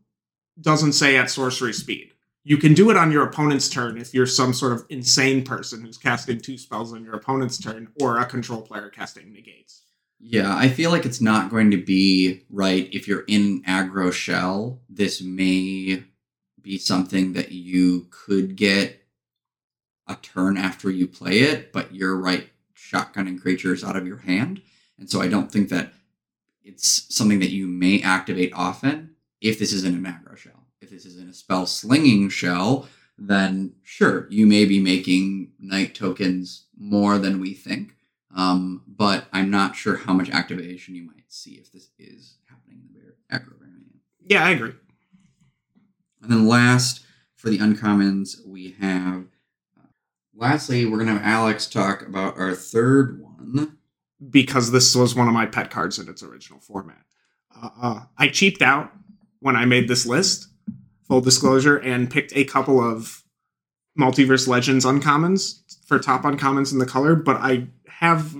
doesn't 0.60 0.92
say 0.92 1.16
at 1.16 1.30
sorcery 1.30 1.72
speed. 1.72 2.12
You 2.42 2.56
can 2.56 2.74
do 2.74 2.90
it 2.90 2.96
on 2.96 3.10
your 3.10 3.24
opponent's 3.24 3.68
turn 3.68 3.98
if 3.98 4.12
you're 4.14 4.26
some 4.26 4.52
sort 4.52 4.72
of 4.72 4.84
insane 4.88 5.44
person 5.44 5.80
who's 5.80 5.98
casting 5.98 6.40
two 6.40 6.58
spells 6.58 6.92
on 6.92 7.04
your 7.04 7.14
opponent's 7.14 7.58
turn 7.58 7.88
or 8.00 8.18
a 8.18 8.26
control 8.26 8.62
player 8.62 8.88
casting 8.88 9.32
negates. 9.32 9.82
Yeah, 10.18 10.56
I 10.56 10.68
feel 10.68 10.90
like 10.90 11.04
it's 11.06 11.20
not 11.20 11.50
going 11.50 11.70
to 11.70 11.76
be 11.76 12.44
right 12.50 12.88
if 12.92 13.06
you're 13.06 13.24
in 13.28 13.62
aggro 13.62 14.12
shell. 14.12 14.80
This 14.88 15.20
may 15.22 16.04
be 16.60 16.78
something 16.78 17.34
that 17.34 17.52
you 17.52 18.06
could 18.10 18.56
get 18.56 19.04
a 20.08 20.16
turn 20.16 20.56
after 20.56 20.90
you 20.90 21.06
play 21.06 21.40
it, 21.40 21.72
but 21.72 21.94
you're 21.94 22.16
right 22.16 22.48
shotgunning 22.74 23.40
creatures 23.40 23.84
out 23.84 23.96
of 23.96 24.06
your 24.06 24.18
hand. 24.18 24.62
And 24.98 25.10
so 25.10 25.20
I 25.20 25.28
don't 25.28 25.50
think 25.50 25.68
that 25.68 25.92
it's 26.64 27.14
something 27.14 27.40
that 27.40 27.50
you 27.50 27.66
may 27.66 28.00
activate 28.02 28.52
often 28.54 29.16
if 29.40 29.58
this 29.58 29.72
isn't 29.72 29.94
an 29.94 30.04
aggro 30.04 30.36
shell. 30.36 30.66
If 30.80 30.90
this 30.90 31.04
isn't 31.04 31.30
a 31.30 31.34
spell 31.34 31.66
slinging 31.66 32.28
shell, 32.28 32.88
then 33.18 33.74
sure, 33.82 34.26
you 34.30 34.46
may 34.46 34.64
be 34.64 34.80
making 34.80 35.52
knight 35.58 35.94
tokens 35.94 36.66
more 36.76 37.18
than 37.18 37.40
we 37.40 37.54
think. 37.54 37.95
Um, 38.36 38.82
but 38.86 39.26
I'm 39.32 39.50
not 39.50 39.74
sure 39.74 39.96
how 39.96 40.12
much 40.12 40.28
activation 40.30 40.94
you 40.94 41.04
might 41.06 41.24
see 41.28 41.52
if 41.52 41.72
this 41.72 41.88
is 41.98 42.36
happening 42.48 42.82
in 42.82 42.94
the 42.94 43.34
aggro 43.34 43.58
variant. 43.58 43.96
Yeah, 44.28 44.44
I 44.44 44.50
agree. 44.50 44.74
And 46.22 46.30
then 46.30 46.46
last 46.46 47.04
for 47.34 47.48
the 47.50 47.58
uncommons, 47.58 48.46
we 48.46 48.76
have. 48.80 49.24
Uh, 49.78 49.86
lastly, 50.34 50.84
we're 50.84 50.98
gonna 50.98 51.14
have 51.14 51.22
Alex 51.22 51.66
talk 51.66 52.06
about 52.06 52.36
our 52.36 52.54
third 52.54 53.20
one. 53.20 53.78
because 54.30 54.70
this 54.70 54.94
was 54.94 55.14
one 55.14 55.28
of 55.28 55.34
my 55.34 55.46
pet 55.46 55.70
cards 55.70 55.98
in 55.98 56.08
its 56.08 56.22
original 56.22 56.58
format. 56.60 57.04
Uh, 57.54 57.68
uh, 57.80 58.00
I 58.18 58.28
cheaped 58.28 58.62
out 58.62 58.92
when 59.40 59.56
I 59.56 59.64
made 59.66 59.88
this 59.88 60.06
list, 60.06 60.48
full 61.06 61.20
disclosure, 61.20 61.76
and 61.76 62.10
picked 62.10 62.34
a 62.36 62.44
couple 62.44 62.80
of 62.80 63.22
Multiverse 63.98 64.48
Legends 64.48 64.84
uncommons 64.84 65.62
for 65.86 65.98
top 65.98 66.22
uncommons 66.22 66.72
in 66.72 66.78
the 66.78 66.86
color, 66.86 67.14
but 67.14 67.36
I 67.36 67.68
have 67.98 68.36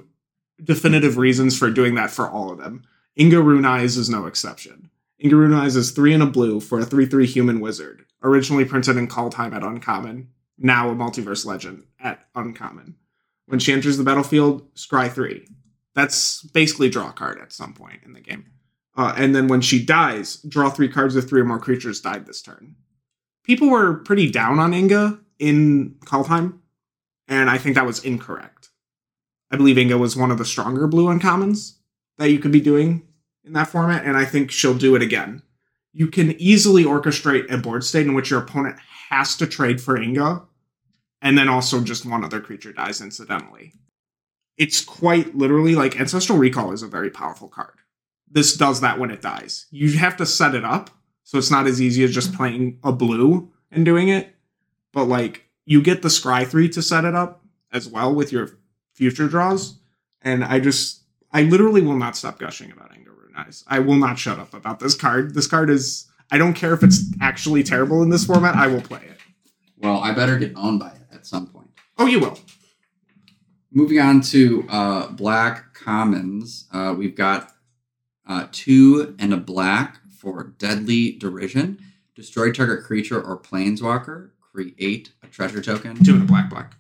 definitive 0.62 1.16
reasons 1.16 1.58
for 1.58 1.70
doing 1.70 1.94
that 1.94 2.10
for 2.10 2.28
all 2.28 2.50
of 2.50 2.58
them. 2.58 2.84
Inga 3.18 3.40
Rune 3.40 3.64
Eyes 3.64 3.96
is 3.96 4.10
no 4.10 4.26
exception. 4.26 4.90
Inga 5.22 5.36
Rune 5.36 5.54
Eyes 5.54 5.76
is 5.76 5.90
three 5.90 6.12
and 6.12 6.22
a 6.22 6.26
blue 6.26 6.60
for 6.60 6.80
a 6.80 6.84
3 6.84 7.06
3 7.06 7.26
human 7.26 7.60
wizard, 7.60 8.04
originally 8.22 8.64
printed 8.64 8.96
in 8.96 9.06
Call 9.06 9.30
Time 9.30 9.54
at 9.54 9.62
Uncommon, 9.62 10.28
now 10.58 10.90
a 10.90 10.94
Multiverse 10.94 11.46
Legend 11.46 11.84
at 11.98 12.26
Uncommon. 12.34 12.96
When 13.46 13.60
she 13.60 13.72
enters 13.72 13.96
the 13.96 14.04
battlefield, 14.04 14.74
scry 14.74 15.10
3 15.10 15.46
that's 15.96 16.42
basically 16.42 16.90
draw 16.90 17.08
a 17.08 17.12
card 17.12 17.40
at 17.40 17.52
some 17.52 17.72
point 17.72 18.02
in 18.04 18.12
the 18.12 18.20
game. 18.20 18.44
Uh, 18.96 19.14
and 19.16 19.34
then 19.34 19.48
when 19.48 19.62
she 19.62 19.84
dies, 19.84 20.36
draw 20.36 20.70
three 20.70 20.88
cards 20.88 21.16
if 21.16 21.26
three 21.26 21.40
or 21.40 21.44
more 21.44 21.58
creatures 21.58 22.00
died 22.00 22.26
this 22.26 22.42
turn. 22.42 22.76
People 23.42 23.70
were 23.70 23.94
pretty 23.94 24.30
down 24.30 24.58
on 24.58 24.74
Inga 24.74 25.18
in 25.38 25.96
Call 26.04 26.22
Time, 26.22 26.60
and 27.28 27.48
I 27.48 27.56
think 27.56 27.74
that 27.74 27.86
was 27.86 28.04
incorrect. 28.04 28.65
I 29.50 29.56
believe 29.56 29.78
Inga 29.78 29.98
was 29.98 30.16
one 30.16 30.30
of 30.30 30.38
the 30.38 30.44
stronger 30.44 30.86
blue 30.86 31.06
uncommons 31.06 31.74
that 32.18 32.30
you 32.30 32.38
could 32.38 32.52
be 32.52 32.60
doing 32.60 33.06
in 33.44 33.52
that 33.52 33.68
format, 33.68 34.04
and 34.04 34.16
I 34.16 34.24
think 34.24 34.50
she'll 34.50 34.74
do 34.74 34.96
it 34.96 35.02
again. 35.02 35.42
You 35.92 36.08
can 36.08 36.38
easily 36.40 36.84
orchestrate 36.84 37.50
a 37.50 37.58
board 37.58 37.84
state 37.84 38.06
in 38.06 38.14
which 38.14 38.30
your 38.30 38.40
opponent 38.40 38.78
has 39.08 39.36
to 39.36 39.46
trade 39.46 39.80
for 39.80 39.96
Inga, 39.96 40.42
and 41.22 41.38
then 41.38 41.48
also 41.48 41.82
just 41.82 42.04
one 42.04 42.24
other 42.24 42.40
creature 42.40 42.72
dies 42.72 43.00
incidentally. 43.00 43.72
It's 44.58 44.84
quite 44.84 45.36
literally 45.36 45.74
like 45.74 45.98
ancestral 46.00 46.38
recall 46.38 46.72
is 46.72 46.82
a 46.82 46.88
very 46.88 47.10
powerful 47.10 47.48
card. 47.48 47.74
This 48.30 48.56
does 48.56 48.80
that 48.80 48.98
when 48.98 49.10
it 49.10 49.22
dies. 49.22 49.66
You 49.70 49.96
have 49.98 50.16
to 50.16 50.26
set 50.26 50.54
it 50.54 50.64
up 50.64 50.90
so 51.22 51.38
it's 51.38 51.50
not 51.50 51.66
as 51.66 51.80
easy 51.80 52.04
as 52.04 52.12
just 52.12 52.34
playing 52.34 52.78
a 52.82 52.92
blue 52.92 53.52
and 53.70 53.84
doing 53.84 54.08
it 54.08 54.36
but 54.96 55.04
like 55.04 55.44
you 55.66 55.82
get 55.82 56.00
the 56.00 56.08
scry 56.08 56.46
3 56.46 56.70
to 56.70 56.80
set 56.80 57.04
it 57.04 57.14
up 57.14 57.44
as 57.70 57.86
well 57.86 58.14
with 58.14 58.32
your 58.32 58.58
future 58.96 59.28
draws 59.28 59.78
and 60.22 60.42
i 60.44 60.58
just 60.58 61.02
i 61.32 61.42
literally 61.42 61.82
will 61.82 61.96
not 61.98 62.16
stop 62.16 62.38
gushing 62.38 62.70
about 62.72 62.90
anger 62.96 63.12
rune 63.12 63.32
eyes 63.36 63.62
i 63.68 63.78
will 63.78 63.96
not 63.96 64.18
shut 64.18 64.38
up 64.38 64.52
about 64.54 64.78
this 64.80 64.94
card 64.94 65.34
this 65.34 65.46
card 65.46 65.68
is 65.70 66.06
i 66.30 66.38
don't 66.38 66.54
care 66.54 66.72
if 66.72 66.82
it's 66.82 67.00
actually 67.20 67.62
terrible 67.62 68.02
in 68.02 68.08
this 68.10 68.24
format 68.26 68.54
i 68.56 68.66
will 68.66 68.80
play 68.80 69.02
it 69.02 69.20
Well, 69.78 69.98
I 69.98 70.12
better 70.12 70.38
get 70.38 70.52
owned 70.56 70.80
by 70.80 70.88
it 70.88 71.02
at 71.12 71.26
some 71.26 71.46
point. 71.46 71.68
oh 71.98 72.06
you 72.06 72.20
will 72.20 72.38
Moving 73.72 73.98
on 74.00 74.22
to 74.22 74.64
uh, 74.70 75.08
black 75.10 75.74
commons, 75.74 76.66
uh, 76.72 76.94
we've 76.96 77.14
got 77.16 77.52
uh, 78.26 78.46
two 78.50 79.14
and 79.18 79.34
a 79.34 79.36
black 79.36 79.98
for 80.18 80.54
deadly 80.56 81.12
derision. 81.12 81.78
Destroy 82.14 82.52
target 82.52 82.84
creature 82.84 83.20
or 83.20 83.38
planeswalker. 83.38 84.30
Create 84.40 85.10
a 85.22 85.26
treasure 85.26 85.60
token. 85.60 86.02
two 86.02 86.14
in 86.14 86.22
a 86.22 86.24
black 86.24 86.48
black 86.48 86.76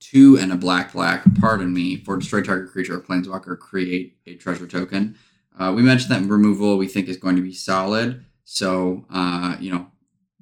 Two 0.00 0.38
and 0.38 0.52
a 0.52 0.56
black 0.56 0.92
black. 0.92 1.22
Pardon 1.40 1.72
me 1.72 1.96
for 1.96 2.16
destroy 2.16 2.42
target 2.42 2.70
creature 2.70 2.96
or 2.96 3.00
planeswalker. 3.00 3.58
Create 3.58 4.16
a 4.26 4.34
treasure 4.34 4.66
token. 4.66 5.16
Uh, 5.58 5.72
we 5.76 5.82
mentioned 5.82 6.10
that 6.10 6.28
removal 6.28 6.78
we 6.78 6.88
think 6.88 7.08
is 7.08 7.18
going 7.18 7.36
to 7.36 7.42
be 7.42 7.52
solid. 7.52 8.24
So 8.44 9.04
uh, 9.10 9.56
you 9.60 9.70
know, 9.70 9.88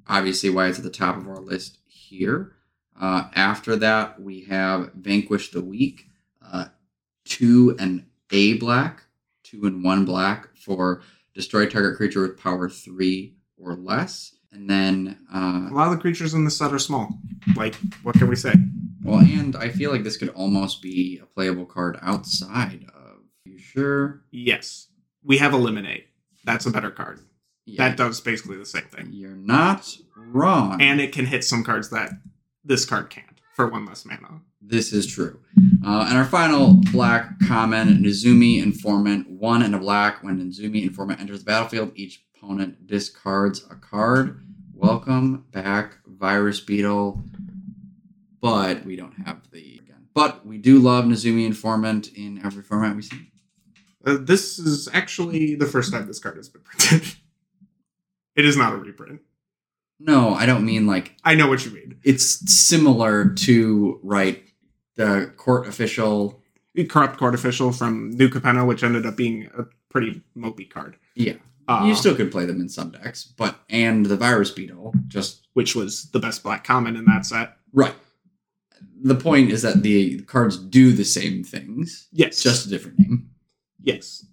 obviously 0.07 0.49
why 0.49 0.67
it's 0.67 0.77
at 0.77 0.83
the 0.83 0.89
top 0.89 1.17
of 1.17 1.27
our 1.27 1.39
list 1.39 1.77
here. 1.85 2.53
Uh, 2.99 3.29
after 3.35 3.75
that, 3.77 4.21
we 4.21 4.41
have 4.45 4.91
Vanquish 4.93 5.51
the 5.51 5.61
Weak, 5.61 6.07
uh, 6.45 6.65
two 7.23 7.75
and 7.79 8.05
a 8.31 8.53
black, 8.55 9.03
two 9.43 9.65
and 9.65 9.83
one 9.83 10.05
black 10.05 10.55
for 10.55 11.01
destroy 11.33 11.65
target 11.65 11.95
creature 11.95 12.21
with 12.21 12.39
power 12.39 12.69
three 12.69 13.35
or 13.57 13.75
less. 13.75 14.35
And 14.51 14.69
then, 14.69 15.19
uh, 15.33 15.69
a 15.69 15.73
lot 15.73 15.91
of 15.91 15.91
the 15.91 16.01
creatures 16.01 16.33
in 16.33 16.43
this 16.43 16.57
set 16.57 16.73
are 16.73 16.79
small 16.79 17.19
like 17.55 17.75
what 18.03 18.15
can 18.15 18.27
we 18.27 18.35
say 18.35 18.53
well, 19.03 19.19
and 19.19 19.55
I 19.55 19.69
feel 19.69 19.91
like 19.91 20.03
this 20.03 20.17
could 20.17 20.29
almost 20.29 20.81
be 20.81 21.19
a 21.21 21.25
playable 21.25 21.65
card 21.65 21.97
outside 22.01 22.85
of. 22.93 23.19
You 23.45 23.57
sure? 23.57 24.21
Yes. 24.31 24.87
We 25.23 25.37
have 25.37 25.53
Eliminate. 25.53 26.07
That's 26.45 26.65
a 26.65 26.71
better 26.71 26.91
card. 26.91 27.19
Yeah, 27.65 27.89
That 27.89 27.97
does 27.97 28.19
basically 28.21 28.57
the 28.57 28.65
same 28.65 28.85
thing. 28.85 29.09
you're 29.11 29.35
not 29.35 29.95
wrong. 30.15 30.81
And 30.81 30.99
it 30.99 31.11
can 31.11 31.25
hit 31.27 31.43
some 31.43 31.63
cards 31.63 31.89
that 31.91 32.11
this 32.63 32.85
card 32.85 33.09
can't 33.09 33.25
for 33.55 33.67
one 33.67 33.85
less 33.85 34.05
mana. 34.05 34.41
This 34.61 34.91
is 34.93 35.05
true. 35.07 35.39
Uh, 35.85 36.05
and 36.09 36.17
our 36.17 36.25
final 36.25 36.75
black 36.91 37.39
common, 37.47 38.03
Nezumi 38.03 38.61
Informant. 38.61 39.29
One 39.29 39.61
and 39.61 39.73
a 39.75 39.79
black. 39.79 40.23
When 40.23 40.39
Nezumi 40.39 40.83
Informant 40.83 41.19
enters 41.19 41.39
the 41.39 41.45
battlefield, 41.45 41.91
each 41.95 42.23
opponent 42.35 42.85
discards 42.87 43.65
a 43.69 43.75
card. 43.75 44.41
Welcome 44.73 45.45
back, 45.51 45.97
Virus 46.07 46.59
Beetle. 46.59 47.21
But 48.41 48.85
we 48.85 48.95
don't 48.95 49.13
have 49.25 49.49
the 49.51 49.79
again. 49.83 50.07
But 50.13 50.45
we 50.45 50.57
do 50.57 50.79
love 50.79 51.05
Nezumi 51.05 51.45
Informant 51.45 52.09
in 52.13 52.41
every 52.45 52.63
format 52.63 52.95
we 52.95 53.01
see. 53.01 53.31
Uh, 54.05 54.17
this 54.19 54.57
is 54.59 54.87
actually 54.93 55.55
the 55.55 55.65
first 55.65 55.91
time 55.91 56.07
this 56.07 56.19
card 56.19 56.37
has 56.37 56.49
been 56.49 56.61
printed. 56.61 57.15
it 58.35 58.45
is 58.45 58.55
not 58.55 58.73
a 58.73 58.77
reprint. 58.77 59.21
No, 59.99 60.33
I 60.33 60.45
don't 60.45 60.65
mean 60.65 60.87
like 60.87 61.15
I 61.23 61.35
know 61.35 61.47
what 61.47 61.65
you 61.65 61.71
mean. 61.71 61.99
it's 62.03 62.25
similar 62.51 63.29
to 63.33 63.99
right 64.03 64.43
the 64.95 65.31
court 65.37 65.67
official. 65.67 66.41
Corrupt 66.87 67.17
Court 67.17 67.35
Official 67.35 67.73
from 67.73 68.11
New 68.11 68.29
Capenna, 68.29 68.65
which 68.65 68.83
ended 68.83 69.05
up 69.05 69.17
being 69.17 69.49
a 69.57 69.65
pretty 69.89 70.21
mopey 70.37 70.69
card. 70.69 70.95
Yeah, 71.13 71.33
Uh, 71.67 71.83
you 71.85 71.93
still 71.93 72.15
could 72.15 72.31
play 72.31 72.45
them 72.45 72.61
in 72.61 72.69
some 72.69 72.91
decks, 72.91 73.25
but 73.25 73.59
and 73.69 74.05
the 74.05 74.15
Virus 74.15 74.51
Beetle 74.51 74.93
just 75.09 75.47
which 75.55 75.75
was 75.75 76.09
the 76.11 76.19
best 76.19 76.41
black 76.41 76.63
common 76.63 76.95
in 76.95 77.03
that 77.05 77.25
set. 77.25 77.57
right. 77.73 77.93
The 79.01 79.15
point 79.15 79.51
is 79.51 79.61
that 79.61 79.81
the 79.83 80.21
cards 80.21 80.57
do 80.57 80.91
the 80.91 81.05
same 81.05 81.43
things, 81.43 82.07
Yes. 82.11 82.41
just 82.43 82.65
a 82.65 82.69
different 82.69 82.99
name. 82.99 83.29
yes. 83.81 84.25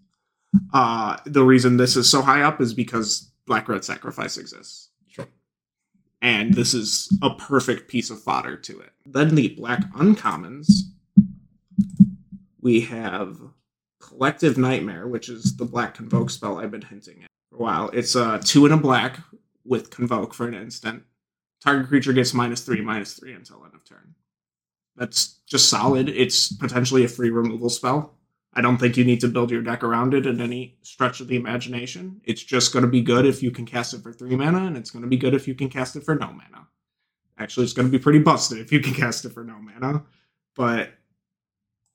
Uh, 0.72 1.18
the 1.26 1.44
reason 1.44 1.76
this 1.76 1.96
is 1.96 2.08
so 2.10 2.22
high 2.22 2.42
up 2.42 2.60
is 2.60 2.72
because 2.72 3.30
Black 3.46 3.68
Red 3.68 3.84
Sacrifice 3.84 4.38
exists. 4.38 4.88
Sure. 5.08 5.26
And 6.22 6.54
this 6.54 6.72
is 6.74 7.08
a 7.22 7.34
perfect 7.34 7.88
piece 7.88 8.10
of 8.10 8.22
fodder 8.22 8.56
to 8.56 8.80
it. 8.80 8.90
Then 9.04 9.34
the 9.34 9.48
Black 9.50 9.80
Uncommons. 9.92 10.68
We 12.60 12.80
have 12.82 13.38
Collective 14.00 14.56
Nightmare, 14.58 15.06
which 15.06 15.28
is 15.28 15.56
the 15.56 15.64
black 15.64 15.94
convoke 15.94 16.30
spell 16.30 16.58
I've 16.58 16.70
been 16.70 16.82
hinting 16.82 17.22
at 17.22 17.28
for 17.50 17.56
a 17.56 17.60
while. 17.60 17.90
It's 17.90 18.14
a 18.14 18.40
two 18.42 18.64
and 18.64 18.74
a 18.74 18.76
black 18.78 19.20
with 19.64 19.90
convoke 19.90 20.32
for 20.34 20.48
an 20.48 20.54
instant. 20.54 21.02
Target 21.60 21.88
creature 21.88 22.12
gets 22.12 22.34
minus 22.34 22.62
three, 22.62 22.80
minus 22.80 23.14
three 23.14 23.32
until 23.34 23.64
end 23.64 23.74
of 23.74 23.84
turn. 23.84 24.14
That's 24.96 25.40
just 25.46 25.68
solid. 25.68 26.08
It's 26.08 26.52
potentially 26.52 27.04
a 27.04 27.08
free 27.08 27.30
removal 27.30 27.70
spell. 27.70 28.14
I 28.54 28.62
don't 28.62 28.78
think 28.78 28.96
you 28.96 29.04
need 29.04 29.20
to 29.20 29.28
build 29.28 29.50
your 29.50 29.60
deck 29.60 29.84
around 29.84 30.14
it 30.14 30.24
in 30.24 30.40
any 30.40 30.78
stretch 30.82 31.20
of 31.20 31.28
the 31.28 31.36
imagination. 31.36 32.22
It's 32.24 32.42
just 32.42 32.72
going 32.72 32.84
to 32.84 32.90
be 32.90 33.02
good 33.02 33.26
if 33.26 33.42
you 33.42 33.50
can 33.50 33.66
cast 33.66 33.92
it 33.92 34.02
for 34.02 34.12
three 34.12 34.34
mana, 34.34 34.64
and 34.64 34.78
it's 34.78 34.90
going 34.90 35.02
to 35.02 35.08
be 35.08 35.18
good 35.18 35.34
if 35.34 35.46
you 35.46 35.54
can 35.54 35.68
cast 35.68 35.94
it 35.94 36.04
for 36.04 36.14
no 36.14 36.28
mana. 36.28 36.66
Actually, 37.38 37.64
it's 37.64 37.74
going 37.74 37.86
to 37.86 37.92
be 37.92 38.02
pretty 38.02 38.18
busted 38.18 38.58
if 38.58 38.72
you 38.72 38.80
can 38.80 38.94
cast 38.94 39.26
it 39.26 39.32
for 39.32 39.44
no 39.44 39.58
mana. 39.60 40.04
But 40.54 40.90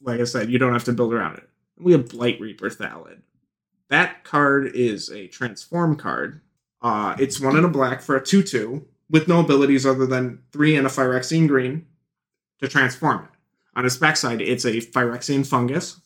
like 0.01 0.19
I 0.19 0.25
said, 0.25 0.51
you 0.51 0.59
don't 0.59 0.73
have 0.73 0.83
to 0.83 0.93
build 0.93 1.13
around 1.13 1.37
it. 1.37 1.49
We 1.79 1.93
have 1.93 2.05
Blightreaper 2.05 2.75
Thallid. 2.75 3.21
That 3.89 4.23
card 4.23 4.67
is 4.75 5.09
a 5.09 5.27
transform 5.27 5.95
card. 5.95 6.41
Uh, 6.81 7.15
it's 7.19 7.39
one 7.39 7.57
in 7.57 7.65
a 7.65 7.69
black 7.69 8.01
for 8.01 8.15
a 8.15 8.23
2 8.23 8.43
2 8.43 8.85
with 9.09 9.27
no 9.27 9.39
abilities 9.39 9.85
other 9.85 10.05
than 10.05 10.43
three 10.51 10.75
and 10.75 10.85
a 10.85 10.89
Phyrexian 10.89 11.47
green 11.47 11.87
to 12.61 12.67
transform 12.67 13.23
it. 13.23 13.29
On 13.75 13.85
its 13.85 13.97
backside, 13.97 14.41
it's 14.41 14.65
a 14.65 14.81
Phyrexian 14.81 15.45
fungus. 15.45 15.99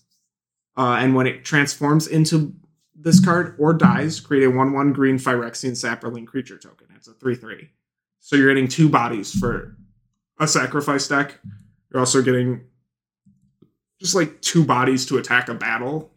Uh, 0.78 0.97
and 0.99 1.16
when 1.16 1.28
it 1.28 1.45
transforms 1.45 2.08
into 2.08 2.53
this 2.95 3.24
card 3.24 3.56
or 3.58 3.74
dies, 3.74 4.20
create 4.20 4.45
a 4.45 4.49
1 4.49 4.74
1 4.74 4.93
green 4.93 5.18
Phyrexian 5.18 5.72
Saproling 5.72 6.28
creature 6.28 6.58
token. 6.58 6.88
It's 6.95 7.08
a 7.08 7.14
3 7.14 7.36
3. 7.36 7.70
So 8.20 8.36
you're 8.36 8.53
getting 8.53 8.68
two 8.68 8.89
bodies 8.89 9.32
for 9.32 9.76
a 10.39 10.47
sacrifice 10.47 11.08
deck. 11.08 11.39
You're 11.91 11.99
also 11.99 12.22
getting 12.22 12.66
just 13.99 14.16
like 14.16 14.41
two 14.41 14.66
bodies 14.66 15.06
to 15.08 15.18
attack 15.18 15.47
a 15.47 15.53
battle. 15.53 16.12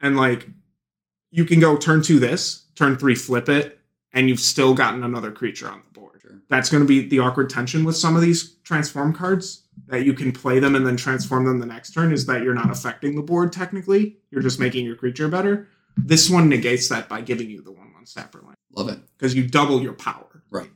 And 0.00 0.16
like 0.16 0.48
you 1.30 1.44
can 1.44 1.60
go 1.60 1.76
turn 1.76 2.02
two 2.02 2.18
this, 2.18 2.66
turn 2.74 2.96
three 2.96 3.14
flip 3.14 3.48
it, 3.48 3.80
and 4.12 4.28
you've 4.28 4.40
still 4.40 4.74
gotten 4.74 5.02
another 5.02 5.32
creature 5.32 5.68
on 5.68 5.82
the 5.82 5.98
board. 5.98 6.20
Sure. 6.22 6.40
That's 6.48 6.70
going 6.70 6.82
to 6.82 6.86
be 6.86 7.08
the 7.08 7.18
awkward 7.18 7.50
tension 7.50 7.84
with 7.84 7.96
some 7.96 8.14
of 8.14 8.22
these 8.22 8.54
transform 8.64 9.12
cards 9.12 9.63
that 9.88 10.04
you 10.04 10.14
can 10.14 10.32
play 10.32 10.58
them 10.58 10.74
and 10.74 10.86
then 10.86 10.96
transform 10.96 11.44
them 11.44 11.58
the 11.58 11.66
next 11.66 11.92
turn 11.92 12.12
is 12.12 12.26
that 12.26 12.42
you're 12.42 12.54
not 12.54 12.70
affecting 12.70 13.16
the 13.16 13.22
board 13.22 13.52
technically. 13.52 14.16
You're 14.30 14.42
just 14.42 14.60
making 14.60 14.86
your 14.86 14.96
creature 14.96 15.28
better. 15.28 15.68
This 15.96 16.30
one 16.30 16.48
negates 16.48 16.88
that 16.88 17.08
by 17.08 17.20
giving 17.20 17.50
you 17.50 17.62
the 17.62 17.70
1 17.70 17.92
1 17.92 18.04
Saproling 18.04 18.54
Love 18.74 18.88
it. 18.88 18.98
because 19.16 19.34
you 19.34 19.46
double 19.46 19.80
your 19.82 19.92
power. 19.92 20.42
Right. 20.50 20.70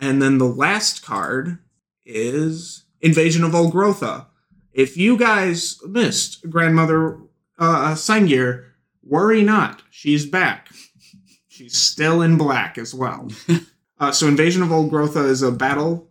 And 0.00 0.20
then 0.20 0.38
the 0.38 0.44
last 0.48 1.04
card 1.04 1.58
is 2.04 2.84
Invasion 3.00 3.44
of 3.44 3.52
Ulgrotha. 3.52 4.26
If 4.72 4.96
you 4.96 5.16
guys 5.16 5.78
missed 5.86 6.48
Grandmother 6.50 7.18
uh, 7.58 7.94
Sengir, 7.94 8.66
worry 9.02 9.42
not. 9.42 9.82
She's 9.90 10.26
back. 10.26 10.68
She's 11.48 11.76
still 11.76 12.20
in 12.20 12.36
black 12.36 12.76
as 12.78 12.92
well. 12.92 13.30
uh, 13.98 14.12
so 14.12 14.26
Invasion 14.26 14.62
of 14.62 14.70
Ulgrotha 14.70 15.24
is 15.28 15.42
a 15.42 15.52
battle 15.52 16.10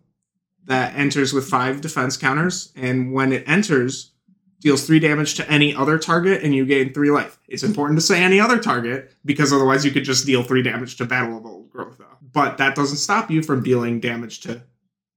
that 0.66 0.94
enters 0.96 1.32
with 1.32 1.46
five 1.48 1.80
defense 1.80 2.16
counters, 2.16 2.72
and 2.76 3.12
when 3.12 3.32
it 3.32 3.44
enters, 3.46 4.12
deals 4.60 4.86
three 4.86 4.98
damage 4.98 5.34
to 5.34 5.50
any 5.50 5.74
other 5.74 5.98
target, 5.98 6.42
and 6.42 6.54
you 6.54 6.64
gain 6.64 6.92
three 6.92 7.10
life. 7.10 7.38
It's 7.48 7.62
important 7.62 7.98
to 7.98 8.04
say 8.06 8.22
any 8.22 8.40
other 8.40 8.58
target 8.58 9.12
because 9.24 9.52
otherwise 9.52 9.84
you 9.84 9.90
could 9.90 10.04
just 10.04 10.24
deal 10.24 10.42
three 10.42 10.62
damage 10.62 10.96
to 10.96 11.04
Battle 11.04 11.36
of 11.36 11.44
Ulgrotha. 11.44 12.06
But 12.32 12.56
that 12.58 12.74
doesn't 12.74 12.96
stop 12.96 13.30
you 13.30 13.42
from 13.42 13.62
dealing 13.62 14.00
damage 14.00 14.40
to 14.40 14.62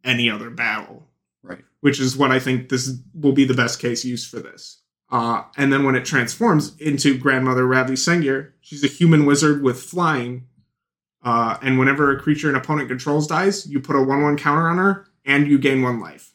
any 0.04 0.30
other 0.30 0.50
battle 0.50 1.08
Right. 1.44 1.64
which 1.80 2.00
is 2.00 2.18
what 2.18 2.32
I 2.32 2.40
think 2.40 2.68
this 2.68 2.92
will 3.14 3.32
be 3.32 3.46
the 3.46 3.54
best 3.54 3.80
case 3.80 4.04
use 4.04 4.28
for 4.28 4.40
this. 4.40 4.82
Uh, 5.10 5.44
and 5.56 5.72
then 5.72 5.86
when 5.86 5.96
it 5.96 6.04
transforms 6.04 6.76
into 6.78 7.18
Grandmother 7.18 7.66
Ravi 7.66 7.94
Sengir, 7.94 8.52
she's 8.60 8.84
a 8.84 8.88
human 8.88 9.26
wizard 9.26 9.64
with 9.64 9.82
flying. 9.82 10.46
Uh, 11.24 11.58
and 11.62 11.80
whenever 11.80 12.12
a 12.12 12.20
creature 12.20 12.50
an 12.50 12.56
opponent 12.56 12.90
controls 12.90 13.28
dies, 13.28 13.66
you 13.66 13.80
put 13.80 13.96
a 13.96 14.02
1 14.02 14.22
1 14.22 14.36
counter 14.38 14.68
on 14.68 14.78
her 14.78 15.07
and 15.28 15.48
you 15.48 15.60
gain 15.60 15.84
one 15.84 16.00
life. 16.00 16.34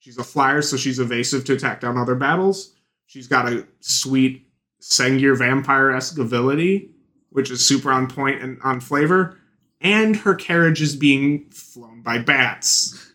She's 0.00 0.18
a 0.18 0.24
flyer, 0.24 0.60
so 0.60 0.76
she's 0.76 0.98
evasive 0.98 1.44
to 1.46 1.54
attack 1.54 1.80
down 1.80 1.96
other 1.96 2.14
battles. 2.14 2.74
She's 3.06 3.28
got 3.28 3.50
a 3.50 3.66
sweet 3.80 4.46
Sengir 4.82 5.38
vampire 5.38 5.90
esque 5.90 6.18
ability, 6.18 6.90
which 7.30 7.50
is 7.50 7.66
super 7.66 7.90
on 7.90 8.08
point 8.08 8.42
and 8.42 8.58
on 8.62 8.80
flavor. 8.80 9.38
And 9.80 10.16
her 10.16 10.34
carriage 10.34 10.82
is 10.82 10.96
being 10.96 11.48
flown 11.50 12.02
by 12.02 12.18
bats, 12.18 13.12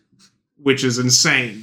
which 0.56 0.82
is 0.84 0.98
insane. 0.98 1.62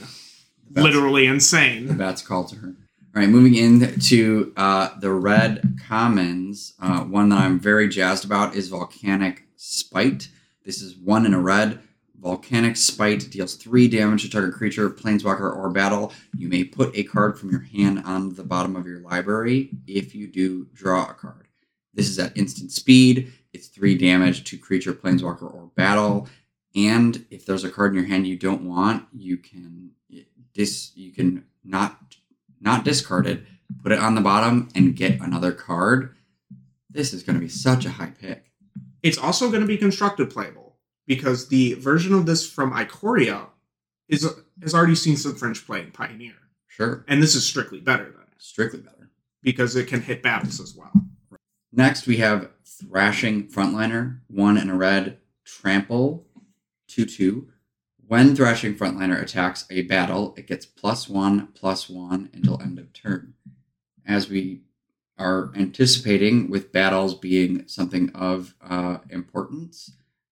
Bats. 0.69 0.83
Literally 0.83 1.25
insane. 1.25 1.87
The 1.87 1.93
bats 1.93 2.21
call 2.21 2.45
to 2.45 2.55
her. 2.55 2.67
All 2.67 3.21
right, 3.21 3.29
moving 3.29 3.55
into 3.55 4.53
uh, 4.55 4.89
the 4.99 5.11
red 5.11 5.79
commons. 5.87 6.73
Uh, 6.79 6.99
one 7.01 7.29
that 7.29 7.39
I'm 7.39 7.59
very 7.59 7.89
jazzed 7.89 8.23
about 8.23 8.55
is 8.55 8.67
Volcanic 8.69 9.43
Spite. 9.55 10.29
This 10.63 10.81
is 10.81 10.95
one 10.95 11.25
in 11.25 11.33
a 11.33 11.39
red. 11.39 11.79
Volcanic 12.21 12.75
Spite 12.75 13.29
deals 13.29 13.55
three 13.55 13.87
damage 13.87 14.23
to 14.23 14.29
target 14.29 14.53
creature, 14.53 14.89
planeswalker, 14.89 15.55
or 15.55 15.69
battle. 15.69 16.13
You 16.37 16.49
may 16.49 16.63
put 16.63 16.95
a 16.95 17.03
card 17.03 17.39
from 17.39 17.49
your 17.49 17.61
hand 17.61 18.03
on 18.05 18.35
the 18.35 18.43
bottom 18.43 18.75
of 18.75 18.85
your 18.85 18.99
library. 18.99 19.69
If 19.87 20.13
you 20.13 20.27
do, 20.27 20.67
draw 20.73 21.09
a 21.09 21.13
card. 21.13 21.47
This 21.93 22.09
is 22.09 22.19
at 22.19 22.37
instant 22.37 22.71
speed. 22.71 23.31
It's 23.53 23.67
three 23.67 23.97
damage 23.97 24.43
to 24.45 24.57
creature, 24.57 24.93
planeswalker, 24.93 25.53
or 25.53 25.71
battle. 25.75 26.27
And 26.75 27.25
if 27.31 27.45
there's 27.45 27.63
a 27.63 27.69
card 27.69 27.91
in 27.91 27.99
your 27.99 28.07
hand 28.07 28.27
you 28.27 28.37
don't 28.37 28.63
want, 28.63 29.05
you 29.13 29.37
can 29.37 29.91
dis 30.53 30.91
you 30.95 31.11
can 31.11 31.45
not 31.63 32.17
not 32.59 32.83
discard 32.83 33.25
it, 33.25 33.43
put 33.81 33.91
it 33.91 33.99
on 33.99 34.15
the 34.15 34.21
bottom, 34.21 34.69
and 34.75 34.95
get 34.95 35.19
another 35.21 35.51
card. 35.51 36.15
This 36.89 37.13
is 37.13 37.23
going 37.23 37.35
to 37.35 37.39
be 37.39 37.49
such 37.49 37.85
a 37.85 37.91
high 37.91 38.13
pick. 38.19 38.51
It's 39.01 39.17
also 39.17 39.49
going 39.49 39.61
to 39.61 39.67
be 39.67 39.77
constructed 39.77 40.29
playable 40.29 40.68
because 41.09 41.47
the 41.47 41.73
version 41.73 42.13
of 42.13 42.27
this 42.27 42.47
from 42.49 42.71
Ikoria 42.71 43.47
is 44.07 44.29
has 44.61 44.73
already 44.75 44.95
seen 44.95 45.17
some 45.17 45.35
French 45.35 45.65
play 45.65 45.81
in 45.81 45.91
Pioneer, 45.91 46.35
Sure, 46.67 47.03
and 47.07 47.21
this 47.21 47.35
is 47.35 47.45
strictly 47.45 47.81
better 47.81 48.03
than 48.05 48.21
it 48.21 48.37
strictly 48.37 48.79
better. 48.79 49.09
because 49.41 49.75
it 49.75 49.87
can 49.87 50.01
hit 50.01 50.21
battles 50.21 50.59
as 50.61 50.75
well. 50.75 50.91
Next, 51.73 52.05
we 52.07 52.17
have 52.17 52.49
Thrashing 52.63 53.47
Frontliner, 53.47 54.19
one 54.27 54.57
in 54.57 54.69
a 54.69 54.75
red, 54.75 55.17
trample, 55.43 56.25
2 56.87 57.05
2. 57.05 57.47
When 58.07 58.35
Thrashing 58.35 58.75
Frontliner 58.75 59.19
attacks 59.21 59.65
a 59.71 59.81
battle, 59.83 60.35
it 60.37 60.45
gets 60.47 60.65
plus 60.65 61.09
one, 61.09 61.47
plus 61.55 61.89
one 61.89 62.29
until 62.33 62.61
end 62.61 62.77
of 62.79 62.93
turn. 62.93 63.33
As 64.05 64.29
we 64.29 64.61
are 65.17 65.51
anticipating 65.55 66.49
with 66.49 66.71
battles 66.71 67.13
being 67.15 67.67
something 67.67 68.09
of 68.15 68.55
uh, 68.61 68.99
importance, 69.09 69.91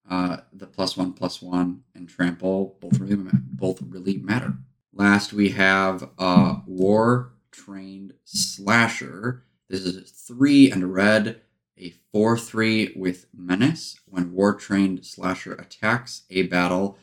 uh, 0.10 0.38
the 0.53 0.68
plus 0.68 0.95
one, 0.97 1.14
plus 1.14 1.41
one, 1.41 1.84
and 1.95 2.08
trample 2.08 2.78
both 2.80 2.99
really, 2.99 3.16
ma- 3.16 3.32
both 3.34 3.82
really 3.82 4.18
matter. 4.18 4.53
Last, 4.93 5.34
we 5.34 5.49
have 5.49 6.10
uh, 6.18 6.55
War 6.66 7.34
Trained 7.51 8.14
Slasher. 8.24 9.43
This 9.70 9.82
is 9.82 10.10
three 10.12 10.72
and 10.72 10.84
a 10.84 10.88
red, 10.88 11.41
a 11.78 11.93
4 12.12 12.38
3 12.38 12.93
with 12.95 13.28
Menace. 13.36 13.99
When 14.05 14.32
War 14.32 14.55
Trained 14.55 15.05
Slasher 15.05 15.53
attacks 15.53 16.24
a 16.30 16.43
battle, 16.43 16.97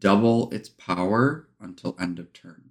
double 0.00 0.50
its 0.50 0.68
power 0.68 1.48
until 1.60 1.96
end 2.00 2.18
of 2.18 2.32
turn. 2.32 2.70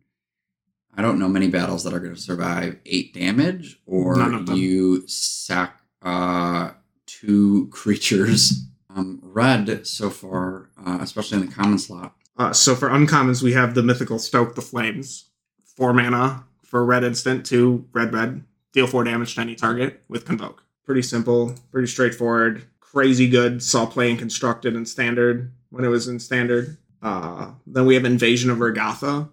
I 0.95 1.01
don't 1.01 1.19
know 1.19 1.29
many 1.29 1.47
battles 1.47 1.83
that 1.83 1.93
are 1.93 1.99
going 1.99 2.13
to 2.15 2.19
survive 2.21 2.77
8 2.85 3.13
damage, 3.13 3.79
or 3.85 4.15
None 4.17 4.33
of 4.33 4.45
them. 4.47 4.55
you 4.57 5.07
sack 5.07 5.79
uh, 6.01 6.71
two 7.05 7.67
creatures. 7.71 8.66
Um, 8.97 9.19
red 9.21 9.85
so 9.85 10.09
far, 10.09 10.69
uh, 10.83 10.97
especially 11.01 11.39
in 11.39 11.45
the 11.45 11.51
common 11.53 11.77
slot. 11.77 12.15
Uh, 12.35 12.51
so 12.51 12.75
for 12.75 12.89
uncommons, 12.89 13.43
we 13.43 13.53
have 13.53 13.75
the 13.75 13.83
mythical 13.83 14.17
Stoke 14.17 14.55
the 14.55 14.61
Flames, 14.61 15.25
four 15.63 15.93
mana 15.93 16.45
for 16.63 16.83
red 16.83 17.03
instant, 17.03 17.45
two 17.45 17.85
red 17.93 18.11
red, 18.11 18.43
deal 18.73 18.87
four 18.87 19.03
damage 19.03 19.35
to 19.35 19.41
any 19.41 19.53
target 19.55 20.01
with 20.09 20.25
convoke. 20.25 20.63
Pretty 20.83 21.03
simple, 21.03 21.53
pretty 21.71 21.87
straightforward, 21.87 22.63
crazy 22.79 23.29
good. 23.29 23.61
Saw 23.61 23.85
play 23.85 24.09
and 24.09 24.17
constructed 24.17 24.75
in 24.75 24.85
standard 24.85 25.51
when 25.69 25.85
it 25.85 25.89
was 25.89 26.07
in 26.07 26.19
standard. 26.19 26.77
Uh, 27.01 27.51
then 27.67 27.85
we 27.85 27.93
have 27.93 28.05
Invasion 28.05 28.49
of 28.49 28.59
Regatha. 28.59 29.29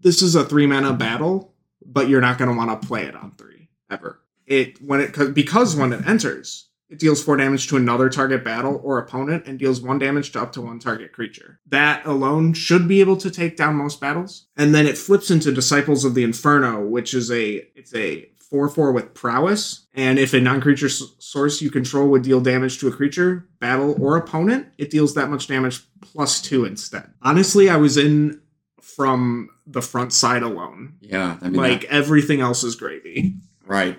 This 0.00 0.22
is 0.22 0.36
a 0.36 0.44
three 0.44 0.66
mana 0.68 0.92
battle, 0.92 1.52
but 1.84 2.08
you're 2.08 2.20
not 2.20 2.38
going 2.38 2.50
to 2.50 2.56
want 2.56 2.80
to 2.80 2.86
play 2.86 3.04
it 3.04 3.16
on 3.16 3.32
three 3.32 3.68
ever. 3.90 4.20
It 4.46 4.80
when 4.80 5.00
it 5.00 5.12
'cause- 5.12 5.30
because 5.30 5.74
when 5.74 5.92
it 5.92 6.06
enters, 6.06 6.67
It 6.90 6.98
deals 6.98 7.22
4 7.22 7.36
damage 7.36 7.66
to 7.68 7.76
another 7.76 8.08
target 8.08 8.42
battle 8.42 8.80
or 8.82 8.98
opponent 8.98 9.46
and 9.46 9.58
deals 9.58 9.80
1 9.82 9.98
damage 9.98 10.32
to 10.32 10.40
up 10.40 10.52
to 10.52 10.62
one 10.62 10.78
target 10.78 11.12
creature. 11.12 11.60
That 11.66 12.04
alone 12.06 12.54
should 12.54 12.88
be 12.88 13.00
able 13.00 13.16
to 13.18 13.30
take 13.30 13.56
down 13.58 13.74
most 13.76 14.00
battles. 14.00 14.46
And 14.56 14.74
then 14.74 14.86
it 14.86 14.96
flips 14.96 15.30
into 15.30 15.52
Disciples 15.52 16.04
of 16.04 16.14
the 16.14 16.24
Inferno, 16.24 16.86
which 16.86 17.12
is 17.12 17.30
a 17.30 17.66
it's 17.76 17.94
a 17.94 18.30
4 18.50 18.70
4 18.70 18.92
with 18.92 19.12
prowess. 19.12 19.86
And 19.92 20.18
if 20.18 20.32
a 20.32 20.40
non 20.40 20.62
creature 20.62 20.88
source 20.88 21.60
you 21.60 21.70
control 21.70 22.08
would 22.08 22.22
deal 22.22 22.40
damage 22.40 22.78
to 22.78 22.88
a 22.88 22.92
creature, 22.92 23.46
battle, 23.60 23.94
or 24.02 24.16
opponent, 24.16 24.68
it 24.78 24.88
deals 24.90 25.14
that 25.14 25.28
much 25.28 25.46
damage 25.46 25.82
plus 26.00 26.40
2 26.40 26.64
instead. 26.64 27.10
Honestly, 27.20 27.68
I 27.68 27.76
was 27.76 27.98
in 27.98 28.40
from 28.80 29.50
the 29.66 29.82
front 29.82 30.14
side 30.14 30.42
alone. 30.42 30.94
Yeah, 31.02 31.36
I 31.42 31.50
mean, 31.50 31.60
like 31.60 31.82
that- 31.82 31.92
everything 31.92 32.40
else 32.40 32.64
is 32.64 32.74
gravy. 32.76 33.36
right. 33.66 33.98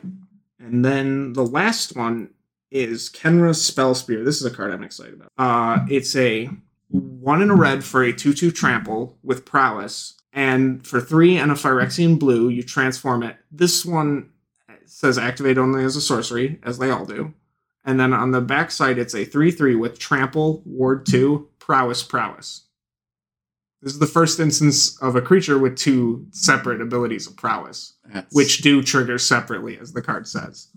And 0.57 0.83
then 0.83 1.33
the 1.33 1.45
last 1.45 1.95
one 1.95 2.29
is 2.71 3.09
Khenra's 3.09 3.59
Spellspear. 3.59 4.23
This 4.23 4.37
is 4.37 4.45
a 4.45 4.51
card 4.55 4.71
I'm 4.71 4.83
excited 4.83 5.15
about. 5.15 5.31
Uh, 5.37 5.85
it's 5.89 6.15
a 6.15 6.49
one 6.89 7.41
in 7.41 7.49
a 7.51 7.55
red 7.55 7.83
for 7.83 8.03
a 8.03 8.13
2 8.13 8.33
2 8.33 8.51
trample 8.51 9.17
with 9.23 9.45
prowess. 9.45 10.15
And 10.31 10.85
for 10.85 11.01
three 11.01 11.37
and 11.37 11.51
a 11.51 11.55
Phyrexian 11.55 12.19
blue, 12.19 12.49
you 12.49 12.61
transform 12.61 13.23
it. 13.23 13.37
This 13.51 13.83
one 13.85 14.29
says 14.85 15.17
activate 15.17 15.57
only 15.57 15.83
as 15.83 15.95
a 15.95 16.01
sorcery, 16.01 16.59
as 16.63 16.77
they 16.77 16.89
all 16.91 17.05
do. 17.05 17.33
And 17.85 17.99
then 17.99 18.13
on 18.13 18.31
the 18.31 18.41
back 18.41 18.69
side, 18.71 18.97
it's 18.97 19.15
a 19.15 19.25
3 19.25 19.51
3 19.51 19.75
with 19.75 19.97
trample, 19.99 20.61
ward 20.65 21.05
2, 21.05 21.47
prowess, 21.59 22.03
prowess. 22.03 22.65
This 23.81 23.93
is 23.93 23.99
the 23.99 24.05
first 24.07 24.39
instance 24.39 25.01
of 25.01 25.15
a 25.15 25.21
creature 25.21 25.57
with 25.57 25.77
two 25.77 26.27
separate 26.31 26.81
abilities 26.81 27.27
of 27.27 27.37
prowess, 27.37 27.93
That's- 28.05 28.33
which 28.33 28.61
do 28.61 28.83
trigger 28.83 29.17
separately, 29.17 29.79
as 29.79 29.93
the 29.93 30.01
card 30.01 30.27
says. 30.27 30.67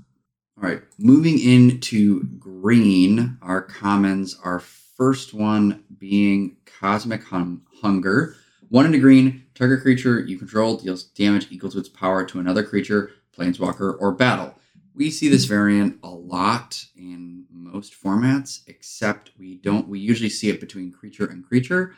All 0.59 0.69
right, 0.69 0.83
moving 0.99 1.39
into 1.39 2.25
green, 2.39 3.39
our 3.43 3.63
commons. 3.63 4.39
Our 4.45 4.61
first 4.61 5.33
one 5.33 5.85
being 5.99 6.57
Cosmic 6.67 7.25
hum- 7.25 7.63
Hunger. 7.81 8.37
One 8.69 8.87
into 8.87 8.99
green, 8.99 9.45
target 9.55 9.81
creature 9.83 10.21
you 10.21 10.39
control 10.39 10.77
deals 10.77 11.05
damage 11.05 11.49
equal 11.51 11.71
to 11.71 11.79
its 11.79 11.89
power 11.89 12.25
to 12.27 12.39
another 12.39 12.63
creature, 12.63 13.11
planeswalker, 13.37 13.97
or 13.99 14.13
battle. 14.13 14.55
We 14.95 15.11
see 15.11 15.29
this 15.29 15.47
variant 15.47 15.99
a 16.03 16.11
lot 16.11 16.85
in 16.95 17.47
most 17.51 17.95
formats, 17.95 18.61
except 18.67 19.31
we 19.39 19.57
don't. 19.57 19.89
We 19.89 20.01
usually 20.01 20.29
see 20.29 20.51
it 20.51 20.61
between 20.61 20.93
creature 20.93 21.27
and 21.27 21.45
creature. 21.45 21.95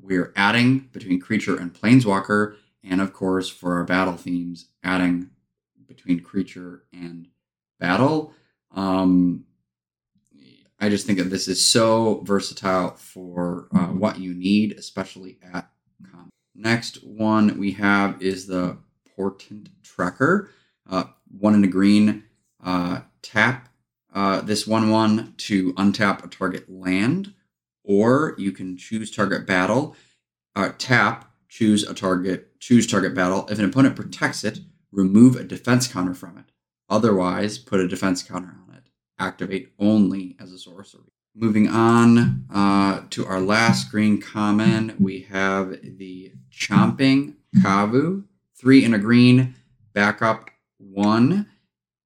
We're 0.00 0.32
adding 0.34 0.88
between 0.92 1.20
creature 1.20 1.56
and 1.58 1.72
planeswalker, 1.74 2.56
and 2.82 3.00
of 3.02 3.12
course, 3.12 3.50
for 3.50 3.74
our 3.76 3.84
battle 3.84 4.16
themes, 4.16 4.68
adding 4.82 5.30
between 5.86 6.20
creature 6.20 6.84
and 6.92 7.28
battle. 7.82 8.32
Um, 8.70 9.44
I 10.80 10.88
just 10.88 11.06
think 11.06 11.18
that 11.18 11.30
this 11.30 11.48
is 11.48 11.62
so 11.62 12.22
versatile 12.24 12.90
for 12.90 13.68
uh, 13.74 13.88
what 13.88 14.18
you 14.18 14.34
need, 14.34 14.72
especially 14.78 15.38
at 15.52 15.68
com. 16.10 16.30
Next 16.54 17.04
one 17.04 17.58
we 17.58 17.72
have 17.72 18.22
is 18.22 18.46
the 18.46 18.78
Portent 19.14 19.68
Tracker. 19.82 20.50
Uh, 20.88 21.04
one 21.38 21.54
in 21.54 21.64
a 21.64 21.68
green. 21.68 22.24
Uh, 22.64 23.00
tap 23.20 23.68
uh, 24.14 24.40
this 24.42 24.66
1 24.66 24.90
1 24.90 25.34
to 25.38 25.72
untap 25.74 26.24
a 26.24 26.28
target 26.28 26.70
land, 26.70 27.32
or 27.82 28.34
you 28.38 28.52
can 28.52 28.76
choose 28.76 29.10
target 29.10 29.46
battle. 29.46 29.96
Uh, 30.54 30.70
tap, 30.78 31.32
choose 31.48 31.82
a 31.82 31.94
target, 31.94 32.60
choose 32.60 32.86
target 32.86 33.14
battle. 33.14 33.46
If 33.48 33.58
an 33.58 33.64
opponent 33.64 33.96
protects 33.96 34.44
it, 34.44 34.60
remove 34.90 35.36
a 35.36 35.44
defense 35.44 35.88
counter 35.88 36.14
from 36.14 36.38
it. 36.38 36.51
Otherwise, 36.92 37.56
put 37.56 37.80
a 37.80 37.88
defense 37.88 38.22
counter 38.22 38.54
on 38.68 38.74
it. 38.74 38.82
Activate 39.18 39.72
only 39.78 40.36
as 40.38 40.52
a 40.52 40.58
sorcery. 40.58 41.10
Moving 41.34 41.66
on 41.66 42.44
uh, 42.52 43.04
to 43.08 43.24
our 43.24 43.40
last 43.40 43.90
green 43.90 44.20
common, 44.20 44.94
we 45.00 45.20
have 45.22 45.70
the 45.82 46.34
Chomping 46.52 47.36
Kavu. 47.56 48.24
Three 48.60 48.84
in 48.84 48.92
a 48.92 48.98
green, 48.98 49.54
backup 49.94 50.50
one. 50.76 51.48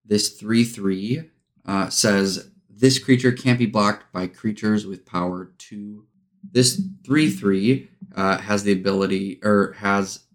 This 0.04 0.28
3 0.28 0.62
3 0.62 1.30
uh, 1.66 1.88
says 1.88 2.52
this 2.70 3.00
creature 3.00 3.32
can't 3.32 3.58
be 3.58 3.66
blocked 3.66 4.12
by 4.12 4.28
creatures 4.28 4.86
with 4.86 5.04
power 5.04 5.50
2. 5.58 6.06
This 6.48 6.80
3 7.04 7.28
3 7.28 7.88
uh, 8.14 8.38
has 8.38 8.62
the 8.62 8.70
ability, 8.70 9.40
or 9.42 9.72
has 9.78 10.26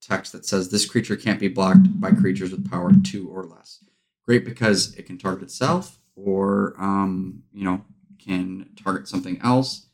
text 0.00 0.32
that 0.32 0.46
says 0.46 0.70
this 0.70 0.86
creature 0.86 1.16
can't 1.16 1.38
be 1.38 1.48
blocked 1.48 2.00
by 2.00 2.10
creatures 2.10 2.52
with 2.52 2.70
power 2.70 2.90
2 3.04 3.28
or 3.28 3.44
less 3.44 3.84
great 4.28 4.44
because 4.44 4.94
it 4.96 5.06
can 5.06 5.16
target 5.16 5.44
itself 5.44 5.98
or 6.14 6.74
um, 6.78 7.42
you 7.54 7.64
know 7.64 7.82
can 8.22 8.68
target 8.76 9.08
something 9.08 9.40
else 9.42 9.86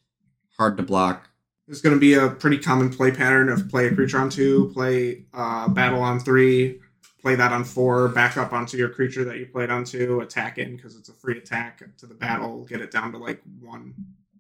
hard 0.59 0.77
to 0.77 0.83
block 0.83 1.31
There's 1.69 1.81
going 1.81 1.95
to 1.95 2.01
be 2.01 2.15
a 2.15 2.31
pretty 2.31 2.59
common 2.59 2.91
play 2.91 3.13
pattern 3.13 3.49
of 3.49 3.69
play 3.69 3.87
a 3.87 3.95
creature 3.95 4.19
on 4.19 4.31
two, 4.31 4.73
play 4.75 5.27
uh, 5.33 5.69
battle 5.69 6.01
on 6.01 6.19
three, 6.19 6.81
play 7.23 7.37
that 7.37 7.53
on 7.53 7.63
four, 7.63 8.09
back 8.09 8.37
up 8.37 8.53
onto 8.53 8.77
your 8.77 8.89
creature 8.89 9.23
that 9.23 9.39
you 9.39 9.47
played 9.47 9.71
on 9.71 9.85
two, 9.85 10.19
attack 10.19 10.59
in 10.59 10.75
because 10.75 10.97
it's 10.97 11.09
a 11.09 11.13
free 11.13 11.39
attack 11.39 11.85
to 11.99 12.07
the 12.07 12.15
battle, 12.15 12.65
get 12.65 12.81
it 12.81 12.91
down 12.91 13.13
to 13.13 13.19
like 13.19 13.41
one 13.61 13.95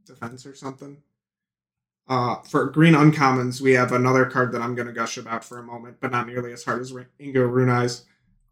defense 0.04 0.44
or 0.44 0.56
something. 0.56 0.96
Uh, 2.08 2.42
for 2.42 2.66
green 2.66 2.94
uncommons, 2.94 3.60
we 3.60 3.72
have 3.72 3.92
another 3.92 4.26
card 4.26 4.50
that 4.52 4.60
I'm 4.60 4.74
going 4.74 4.88
to 4.88 4.92
gush 4.92 5.18
about 5.18 5.44
for 5.44 5.58
a 5.58 5.62
moment, 5.62 5.98
but 6.00 6.10
not 6.10 6.26
nearly 6.26 6.52
as 6.52 6.64
hard 6.64 6.80
as 6.80 6.92
Ingo 6.92 7.48
Rune 7.48 7.70
Eyes. 7.70 8.04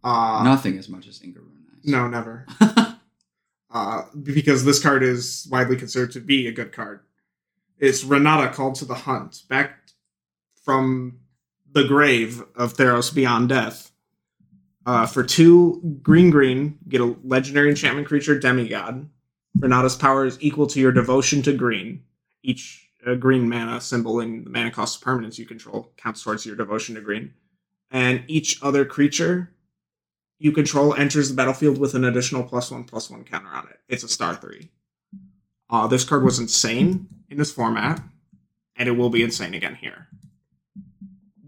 Uh, 0.05 0.43
nothing 0.45 0.79
as 0.79 0.89
much 0.89 1.07
as 1.07 1.23
Ingarune 1.23 1.49
Eyes. 1.73 1.85
no, 1.85 2.09
never. 2.09 2.47
uh, 3.71 4.03
because 4.23 4.65
this 4.65 4.83
card 4.83 5.03
is 5.03 5.47
widely 5.51 5.77
considered 5.77 6.13
to 6.13 6.21
be 6.21 6.47
a 6.47 6.53
good 6.53 6.73
card. 6.73 7.01
It's 7.79 8.05
Renata 8.05 8.53
called 8.53 8.77
to 8.77 8.85
the 8.85 8.95
hunt, 8.95 9.43
back 9.49 9.79
from 10.65 11.19
the 11.73 11.85
grave 11.85 12.43
of 12.55 12.75
Theros 12.75 13.15
Beyond 13.15 13.49
Death. 13.49 13.91
Uh, 14.85 15.07
for 15.07 15.23
two 15.23 15.99
green 16.03 16.31
green, 16.31 16.79
get 16.89 17.01
a 17.01 17.17
legendary 17.23 17.71
enchantment 17.71 18.09
creature 18.09 18.39
demigod. 18.39 19.09
Renata's 19.59 19.97
power 19.97 20.27
is 20.27 20.39
equal 20.41 20.67
to 20.67 20.81
your 20.81 20.93
devotion 20.93 21.43
to 21.43 21.53
green. 21.53 22.03
Each 22.43 22.89
uh, 23.07 23.15
green 23.15 23.49
mana 23.49 23.81
symbol 23.81 24.21
in 24.21 24.45
the 24.45 24.51
mana 24.51 24.71
cost 24.71 24.97
of 24.97 25.03
permanence 25.03 25.39
you 25.39 25.47
control 25.47 25.93
counts 25.97 26.23
towards 26.23 26.45
your 26.45 26.57
devotion 26.57 26.95
to 26.97 27.01
green. 27.01 27.33
And 27.91 28.25
each 28.27 28.61
other 28.63 28.85
creature 28.85 29.52
you 30.43 30.51
control 30.51 30.93
enters 30.95 31.29
the 31.29 31.37
battlefield 31.37 31.79
with 31.79 31.95
an 31.95 32.03
additional 32.03 32.43
plus 32.43 32.69
one 32.73 32.83
plus 32.83 33.09
one 33.09 33.23
counter 33.23 33.47
on 33.47 33.69
it. 33.69 33.79
It's 33.89 34.03
a 34.03 34.09
star 34.09 34.35
three. 34.35 34.71
Uh, 35.71 35.87
this 35.87 36.03
card 36.03 36.25
was 36.25 36.41
insane 36.41 37.07
in 37.31 37.39
this 37.39 37.53
format, 37.53 38.03
and 38.75 38.89
it 38.89 38.93
will 38.93 39.09
be 39.09 39.23
insane 39.23 39.55
again 39.55 39.77
here. 39.77 40.09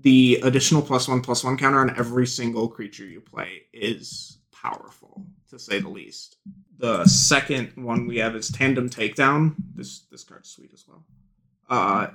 The 0.01 0.39
additional 0.45 0.81
plus 0.81 1.09
one 1.09 1.23
plus 1.23 1.43
one 1.43 1.59
counter 1.59 1.81
on 1.81 1.99
every 1.99 2.25
single 2.25 2.69
creature 2.69 3.05
you 3.05 3.21
play 3.21 3.63
is 3.73 4.39
powerful, 4.53 5.27
to 5.51 5.59
say 5.59 5.81
the 5.81 5.89
least. 5.89 6.37
The 6.79 7.05
second 7.07 7.73
one 7.75 8.07
we 8.07 8.19
have 8.19 8.37
is 8.37 8.49
Tandem 8.49 8.89
Takedown. 8.89 9.57
This 9.75 10.03
this 10.13 10.23
card's 10.23 10.51
sweet 10.51 10.71
as 10.73 10.85
well, 10.87 11.05
uh, 11.69 12.07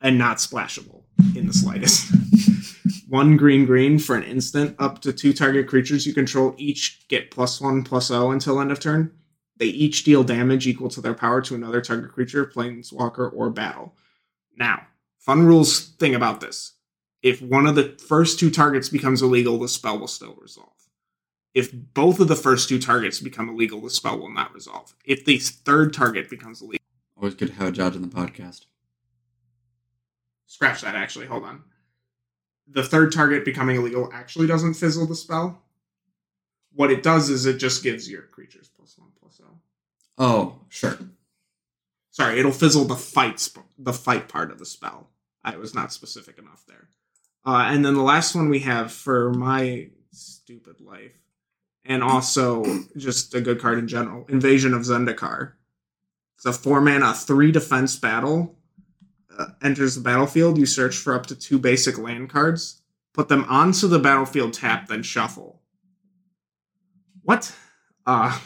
and 0.00 0.18
not 0.18 0.38
splashable 0.38 0.97
in 1.34 1.46
the 1.46 1.52
slightest. 1.52 2.12
one 3.08 3.36
green 3.36 3.64
green 3.64 3.98
for 3.98 4.16
an 4.16 4.22
instant 4.22 4.76
up 4.78 5.00
to 5.00 5.12
two 5.12 5.32
target 5.32 5.66
creatures 5.66 6.06
you 6.06 6.12
control 6.12 6.54
each 6.58 7.06
get 7.08 7.30
plus 7.30 7.60
one 7.60 7.82
plus 7.82 8.10
O 8.10 8.30
until 8.30 8.60
end 8.60 8.70
of 8.70 8.80
turn. 8.80 9.12
They 9.56 9.66
each 9.66 10.04
deal 10.04 10.22
damage 10.22 10.66
equal 10.66 10.88
to 10.90 11.00
their 11.00 11.14
power 11.14 11.40
to 11.42 11.54
another 11.54 11.80
target 11.80 12.12
creature, 12.12 12.46
planeswalker, 12.46 13.32
or 13.34 13.50
battle. 13.50 13.94
Now, 14.56 14.86
fun 15.18 15.44
rules 15.44 15.88
thing 15.98 16.14
about 16.14 16.40
this. 16.40 16.74
If 17.22 17.42
one 17.42 17.66
of 17.66 17.74
the 17.74 17.98
first 18.06 18.38
two 18.38 18.50
targets 18.50 18.88
becomes 18.88 19.22
illegal, 19.22 19.58
the 19.58 19.68
spell 19.68 19.98
will 19.98 20.06
still 20.06 20.38
resolve. 20.40 20.72
If 21.54 21.72
both 21.72 22.20
of 22.20 22.28
the 22.28 22.36
first 22.36 22.68
two 22.68 22.78
targets 22.78 23.18
become 23.18 23.48
illegal, 23.48 23.80
the 23.80 23.90
spell 23.90 24.18
will 24.18 24.30
not 24.30 24.54
resolve. 24.54 24.94
If 25.04 25.24
the 25.24 25.38
third 25.38 25.92
target 25.92 26.30
becomes 26.30 26.62
illegal, 26.62 26.84
always 27.16 27.34
good 27.34 27.48
to 27.48 27.54
have 27.54 27.68
a 27.68 27.72
judge 27.72 27.96
on 27.96 28.02
the 28.02 28.08
podcast 28.08 28.67
scratch 30.48 30.80
that 30.80 30.96
actually, 30.96 31.26
hold 31.26 31.44
on. 31.44 31.62
The 32.66 32.82
third 32.82 33.12
target 33.12 33.44
becoming 33.44 33.76
illegal 33.76 34.10
actually 34.12 34.48
doesn't 34.48 34.74
fizzle 34.74 35.06
the 35.06 35.14
spell. 35.14 35.62
What 36.72 36.90
it 36.90 37.04
does 37.04 37.30
is 37.30 37.46
it 37.46 37.58
just 37.58 37.82
gives 37.84 38.10
your 38.10 38.22
creatures 38.22 38.68
plus 38.76 38.98
one 38.98 39.10
plus 39.20 39.40
O. 39.40 39.58
oh 40.18 40.60
sure 40.68 40.98
Sorry, 42.10 42.40
it'll 42.40 42.50
fizzle 42.50 42.84
the 42.84 42.96
fight 42.96 43.38
sp- 43.38 43.62
the 43.78 43.92
fight 43.92 44.28
part 44.28 44.50
of 44.50 44.58
the 44.58 44.66
spell. 44.66 45.08
I 45.44 45.56
was 45.56 45.72
not 45.72 45.92
specific 45.92 46.36
enough 46.38 46.64
there. 46.66 46.88
Uh, 47.46 47.64
and 47.68 47.84
then 47.84 47.94
the 47.94 48.02
last 48.02 48.34
one 48.34 48.48
we 48.48 48.58
have 48.60 48.90
for 48.92 49.32
my 49.32 49.90
stupid 50.10 50.80
life, 50.80 51.16
and 51.84 52.02
also 52.02 52.64
just 52.96 53.34
a 53.34 53.40
good 53.40 53.60
card 53.60 53.78
in 53.78 53.86
general, 53.86 54.26
Invasion 54.28 54.74
of 54.74 54.82
Zendikar. 54.82 55.52
It's 56.36 56.44
a 56.44 56.52
four 56.52 56.80
mana, 56.80 57.14
three 57.14 57.52
defense 57.52 57.94
battle. 57.96 58.57
Uh, 59.38 59.46
enters 59.62 59.94
the 59.94 60.00
battlefield. 60.00 60.58
You 60.58 60.66
search 60.66 60.96
for 60.96 61.14
up 61.14 61.26
to 61.26 61.36
two 61.36 61.58
basic 61.60 61.96
land 61.96 62.28
cards, 62.28 62.82
put 63.14 63.28
them 63.28 63.44
onto 63.48 63.86
the 63.86 64.00
battlefield 64.00 64.52
tap, 64.52 64.88
then 64.88 65.02
shuffle. 65.04 65.62
What? 67.22 67.54
Uh, 68.06 68.38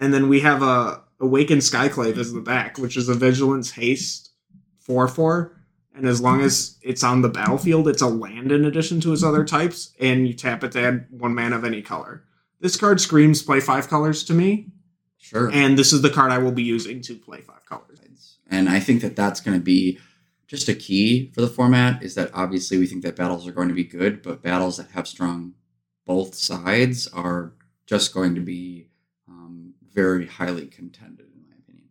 And 0.00 0.14
then 0.14 0.28
we 0.28 0.40
have 0.40 0.62
a 0.62 1.02
Awakened 1.20 1.62
Skyclave 1.62 2.16
as 2.18 2.32
the 2.32 2.40
back, 2.40 2.78
which 2.78 2.96
is 2.96 3.08
a 3.08 3.14
Vigilance 3.14 3.72
Haste 3.72 4.30
4 4.78 5.08
4. 5.08 5.56
And 5.96 6.06
as 6.06 6.20
long 6.20 6.40
as 6.42 6.76
it's 6.82 7.02
on 7.02 7.22
the 7.22 7.28
battlefield, 7.28 7.88
it's 7.88 8.02
a 8.02 8.06
land 8.06 8.52
in 8.52 8.64
addition 8.64 9.00
to 9.00 9.12
its 9.12 9.24
other 9.24 9.44
types, 9.44 9.92
and 9.98 10.28
you 10.28 10.34
tap 10.34 10.62
it 10.62 10.70
to 10.72 10.80
add 10.80 11.06
one 11.10 11.34
man 11.34 11.52
of 11.52 11.64
any 11.64 11.82
color. 11.82 12.22
This 12.60 12.76
card 12.76 13.00
screams 13.00 13.42
play 13.42 13.58
five 13.58 13.88
colors 13.88 14.22
to 14.24 14.34
me, 14.34 14.68
Sure. 15.16 15.50
and 15.52 15.76
this 15.76 15.92
is 15.92 16.02
the 16.02 16.10
card 16.10 16.30
I 16.30 16.38
will 16.38 16.52
be 16.52 16.62
using 16.62 17.00
to 17.02 17.16
play 17.16 17.40
five 17.40 17.66
colors. 17.66 17.84
And 18.50 18.68
I 18.68 18.80
think 18.80 19.02
that 19.02 19.14
that's 19.16 19.40
going 19.40 19.58
to 19.58 19.62
be 19.62 19.98
just 20.48 20.68
a 20.68 20.74
key 20.74 21.30
for 21.32 21.42
the 21.42 21.48
format 21.48 22.02
is 22.02 22.14
that 22.14 22.30
obviously 22.32 22.78
we 22.78 22.86
think 22.86 23.02
that 23.02 23.14
battles 23.14 23.46
are 23.46 23.52
going 23.52 23.68
to 23.68 23.74
be 23.74 23.84
good, 23.84 24.22
but 24.22 24.42
battles 24.42 24.78
that 24.78 24.90
have 24.92 25.06
strong 25.06 25.54
both 26.06 26.34
sides 26.34 27.06
are 27.08 27.52
just 27.86 28.14
going 28.14 28.34
to 28.34 28.40
be 28.40 28.88
um, 29.28 29.74
very 29.92 30.26
highly 30.26 30.66
contended, 30.66 31.26
in 31.26 31.42
my 31.42 31.54
opinion. 31.62 31.88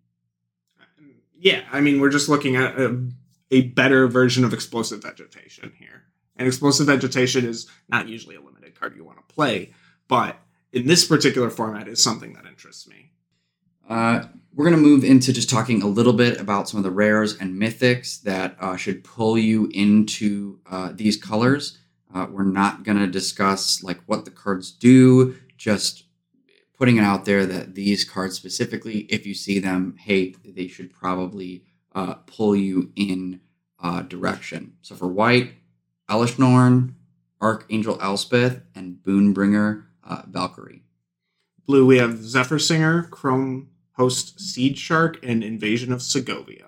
Yeah, 1.40 1.62
I 1.72 1.82
mean, 1.82 2.02
we're 2.02 2.10
just 2.10 2.28
looking 2.28 2.56
at 2.56 2.80
a, 2.80 3.08
a 3.52 3.62
better 3.62 4.08
version 4.08 4.44
of 4.44 4.54
explosive 4.54 5.04
vegetation 5.04 5.72
here. 5.78 6.04
And 6.36 6.48
explosive 6.48 6.88
vegetation 6.88 7.46
is 7.46 7.68
not 7.88 8.08
usually 8.08 8.36
a 8.36 8.42
limited 8.42 8.80
card 8.80 8.96
you 8.96 9.04
want 9.04 9.20
to 9.20 9.34
play, 9.34 9.72
but 10.08 10.40
in 10.72 10.88
this 10.88 11.06
particular 11.06 11.52
format 11.52 11.88
is 11.88 12.04
something 12.04 12.34
that 12.34 12.48
interests 12.48 12.88
me. 12.88 13.12
Uh, 13.88 14.24
we're 14.58 14.66
going 14.66 14.76
to 14.76 14.82
move 14.82 15.04
into 15.04 15.32
just 15.32 15.52
talking 15.52 15.84
a 15.84 15.88
little 15.88 16.14
bit 16.14 16.42
about 16.42 16.68
some 16.68 16.80
of 16.80 16.84
the 16.84 16.90
rares 16.90 17.38
and 17.38 17.62
mythics 17.62 18.20
that 18.24 18.58
uh, 18.60 18.76
should 18.76 19.04
pull 19.04 19.38
you 19.38 19.70
into 19.72 20.60
uh, 20.66 20.92
these 20.92 21.16
colors. 21.16 21.78
Uh, 22.12 22.26
we're 22.28 22.44
not 22.44 22.82
going 22.82 22.98
to 22.98 23.06
discuss 23.06 23.84
like 23.84 24.02
what 24.08 24.26
the 24.26 24.32
cards 24.32 24.72
do, 24.72 25.36
just 25.58 26.06
putting 26.76 26.98
it 26.98 27.04
out 27.04 27.26
there 27.26 27.46
that 27.46 27.76
these 27.76 28.04
cards 28.04 28.36
specifically, 28.36 29.02
if 29.10 29.28
you 29.28 29.36
see 29.36 29.60
them, 29.60 29.96
hey, 30.00 30.34
they 30.44 30.68
should 30.68 30.92
probably 30.92 31.64
uh, 31.94 32.16
pull 32.26 32.56
you 32.56 32.92
in 32.96 33.40
uh, 33.80 34.02
direction. 34.02 34.74
So 34.82 34.96
for 34.96 35.08
white, 35.08 35.52
Elesh 36.10 36.40
Norn, 36.40 36.96
Archangel 37.40 38.00
Elspeth, 38.02 38.62
and 38.74 38.98
Boonbringer 39.04 39.84
uh, 40.04 40.24
Valkyrie. 40.28 40.82
Blue, 41.68 41.86
we 41.86 42.00
have 42.00 42.24
Zephyr 42.24 42.58
Singer, 42.58 43.04
Chrome 43.04 43.70
Host 43.98 44.38
Seedshark, 44.38 45.18
and 45.24 45.44
Invasion 45.44 45.92
of 45.92 46.02
Segovia. 46.02 46.66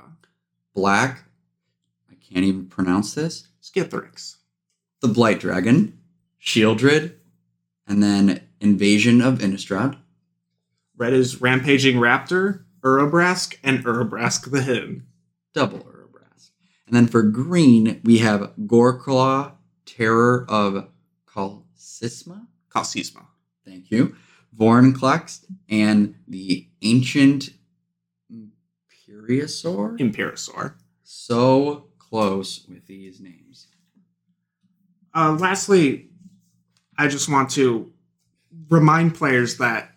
Black, 0.74 1.26
I 2.10 2.16
can't 2.16 2.46
even 2.46 2.66
pronounce 2.66 3.14
this. 3.14 3.48
Skithiryx. 3.62 4.38
the 5.02 5.08
Blight 5.08 5.40
Dragon, 5.40 5.98
Sheoldred, 6.44 7.14
and 7.88 8.02
then 8.02 8.42
Invasion 8.60 9.22
of 9.22 9.40
Innistrad. 9.40 9.98
Red 10.98 11.14
is 11.14 11.40
Rampaging 11.40 11.98
Raptor, 11.98 12.64
Urabrask, 12.82 13.56
and 13.64 13.84
Urabrask 13.86 14.50
the 14.50 14.62
Hidden. 14.64 15.06
double 15.54 15.80
Urabrask. 15.80 16.50
And 16.88 16.96
then 16.96 17.08
for 17.08 17.22
green, 17.22 18.02
we 18.04 18.18
have 18.20 18.54
Goreclaw, 18.66 19.52
Terror 19.86 20.46
of 20.50 20.88
Qal 21.28 21.64
Sisma. 21.78 22.48
Kalsisma. 22.70 23.26
Thank 23.66 23.92
you. 23.92 24.16
Vorinclex, 24.58 25.46
and 25.70 26.16
the 26.28 26.68
Ancient 26.82 27.50
Imperiosaur. 28.32 29.98
Imperasaur. 30.00 30.76
So 31.04 31.88
close 31.98 32.66
with 32.68 32.86
these 32.86 33.20
names. 33.20 33.68
Uh, 35.14 35.38
lastly, 35.40 36.10
I 36.98 37.08
just 37.08 37.30
want 37.30 37.50
to 37.52 37.92
remind 38.70 39.16
players 39.16 39.58
that 39.58 39.92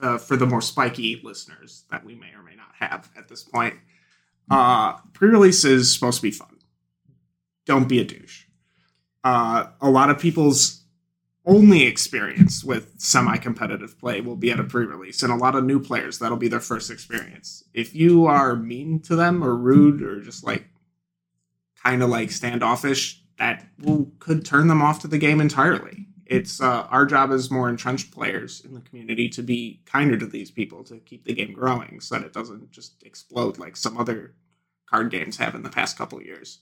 uh, 0.00 0.18
for 0.18 0.36
the 0.36 0.46
more 0.46 0.60
spiky 0.60 1.20
listeners 1.24 1.84
that 1.90 2.04
we 2.04 2.14
may 2.14 2.32
or 2.36 2.42
may 2.42 2.54
not 2.54 2.74
have 2.78 3.10
at 3.16 3.28
this 3.28 3.42
point, 3.42 3.74
uh, 4.50 4.94
pre-release 5.12 5.64
is 5.64 5.92
supposed 5.92 6.18
to 6.18 6.22
be 6.22 6.30
fun. 6.30 6.56
Don't 7.66 7.88
be 7.88 8.00
a 8.00 8.04
douche. 8.04 8.44
Uh, 9.24 9.66
a 9.80 9.90
lot 9.90 10.10
of 10.10 10.18
people's 10.18 10.84
only 11.48 11.84
experience 11.84 12.62
with 12.62 12.92
semi-competitive 12.98 13.98
play 13.98 14.20
will 14.20 14.36
be 14.36 14.50
at 14.50 14.60
a 14.60 14.64
pre-release, 14.64 15.22
and 15.22 15.32
a 15.32 15.36
lot 15.36 15.56
of 15.56 15.64
new 15.64 15.80
players 15.80 16.18
that'll 16.18 16.36
be 16.36 16.48
their 16.48 16.60
first 16.60 16.90
experience. 16.90 17.64
If 17.72 17.94
you 17.94 18.26
are 18.26 18.54
mean 18.54 19.00
to 19.00 19.16
them 19.16 19.42
or 19.42 19.56
rude 19.56 20.02
or 20.02 20.20
just 20.20 20.44
like 20.44 20.68
kind 21.82 22.02
of 22.02 22.10
like 22.10 22.30
standoffish, 22.30 23.22
that 23.38 23.66
will, 23.80 24.12
could 24.18 24.44
turn 24.44 24.68
them 24.68 24.82
off 24.82 25.00
to 25.00 25.08
the 25.08 25.18
game 25.18 25.40
entirely. 25.40 26.06
It's 26.26 26.60
uh, 26.60 26.86
our 26.90 27.06
job 27.06 27.32
as 27.32 27.50
more 27.50 27.70
entrenched 27.70 28.10
players 28.10 28.62
in 28.64 28.74
the 28.74 28.82
community 28.82 29.30
to 29.30 29.42
be 29.42 29.80
kinder 29.86 30.18
to 30.18 30.26
these 30.26 30.50
people 30.50 30.84
to 30.84 30.98
keep 30.98 31.24
the 31.24 31.32
game 31.32 31.54
growing, 31.54 32.00
so 32.00 32.16
that 32.16 32.26
it 32.26 32.32
doesn't 32.34 32.70
just 32.70 33.02
explode 33.02 33.58
like 33.58 33.76
some 33.76 33.96
other 33.96 34.34
card 34.86 35.10
games 35.10 35.38
have 35.38 35.54
in 35.54 35.62
the 35.62 35.70
past 35.70 35.96
couple 35.96 36.20
years. 36.20 36.58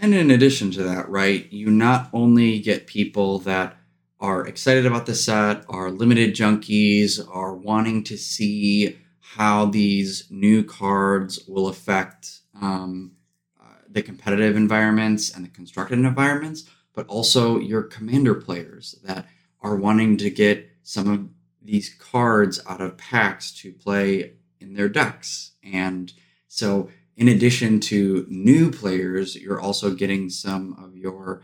And 0.00 0.14
in 0.14 0.30
addition 0.30 0.70
to 0.72 0.82
that, 0.82 1.08
right, 1.08 1.52
you 1.52 1.70
not 1.70 2.08
only 2.12 2.58
get 2.58 2.86
people 2.86 3.38
that 3.40 3.76
are 4.20 4.46
excited 4.46 4.84
about 4.84 5.06
the 5.06 5.14
set, 5.14 5.64
are 5.68 5.90
limited 5.90 6.34
junkies, 6.34 7.20
are 7.34 7.54
wanting 7.54 8.04
to 8.04 8.18
see 8.18 8.98
how 9.18 9.64
these 9.66 10.26
new 10.30 10.62
cards 10.62 11.46
will 11.48 11.68
affect 11.68 12.40
um, 12.60 13.12
uh, 13.60 13.64
the 13.88 14.02
competitive 14.02 14.56
environments 14.56 15.34
and 15.34 15.44
the 15.44 15.50
constructed 15.50 15.98
environments, 15.98 16.68
but 16.92 17.06
also 17.06 17.58
your 17.58 17.82
commander 17.82 18.34
players 18.34 18.96
that 19.04 19.26
are 19.62 19.76
wanting 19.76 20.16
to 20.18 20.30
get 20.30 20.68
some 20.82 21.08
of 21.08 21.28
these 21.62 21.94
cards 21.94 22.60
out 22.68 22.80
of 22.80 22.98
packs 22.98 23.52
to 23.52 23.72
play 23.72 24.32
in 24.58 24.74
their 24.74 24.88
decks. 24.88 25.52
And 25.62 26.12
so, 26.48 26.90
in 27.16 27.28
addition 27.28 27.80
to 27.80 28.26
new 28.28 28.70
players, 28.70 29.36
you're 29.36 29.60
also 29.60 29.94
getting 29.94 30.30
some 30.30 30.76
of 30.82 30.96
your 30.96 31.42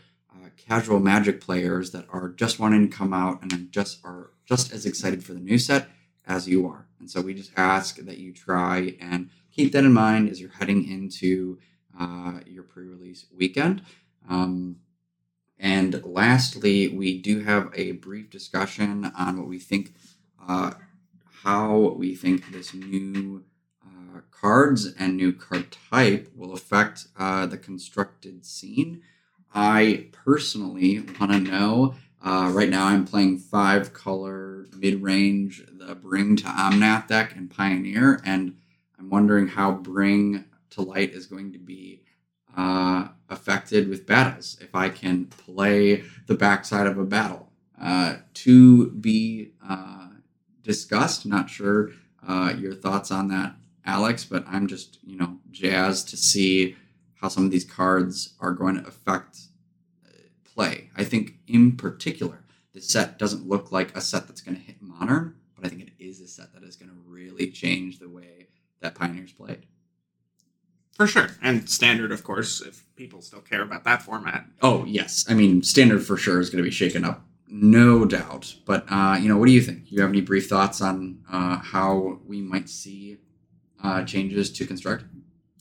casual 0.56 1.00
Magic 1.00 1.40
players 1.40 1.90
that 1.92 2.06
are 2.10 2.28
just 2.28 2.58
wanting 2.58 2.88
to 2.88 2.96
come 2.96 3.12
out 3.12 3.42
and 3.42 3.70
just 3.70 4.04
are 4.04 4.30
just 4.44 4.72
as 4.72 4.86
excited 4.86 5.24
for 5.24 5.32
the 5.34 5.40
new 5.40 5.58
set 5.58 5.88
as 6.26 6.48
you 6.48 6.66
are. 6.68 6.86
And 6.98 7.10
so 7.10 7.20
we 7.20 7.34
just 7.34 7.52
ask 7.56 7.96
that 7.96 8.18
you 8.18 8.32
try 8.32 8.96
and 9.00 9.30
keep 9.52 9.72
that 9.72 9.84
in 9.84 9.92
mind 9.92 10.28
as 10.28 10.40
you're 10.40 10.50
heading 10.50 10.88
into 10.88 11.58
uh, 11.98 12.40
your 12.46 12.62
pre-release 12.62 13.26
weekend. 13.34 13.82
Um, 14.28 14.76
and 15.58 16.02
lastly, 16.04 16.88
we 16.88 17.18
do 17.18 17.40
have 17.40 17.70
a 17.74 17.92
brief 17.92 18.28
discussion 18.28 19.10
on 19.16 19.38
what 19.38 19.48
we 19.48 19.58
think, 19.58 19.94
uh, 20.46 20.72
how 21.42 21.94
we 21.96 22.14
think 22.14 22.52
this 22.52 22.74
new 22.74 23.44
uh, 23.84 24.20
cards 24.30 24.92
and 24.98 25.16
new 25.16 25.32
card 25.32 25.76
type 25.90 26.30
will 26.34 26.52
affect 26.52 27.06
uh, 27.18 27.46
the 27.46 27.56
constructed 27.56 28.44
scene. 28.44 29.02
I 29.54 30.08
personally 30.12 31.00
want 31.18 31.32
to 31.32 31.38
know. 31.38 31.94
Uh, 32.22 32.50
right 32.52 32.68
now, 32.68 32.86
I'm 32.86 33.04
playing 33.04 33.38
five 33.38 33.92
color 33.92 34.66
mid 34.76 35.02
range, 35.02 35.62
the 35.70 35.94
Bring 35.94 36.36
to 36.36 36.44
Omnath 36.44 37.08
deck 37.08 37.34
and 37.36 37.50
Pioneer, 37.50 38.20
and 38.24 38.56
I'm 38.98 39.10
wondering 39.10 39.48
how 39.48 39.72
Bring 39.72 40.44
to 40.70 40.82
Light 40.82 41.12
is 41.12 41.26
going 41.26 41.52
to 41.52 41.58
be 41.58 42.02
uh, 42.56 43.08
affected 43.28 43.88
with 43.88 44.06
battles. 44.06 44.58
If 44.60 44.74
I 44.74 44.88
can 44.88 45.26
play 45.26 46.04
the 46.26 46.34
backside 46.34 46.86
of 46.86 46.98
a 46.98 47.04
battle, 47.04 47.46
uh, 47.80 48.16
to 48.34 48.90
be 48.90 49.50
uh, 49.66 50.08
discussed. 50.62 51.26
Not 51.26 51.50
sure 51.50 51.90
uh, 52.26 52.54
your 52.58 52.74
thoughts 52.74 53.10
on 53.10 53.28
that, 53.28 53.54
Alex, 53.84 54.24
but 54.24 54.44
I'm 54.48 54.66
just 54.66 54.98
you 55.04 55.16
know 55.16 55.38
jazzed 55.50 56.08
to 56.08 56.16
see 56.16 56.76
how 57.26 57.30
some 57.30 57.44
of 57.44 57.50
these 57.50 57.64
cards 57.64 58.34
are 58.38 58.52
going 58.52 58.80
to 58.80 58.86
affect 58.86 59.38
uh, 60.06 60.10
play. 60.44 60.90
I 60.96 61.02
think 61.02 61.34
in 61.48 61.76
particular, 61.76 62.44
the 62.72 62.80
set 62.80 63.18
doesn't 63.18 63.48
look 63.48 63.72
like 63.72 63.96
a 63.96 64.00
set 64.00 64.28
that's 64.28 64.40
going 64.40 64.56
to 64.56 64.62
hit 64.62 64.80
modern, 64.80 65.34
but 65.56 65.66
I 65.66 65.68
think 65.68 65.82
it 65.82 65.92
is 65.98 66.20
a 66.20 66.28
set 66.28 66.54
that 66.54 66.62
is 66.62 66.76
going 66.76 66.88
to 66.88 66.96
really 67.04 67.50
change 67.50 67.98
the 67.98 68.08
way 68.08 68.46
that 68.78 68.94
Pioneers 68.94 69.32
played. 69.32 69.66
For 70.92 71.08
sure. 71.08 71.30
And 71.42 71.68
standard, 71.68 72.12
of 72.12 72.22
course, 72.22 72.60
if 72.60 72.86
people 72.94 73.22
still 73.22 73.40
care 73.40 73.62
about 73.62 73.82
that 73.82 74.02
format. 74.02 74.46
Oh 74.62 74.84
yes, 74.84 75.24
I 75.28 75.34
mean 75.34 75.64
standard 75.64 76.06
for 76.06 76.16
sure 76.16 76.38
is 76.38 76.48
going 76.48 76.62
to 76.62 76.70
be 76.70 76.74
shaken 76.74 77.04
up, 77.04 77.26
no 77.48 78.04
doubt. 78.04 78.54
But 78.64 78.86
uh, 78.88 79.18
you 79.20 79.28
know, 79.28 79.36
what 79.36 79.46
do 79.46 79.52
you 79.52 79.62
think? 79.62 79.90
You 79.90 80.00
have 80.02 80.10
any 80.10 80.20
brief 80.20 80.48
thoughts 80.48 80.80
on 80.80 81.18
uh, 81.28 81.58
how 81.58 82.20
we 82.24 82.40
might 82.40 82.68
see 82.68 83.16
uh, 83.82 84.04
changes 84.04 84.52
to 84.52 84.64
construct? 84.64 85.06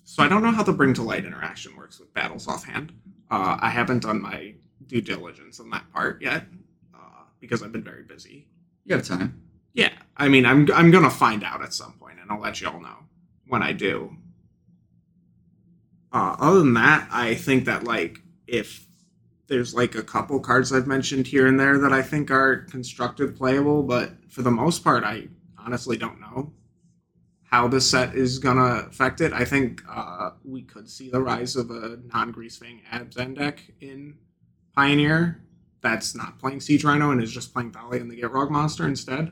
So 0.06 0.22
I 0.22 0.28
don't 0.28 0.44
know 0.44 0.52
how 0.52 0.62
the 0.62 0.72
bring 0.72 0.94
to 0.94 1.02
light 1.02 1.26
interaction 1.26 1.76
works 1.76 2.00
with 2.00 2.14
battles 2.14 2.48
offhand. 2.48 2.94
Uh, 3.32 3.58
I 3.60 3.70
haven't 3.70 4.04
done 4.04 4.22
my 4.22 4.54
due 4.86 5.02
diligence 5.02 5.60
on 5.60 5.72
that 5.72 5.92
part 5.92 6.22
yet 6.22 6.46
uh, 6.94 7.24
because 7.40 7.64
I've 7.64 7.72
been 7.72 7.84
very 7.84 8.04
busy. 8.04 8.48
You 8.86 8.96
have 8.96 9.06
time. 9.06 9.42
Yeah, 9.74 9.92
I 10.16 10.30
mean, 10.30 10.46
I'm 10.46 10.72
I'm 10.72 10.92
gonna 10.92 11.10
find 11.10 11.44
out 11.44 11.64
at 11.64 11.74
some 11.74 11.94
point, 11.94 12.20
and 12.22 12.32
I'll 12.32 12.40
let 12.40 12.62
you 12.62 12.70
all 12.70 12.80
know 12.80 12.98
when 13.48 13.64
I 13.64 13.74
do. 13.74 14.16
Uh, 16.14 16.36
other 16.40 16.60
than 16.60 16.76
that, 16.76 17.08
I 17.12 17.34
think 17.34 17.66
that 17.66 17.84
like 17.84 18.20
if 18.46 18.88
there's 19.48 19.74
like 19.74 19.96
a 19.96 20.04
couple 20.04 20.40
cards 20.40 20.72
I've 20.72 20.88
mentioned 20.88 21.26
here 21.26 21.48
and 21.48 21.60
there 21.60 21.80
that 21.80 21.92
I 21.92 22.04
think 22.04 22.30
are 22.30 22.58
constructed 22.58 23.36
playable, 23.36 23.82
but 23.82 24.12
for 24.30 24.44
the 24.44 24.52
most 24.52 24.84
part, 24.84 25.04
I 25.04 25.30
honestly 25.58 25.98
don't 25.98 26.22
know 26.22 26.54
how 27.56 27.70
this 27.70 27.90
set 27.90 28.14
is 28.14 28.38
gonna 28.38 28.86
affect 28.86 29.22
it. 29.22 29.32
I 29.32 29.46
think 29.46 29.82
uh, 29.90 30.32
we 30.44 30.62
could 30.64 30.90
see 30.90 31.10
the 31.10 31.22
rise 31.22 31.56
of 31.56 31.72
a 31.72 32.00
non-Greasefang 32.14 32.82
Abzan 32.92 33.34
deck 33.34 33.62
in 33.80 34.16
Pioneer 34.76 35.42
that's 35.80 36.14
not 36.16 36.38
playing 36.38 36.60
Siege 36.60 36.84
Rhino 36.84 37.12
and 37.12 37.24
is 37.24 37.32
just 37.32 37.54
playing 37.54 37.72
Thalia 37.72 38.02
and 38.02 38.12
the 38.12 38.22
Gitrog 38.22 38.50
monster 38.50 38.86
instead. 38.86 39.32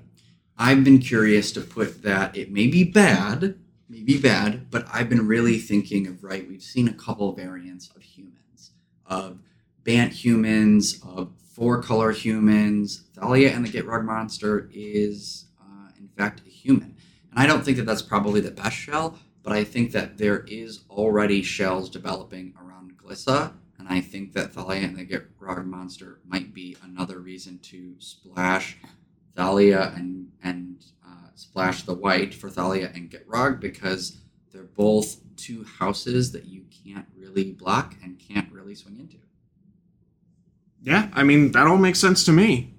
I've 0.58 0.86
been 0.86 1.00
curious 1.00 1.52
to 1.52 1.62
put 1.62 2.02
that 2.04 2.38
it 2.38 2.50
may 2.50 2.68
be 2.68 2.86
bad, 2.86 3.60
may 3.90 4.04
be 4.04 4.18
bad, 4.18 4.72
but 4.72 4.88
I've 4.94 5.10
been 5.10 5.28
really 5.28 5.58
thinking 5.58 6.08
of 6.08 6.24
right. 6.24 6.48
We've 6.48 6.64
seen 6.64 6.88
a 6.88 6.94
couple 6.94 7.34
variants 7.34 7.90
of 7.94 8.04
humans, 8.04 8.72
of 9.06 9.40
Bant 9.84 10.14
humans, 10.14 11.02
of 11.06 11.34
four 11.54 11.84
color 11.84 12.14
humans. 12.14 13.04
Thalia 13.16 13.50
and 13.50 13.66
the 13.66 13.70
Gitrog 13.70 14.06
monster 14.06 14.70
is, 14.74 15.48
uh, 15.60 15.90
in 16.00 16.08
fact, 16.08 16.42
a 16.48 16.50
human. 16.50 16.96
And 17.34 17.42
I 17.42 17.48
don't 17.48 17.66
think 17.66 17.78
that 17.78 17.88
that's 17.88 18.04
probably 18.04 18.42
the 18.42 18.52
best 18.52 18.76
shell, 18.76 19.18
but 19.42 19.54
I 19.54 19.64
think 19.64 19.92
that 19.94 20.20
there 20.20 20.46
is 20.48 20.82
already 20.88 21.42
shells 21.42 21.90
developing 21.90 22.54
around 22.64 22.96
Glissa. 22.96 23.54
And 23.80 23.88
I 23.90 24.02
think 24.02 24.34
that 24.34 24.54
Thalia 24.54 24.84
and 24.84 24.96
the 24.96 25.04
Gitrog 25.04 25.66
monster 25.66 26.20
might 26.28 26.54
be 26.54 26.78
another 26.84 27.18
reason 27.18 27.58
to 27.64 27.96
splash 27.98 28.78
Thalia 29.36 29.94
and, 29.96 30.30
and 30.44 30.86
uh, 31.04 31.30
splash 31.34 31.82
the 31.82 31.96
white 31.96 32.36
for 32.36 32.52
Thalia 32.52 32.92
and 32.94 33.10
Gitrog 33.10 33.60
because 33.60 34.20
they're 34.52 34.62
both 34.62 35.18
two 35.36 35.64
houses 35.80 36.34
that 36.34 36.46
you 36.46 36.66
can't 36.86 37.08
really 37.18 37.52
block 37.52 37.96
and 38.04 38.20
can't 38.20 38.52
really 38.52 38.76
swing 38.76 39.00
into. 39.00 39.18
Yeah, 40.84 41.10
I 41.14 41.24
mean, 41.24 41.52
that 41.54 41.66
all 41.66 41.78
makes 41.78 42.00
sense 42.00 42.24
to 42.26 42.32
me. 42.32 42.76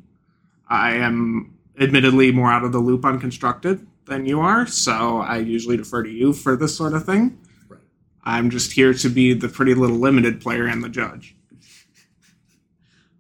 I 0.68 0.92
am 0.92 1.58
admittedly 1.76 2.30
more 2.30 2.52
out 2.52 2.62
of 2.62 2.70
the 2.70 2.78
loop 2.78 3.04
on 3.04 3.18
constructed 3.18 3.84
than 4.06 4.26
you 4.26 4.40
are, 4.40 4.66
so 4.66 5.18
I 5.18 5.38
usually 5.38 5.76
defer 5.76 6.02
to 6.02 6.10
you 6.10 6.32
for 6.32 6.56
this 6.56 6.76
sort 6.76 6.94
of 6.94 7.04
thing. 7.04 7.38
Right. 7.68 7.80
I'm 8.24 8.50
just 8.50 8.72
here 8.72 8.94
to 8.94 9.08
be 9.08 9.34
the 9.34 9.48
pretty 9.48 9.74
little 9.74 9.96
limited 9.96 10.40
player 10.40 10.66
and 10.66 10.82
the 10.82 10.88
judge. 10.88 11.36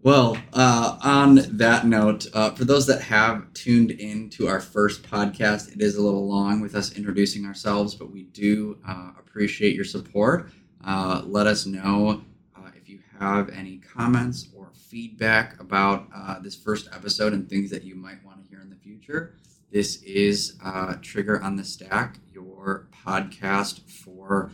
Well, 0.04 0.36
uh, 0.52 0.98
on 1.02 1.56
that 1.56 1.86
note, 1.86 2.26
uh, 2.34 2.50
for 2.50 2.66
those 2.66 2.86
that 2.88 3.00
have 3.00 3.50
tuned 3.54 3.90
in 3.90 4.28
to 4.30 4.48
our 4.48 4.60
first 4.60 5.02
podcast, 5.02 5.72
it 5.72 5.80
is 5.80 5.96
a 5.96 6.02
little 6.02 6.28
long 6.28 6.60
with 6.60 6.74
us 6.74 6.94
introducing 6.94 7.46
ourselves, 7.46 7.94
but 7.94 8.10
we 8.10 8.24
do 8.24 8.76
uh, 8.86 9.12
appreciate 9.18 9.74
your 9.74 9.86
support. 9.86 10.50
Uh, 10.84 11.22
let 11.24 11.46
us 11.46 11.64
know 11.64 12.22
uh, 12.54 12.68
if 12.76 12.86
you 12.86 12.98
have 13.18 13.48
any 13.48 13.78
comments 13.78 14.48
or 14.54 14.70
feedback 14.74 15.58
about 15.58 16.06
uh, 16.14 16.38
this 16.38 16.54
first 16.54 16.86
episode 16.92 17.32
and 17.32 17.48
things 17.48 17.70
that 17.70 17.82
you 17.82 17.94
might 17.94 18.22
want 18.26 18.44
to 18.44 18.50
hear 18.50 18.60
in 18.60 18.68
the 18.68 18.76
future. 18.76 19.36
This 19.74 20.00
is 20.04 20.56
Trigger 21.02 21.42
on 21.42 21.56
the 21.56 21.64
Stack, 21.64 22.20
your 22.32 22.86
podcast 23.04 23.80
for 23.90 24.52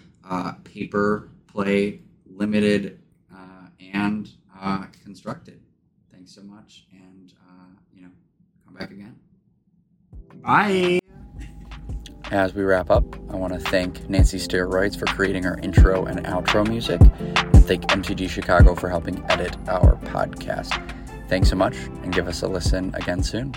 paper 0.64 1.28
play, 1.46 2.00
limited, 2.24 3.02
and 3.92 4.30
uh, 4.58 4.86
constructed. 5.04 5.60
Thanks 6.10 6.34
so 6.34 6.42
much, 6.42 6.86
and 6.90 7.34
uh, 7.46 7.66
you 7.92 8.00
know, 8.00 8.08
come 8.64 8.72
back 8.72 8.92
again. 8.92 9.14
Bye. 10.36 11.00
As 12.30 12.54
we 12.54 12.62
wrap 12.62 12.88
up, 12.88 13.04
I 13.28 13.36
want 13.36 13.52
to 13.52 13.60
thank 13.60 14.08
Nancy 14.08 14.38
Steroids 14.38 14.98
for 14.98 15.04
creating 15.04 15.44
our 15.44 15.58
intro 15.58 16.06
and 16.06 16.24
outro 16.24 16.66
music, 16.66 16.98
and 17.02 17.66
thank 17.66 17.82
MTG 17.88 18.30
Chicago 18.30 18.74
for 18.74 18.88
helping 18.88 19.22
edit 19.30 19.54
our 19.68 19.96
podcast. 19.96 20.80
Thanks 21.28 21.50
so 21.50 21.56
much, 21.56 21.76
and 21.76 22.10
give 22.10 22.26
us 22.26 22.40
a 22.40 22.48
listen 22.48 22.94
again 22.94 23.22
soon. 23.22 23.52